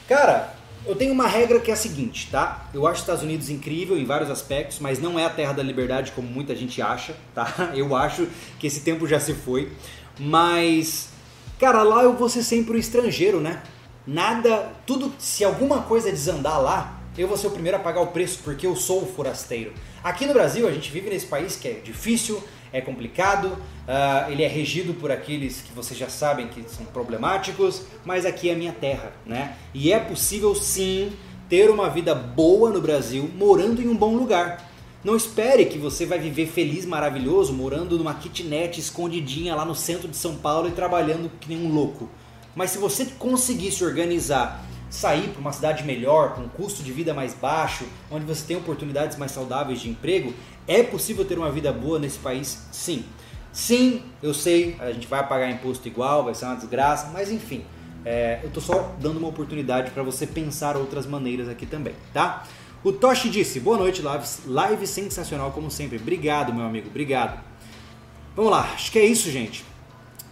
[0.06, 0.54] Cara,
[0.84, 2.66] eu tenho uma regra que é a seguinte, tá?
[2.74, 5.62] Eu acho os Estados Unidos incrível em vários aspectos, mas não é a terra da
[5.62, 7.70] liberdade como muita gente acha, tá?
[7.74, 8.26] Eu acho
[8.58, 9.70] que esse tempo já se foi.
[10.18, 11.08] Mas,
[11.58, 13.62] cara, lá eu vou ser sempre o estrangeiro, né?
[14.06, 18.08] Nada, tudo, se alguma coisa desandar lá, eu vou ser o primeiro a pagar o
[18.08, 19.72] preço porque eu sou o forasteiro.
[20.02, 22.42] Aqui no Brasil, a gente vive nesse país que é difícil,
[22.72, 27.82] é complicado, uh, ele é regido por aqueles que vocês já sabem que são problemáticos,
[28.04, 29.56] mas aqui é a minha terra, né?
[29.74, 31.12] E é possível sim
[31.48, 34.70] ter uma vida boa no Brasil morando em um bom lugar.
[35.04, 40.08] Não espere que você vai viver feliz, maravilhoso, morando numa kitnet escondidinha lá no centro
[40.08, 42.08] de São Paulo e trabalhando que nem um louco.
[42.54, 46.92] Mas se você conseguir se organizar, sair para uma cidade melhor, com um custo de
[46.92, 50.34] vida mais baixo, onde você tem oportunidades mais saudáveis de emprego,
[50.68, 52.66] é possível ter uma vida boa nesse país?
[52.70, 53.02] Sim.
[53.50, 57.64] Sim, eu sei, a gente vai pagar imposto igual, vai ser uma desgraça, mas enfim,
[58.04, 62.44] é, eu estou só dando uma oportunidade para você pensar outras maneiras aqui também, tá?
[62.84, 64.02] O Toshi disse, boa noite,
[64.46, 65.96] live, sensacional como sempre.
[65.96, 67.42] Obrigado, meu amigo, obrigado.
[68.36, 69.64] Vamos lá, acho que é isso, gente.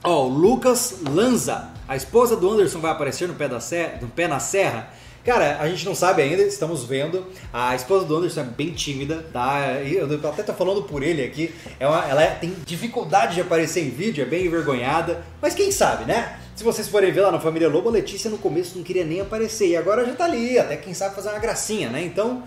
[0.04, 4.06] Ó, oh, Lucas Lanza, a esposa do Anderson vai aparecer no pé, da serra, no
[4.06, 4.90] pé na serra.
[5.24, 7.26] Cara, a gente não sabe ainda, estamos vendo.
[7.52, 9.72] A esposa do Anderson é bem tímida, tá?
[9.82, 11.52] Eu até tô falando por ele aqui.
[11.80, 15.24] É uma, ela é, tem dificuldade de aparecer em vídeo, é bem envergonhada.
[15.42, 16.38] Mas quem sabe, né?
[16.54, 19.20] Se vocês forem ver lá na Família Lobo, a Letícia no começo não queria nem
[19.20, 19.70] aparecer.
[19.70, 22.04] E agora já tá ali, até quem sabe fazer uma gracinha, né?
[22.04, 22.44] Então,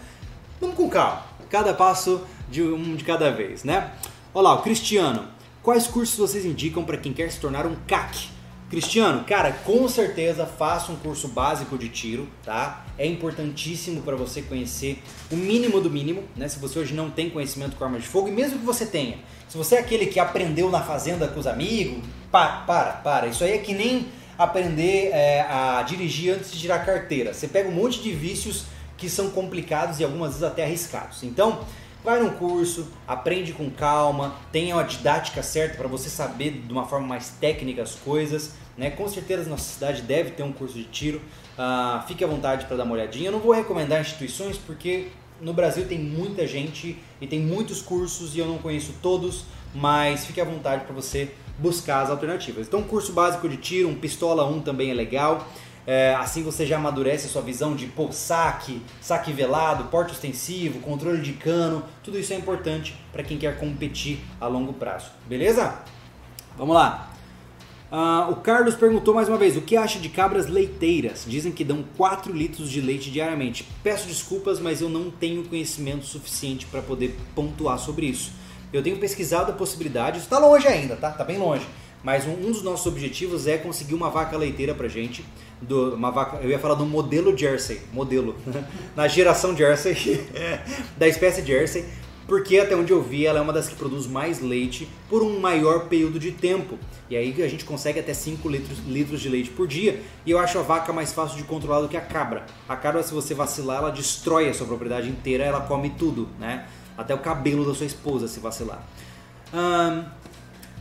[0.61, 1.21] vamos com calma.
[1.49, 3.91] Cada passo de um de cada vez, né?
[4.33, 5.27] Olha lá, o Cristiano.
[5.61, 8.31] Quais cursos vocês indicam para quem quer se tornar um CAC?
[8.73, 12.83] Cristiano, cara, com certeza faça um curso básico de tiro, tá?
[12.97, 14.99] É importantíssimo para você conhecer
[15.31, 16.47] o mínimo do mínimo, né?
[16.47, 19.19] Se você hoje não tem conhecimento com arma de fogo, e mesmo que você tenha,
[19.47, 23.27] se você é aquele que aprendeu na fazenda com os amigos, para, para, para.
[23.27, 24.07] Isso aí é que nem
[24.39, 27.31] aprender é, a dirigir antes de tirar carteira.
[27.31, 28.63] Você pega um monte de vícios
[28.97, 31.21] que são complicados e algumas vezes até arriscados.
[31.21, 31.59] Então,
[32.03, 36.85] Vai num curso, aprende com calma, tenha uma didática certa para você saber de uma
[36.85, 38.51] forma mais técnica as coisas.
[38.77, 38.89] Né?
[38.89, 41.21] Com certeza nossa cidade deve ter um curso de tiro.
[41.57, 43.27] Uh, fique à vontade para dar uma olhadinha.
[43.27, 45.07] Eu não vou recomendar instituições porque
[45.39, 50.25] no Brasil tem muita gente e tem muitos cursos e eu não conheço todos, mas
[50.25, 52.67] fique à vontade para você buscar as alternativas.
[52.67, 55.47] Então, curso básico de tiro, um pistola 1 também é legal.
[55.85, 60.79] É, assim você já amadurece a sua visão de pô, saque, saque velado, porte ostensivo,
[60.79, 65.77] controle de cano, tudo isso é importante para quem quer competir a longo prazo, beleza?
[66.57, 67.12] Vamos lá.
[67.93, 71.25] Uh, o Carlos perguntou mais uma vez: o que acha de cabras leiteiras?
[71.27, 73.67] Dizem que dão 4 litros de leite diariamente.
[73.83, 78.31] Peço desculpas, mas eu não tenho conhecimento suficiente para poder pontuar sobre isso.
[78.73, 81.11] Eu tenho pesquisado a possibilidade, está longe ainda, tá?
[81.11, 81.67] Tá bem longe.
[82.03, 85.23] Mas um, um, dos nossos objetivos é conseguir uma vaca leiteira pra gente.
[85.61, 88.35] Do, uma vaca, eu ia falar do modelo Jersey, modelo,
[88.97, 90.19] na geração Jersey,
[90.97, 91.85] da espécie Jersey,
[92.27, 95.39] porque até onde eu vi ela é uma das que produz mais leite por um
[95.39, 96.77] maior período de tempo.
[97.09, 100.01] E aí a gente consegue até 5 litros, litros de leite por dia.
[100.25, 102.45] E eu acho a vaca mais fácil de controlar do que a cabra.
[102.67, 106.65] A cabra, se você vacilar, ela destrói a sua propriedade inteira, ela come tudo, né?
[106.97, 108.83] Até o cabelo da sua esposa se vacilar.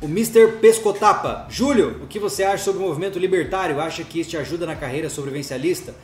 [0.01, 0.59] O Mr.
[0.60, 1.47] Pescotapa.
[1.51, 3.81] Júlio, o que você acha sobre o movimento libertário?
[3.81, 5.94] Acha que isso te ajuda na carreira sobrevivencialista?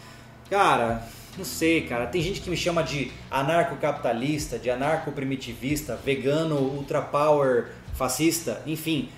[0.51, 1.07] Cara,
[1.37, 2.07] não sei, cara.
[2.07, 9.09] Tem gente que me chama de anarcocapitalista, de anarco-primitivista, vegano, ultra power, fascista, enfim.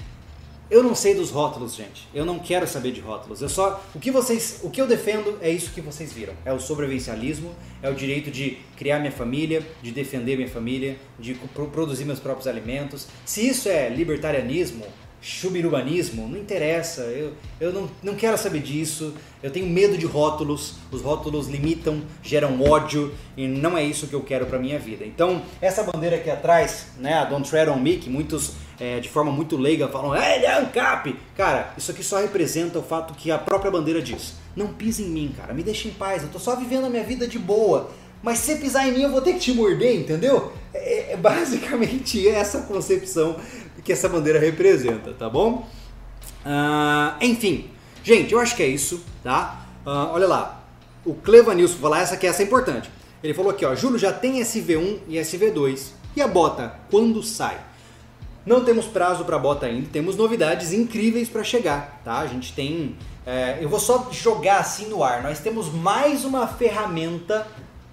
[0.70, 2.06] Eu não sei dos rótulos, gente.
[2.14, 3.42] Eu não quero saber de rótulos.
[3.42, 6.32] Eu só o que vocês, o que eu defendo é isso que vocês viram.
[6.44, 11.34] É o sobrevivencialismo, é o direito de criar minha família, de defender minha família, de
[11.72, 13.08] produzir meus próprios alimentos.
[13.24, 14.86] Se isso é libertarianismo,
[15.20, 20.74] chubirubanismo, não interessa, eu, eu não, não quero saber disso, eu tenho medo de rótulos,
[20.90, 25.04] os rótulos limitam, geram ódio e não é isso que eu quero para minha vida.
[25.04, 29.08] Então, essa bandeira aqui atrás, né, a Don't Tread on Me, que muitos é, de
[29.08, 31.14] forma muito leiga falam, é, ele é ANCAP!
[31.36, 35.08] Cara, isso aqui só representa o fato que a própria bandeira diz, não pise em
[35.08, 37.90] mim, cara, me deixe em paz, eu tô só vivendo a minha vida de boa,
[38.22, 40.52] mas se pisar em mim eu vou ter que te morder, entendeu?
[40.72, 43.36] É, é basicamente essa concepção
[43.84, 45.68] que essa bandeira representa, tá bom?
[46.44, 47.70] Uh, enfim,
[48.02, 49.66] gente, eu acho que é isso, tá?
[49.84, 50.64] Uh, olha lá,
[51.04, 52.90] o Clevanilson falar essa que essa é importante.
[53.22, 57.58] Ele falou aqui, ó, Júlio já tem SV1 e SV2 e a bota quando sai?
[58.44, 62.18] Não temos prazo para bota ainda, temos novidades incríveis para chegar, tá?
[62.18, 62.96] A gente tem,
[63.26, 65.22] é, eu vou só jogar assim no ar.
[65.22, 67.46] Nós temos mais uma ferramenta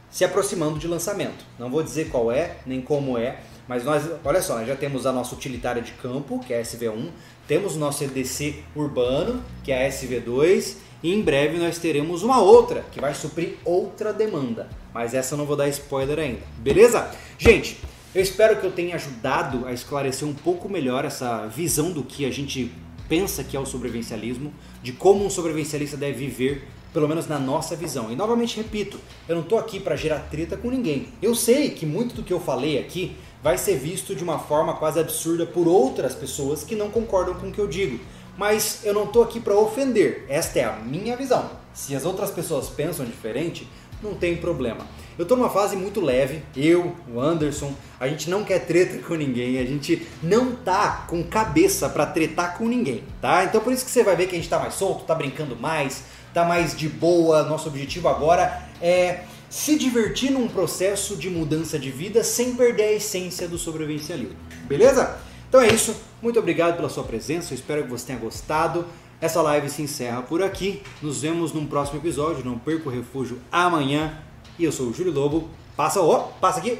[0.09, 1.45] se aproximando de lançamento.
[1.59, 5.05] Não vou dizer qual é nem como é, mas nós, olha só, nós já temos
[5.05, 7.09] a nossa utilitária de campo, que é a SV1,
[7.47, 12.41] temos o nosso EDC urbano, que é a SV2, e em breve nós teremos uma
[12.41, 14.69] outra que vai suprir outra demanda.
[14.93, 16.41] Mas essa eu não vou dar spoiler ainda.
[16.57, 17.11] Beleza?
[17.37, 17.79] Gente,
[18.15, 22.25] eu espero que eu tenha ajudado a esclarecer um pouco melhor essa visão do que
[22.25, 22.71] a gente
[23.07, 27.75] pensa que é o sobrevivencialismo, de como um sobrevivencialista deve viver pelo menos na nossa
[27.75, 28.11] visão.
[28.11, 31.09] E novamente repito, eu não estou aqui para gerar treta com ninguém.
[31.21, 33.15] Eu sei que muito do que eu falei aqui
[33.47, 37.47] vai ser visto de uma forma quase absurda por outras pessoas que não concordam com
[37.47, 37.97] o que eu digo.
[38.37, 41.49] Mas eu não estou aqui para ofender, esta é a minha visão.
[41.73, 43.65] Se as outras pessoas pensam diferente,
[44.03, 44.85] não tem problema.
[45.17, 49.13] Eu estou numa fase muito leve, eu, o Anderson, a gente não quer treta com
[49.13, 53.45] ninguém, a gente não tá com cabeça para tretar com ninguém, tá?
[53.45, 55.55] Então por isso que você vai ver que a gente tá mais solto, tá brincando
[55.55, 56.03] mais,
[56.33, 57.43] tá mais de boa.
[57.43, 62.91] Nosso objetivo agora é se divertir num processo de mudança de vida sem perder a
[62.93, 64.35] essência do sobrevivencialismo.
[64.67, 65.17] Beleza?
[65.47, 65.95] Então é isso.
[66.21, 67.53] Muito obrigado pela sua presença.
[67.53, 68.85] Eu espero que você tenha gostado.
[69.19, 70.81] Essa live se encerra por aqui.
[71.01, 72.43] Nos vemos num próximo episódio.
[72.43, 74.17] Não perca o refúgio amanhã.
[74.59, 75.49] E eu sou o Júlio Lobo.
[75.75, 76.77] Passa, ó, passa aqui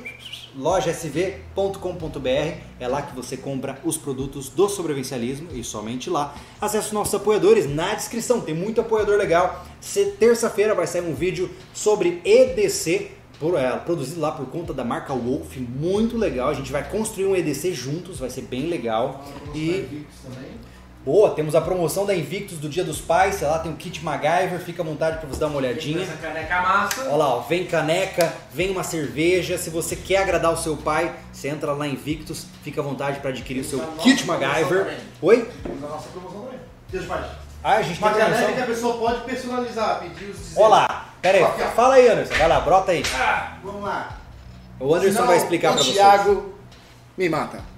[0.58, 2.58] lojasv.com.br.
[2.80, 6.36] É lá que você compra os produtos do sobrevivencialismo e somente lá.
[6.60, 9.66] Acesse os nossos apoiadores na descrição, tem muito apoiador legal.
[10.20, 13.12] Terça-feira vai sair um vídeo sobre EDC,
[13.56, 16.50] é, produzido lá por conta da marca Wolf, muito legal.
[16.50, 19.24] A gente vai construir um EDC juntos, vai ser bem legal.
[19.54, 20.06] E
[21.08, 24.04] Boa, temos a promoção da Invictus do Dia dos Pais, sei lá, tem o kit
[24.04, 26.04] MacGyver, fica à vontade para você dar uma olhadinha.
[26.04, 27.04] Essa caneca massa.
[27.04, 29.58] Olha lá, ó, vem caneca, vem uma cerveja.
[29.58, 33.22] Se você quer agradar o seu pai, você entra lá em Invictus, fica à vontade
[33.22, 35.00] para adquirir o seu kit MacGyver.
[35.22, 35.50] Oi?
[35.64, 36.60] Temos a nossa promoção também.
[36.90, 37.26] Dia dos Pais.
[37.64, 40.58] Ah, a gente Uma tem caneca que a pessoa pode personalizar, pedir os dizeres.
[40.58, 41.70] Olha lá, pera aí, ó.
[41.70, 43.04] fala aí, Anderson, vai lá, brota aí.
[43.16, 44.18] Ah, vamos lá.
[44.78, 45.96] O Anderson Senão, vai explicar o para vocês.
[45.96, 46.54] Thiago
[47.18, 47.77] me mata.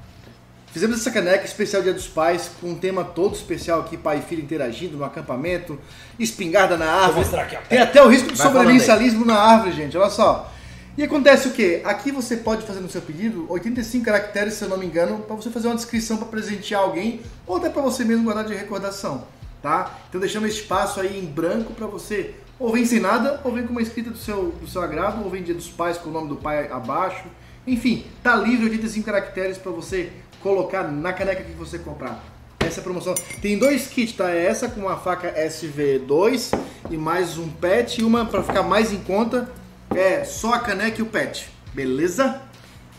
[0.72, 4.22] Fizemos essa caneca especial Dia dos Pais, com um tema todo especial aqui, pai e
[4.22, 5.80] filho interagindo no acampamento,
[6.20, 7.36] espingarda na árvore.
[7.36, 7.58] aqui.
[7.68, 10.52] Tem até o risco de sobrevivencialismo na árvore, gente, olha só.
[10.96, 11.82] E acontece o quê?
[11.84, 15.36] Aqui você pode fazer no seu pedido 85 caracteres, se eu não me engano, para
[15.36, 19.26] você fazer uma descrição para presentear alguém ou até para você mesmo guardar de recordação.
[19.64, 19.98] tá?
[20.08, 23.72] Então deixando espaço aí em branco para você ou vem sem nada, ou vem com
[23.72, 26.28] uma escrita do seu, do seu agrado, ou vem dia dos pais com o nome
[26.28, 27.24] do pai abaixo.
[27.66, 32.24] Enfim, tá livre 85 caracteres para você colocar na caneca que você comprar.
[32.60, 33.16] Essa é a promoção.
[33.41, 34.32] Tem dois kits, tá?
[34.32, 36.53] É essa com uma faca SV2
[36.90, 39.49] e mais um pet e uma para ficar mais em conta
[39.95, 41.49] é só a caneca e o pet.
[41.74, 42.41] Beleza?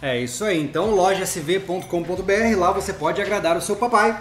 [0.02, 0.60] É isso aí.
[0.60, 4.18] Então, lojasv.com.br, lá você pode agradar o seu papai,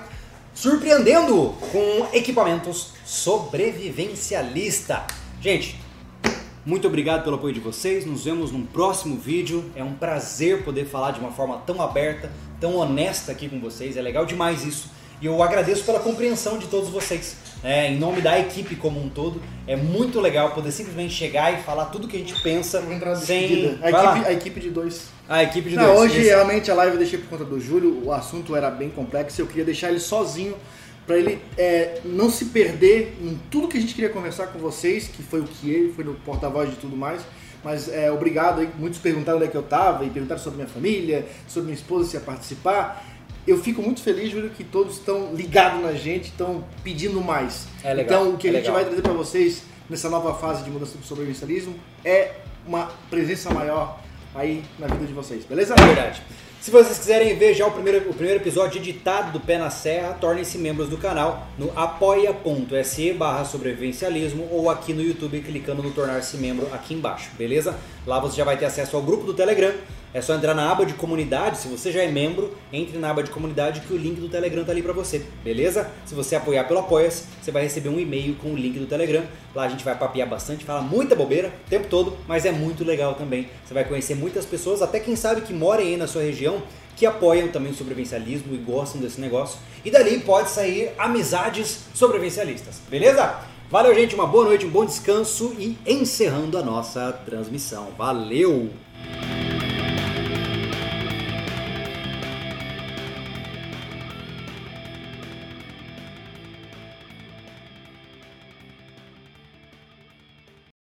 [0.54, 5.06] surpreendendo com equipamentos sobrevivencialista.
[5.42, 5.80] Gente,
[6.66, 8.06] muito obrigado pelo apoio de vocês.
[8.06, 9.72] Nos vemos num próximo vídeo.
[9.76, 13.98] É um prazer poder falar de uma forma tão aberta, tão honesta aqui com vocês.
[13.98, 14.90] É legal demais isso.
[15.22, 17.36] E eu agradeço pela compreensão de todos vocês.
[17.62, 21.62] É, em nome da equipe como um todo, é muito legal poder simplesmente chegar e
[21.62, 22.82] falar tudo que a gente pensa
[23.18, 23.78] sem.
[23.82, 25.08] A equipe, a equipe, de dois.
[25.28, 26.00] A equipe de Não, dois.
[26.00, 26.30] Hoje, Esse...
[26.30, 28.02] realmente, a live eu deixei por conta do Júlio.
[28.06, 29.42] O assunto era bem complexo.
[29.42, 30.56] Eu queria deixar ele sozinho
[31.06, 35.08] para ele é, não se perder em tudo que a gente queria conversar com vocês,
[35.08, 37.24] que foi o que ele, foi no porta-voz de tudo mais.
[37.64, 40.70] Mas é, obrigado aí, muitos perguntaram onde é que eu estava e perguntaram sobre minha
[40.70, 43.06] família, sobre minha esposa se ia participar
[43.50, 47.68] eu fico muito feliz, Júlio, que todos estão ligados na gente, estão pedindo mais.
[47.84, 48.76] É legal, então, o que é a gente legal.
[48.76, 51.76] vai trazer para vocês nessa nova fase de mudança do sobrevivencialismo
[52.06, 54.00] é uma presença maior
[54.36, 55.74] aí na vida de vocês, beleza?
[55.74, 56.22] É verdade.
[56.62, 60.18] Se vocês quiserem ver já o primeiro, o primeiro episódio editado do Pé na Serra,
[60.20, 66.36] tornem-se membros do canal no apoia.se barra sobrevivencialismo ou aqui no YouTube clicando no tornar-se
[66.36, 67.78] membro aqui embaixo, beleza?
[68.06, 69.74] Lá você já vai ter acesso ao grupo do Telegram,
[70.14, 73.22] é só entrar na aba de comunidade, se você já é membro, entre na aba
[73.22, 75.90] de comunidade que o link do Telegram tá ali para você, beleza?
[76.06, 79.24] Se você apoiar pelo Apoia-se, você vai receber um e-mail com o link do Telegram.
[79.54, 82.84] Lá a gente vai papiar bastante, fala muita bobeira o tempo todo, mas é muito
[82.84, 83.50] legal também.
[83.66, 86.64] Você vai conhecer muitas pessoas, até quem sabe que morem aí na sua região,
[86.96, 89.60] que apoiam também o sobrevivencialismo e gostam desse negócio.
[89.86, 93.40] E dali pode sair amizades sobrevivencialistas, beleza?
[93.70, 97.90] Valeu, gente, uma boa noite, um bom descanso e encerrando a nossa transmissão.
[97.98, 98.70] Valeu!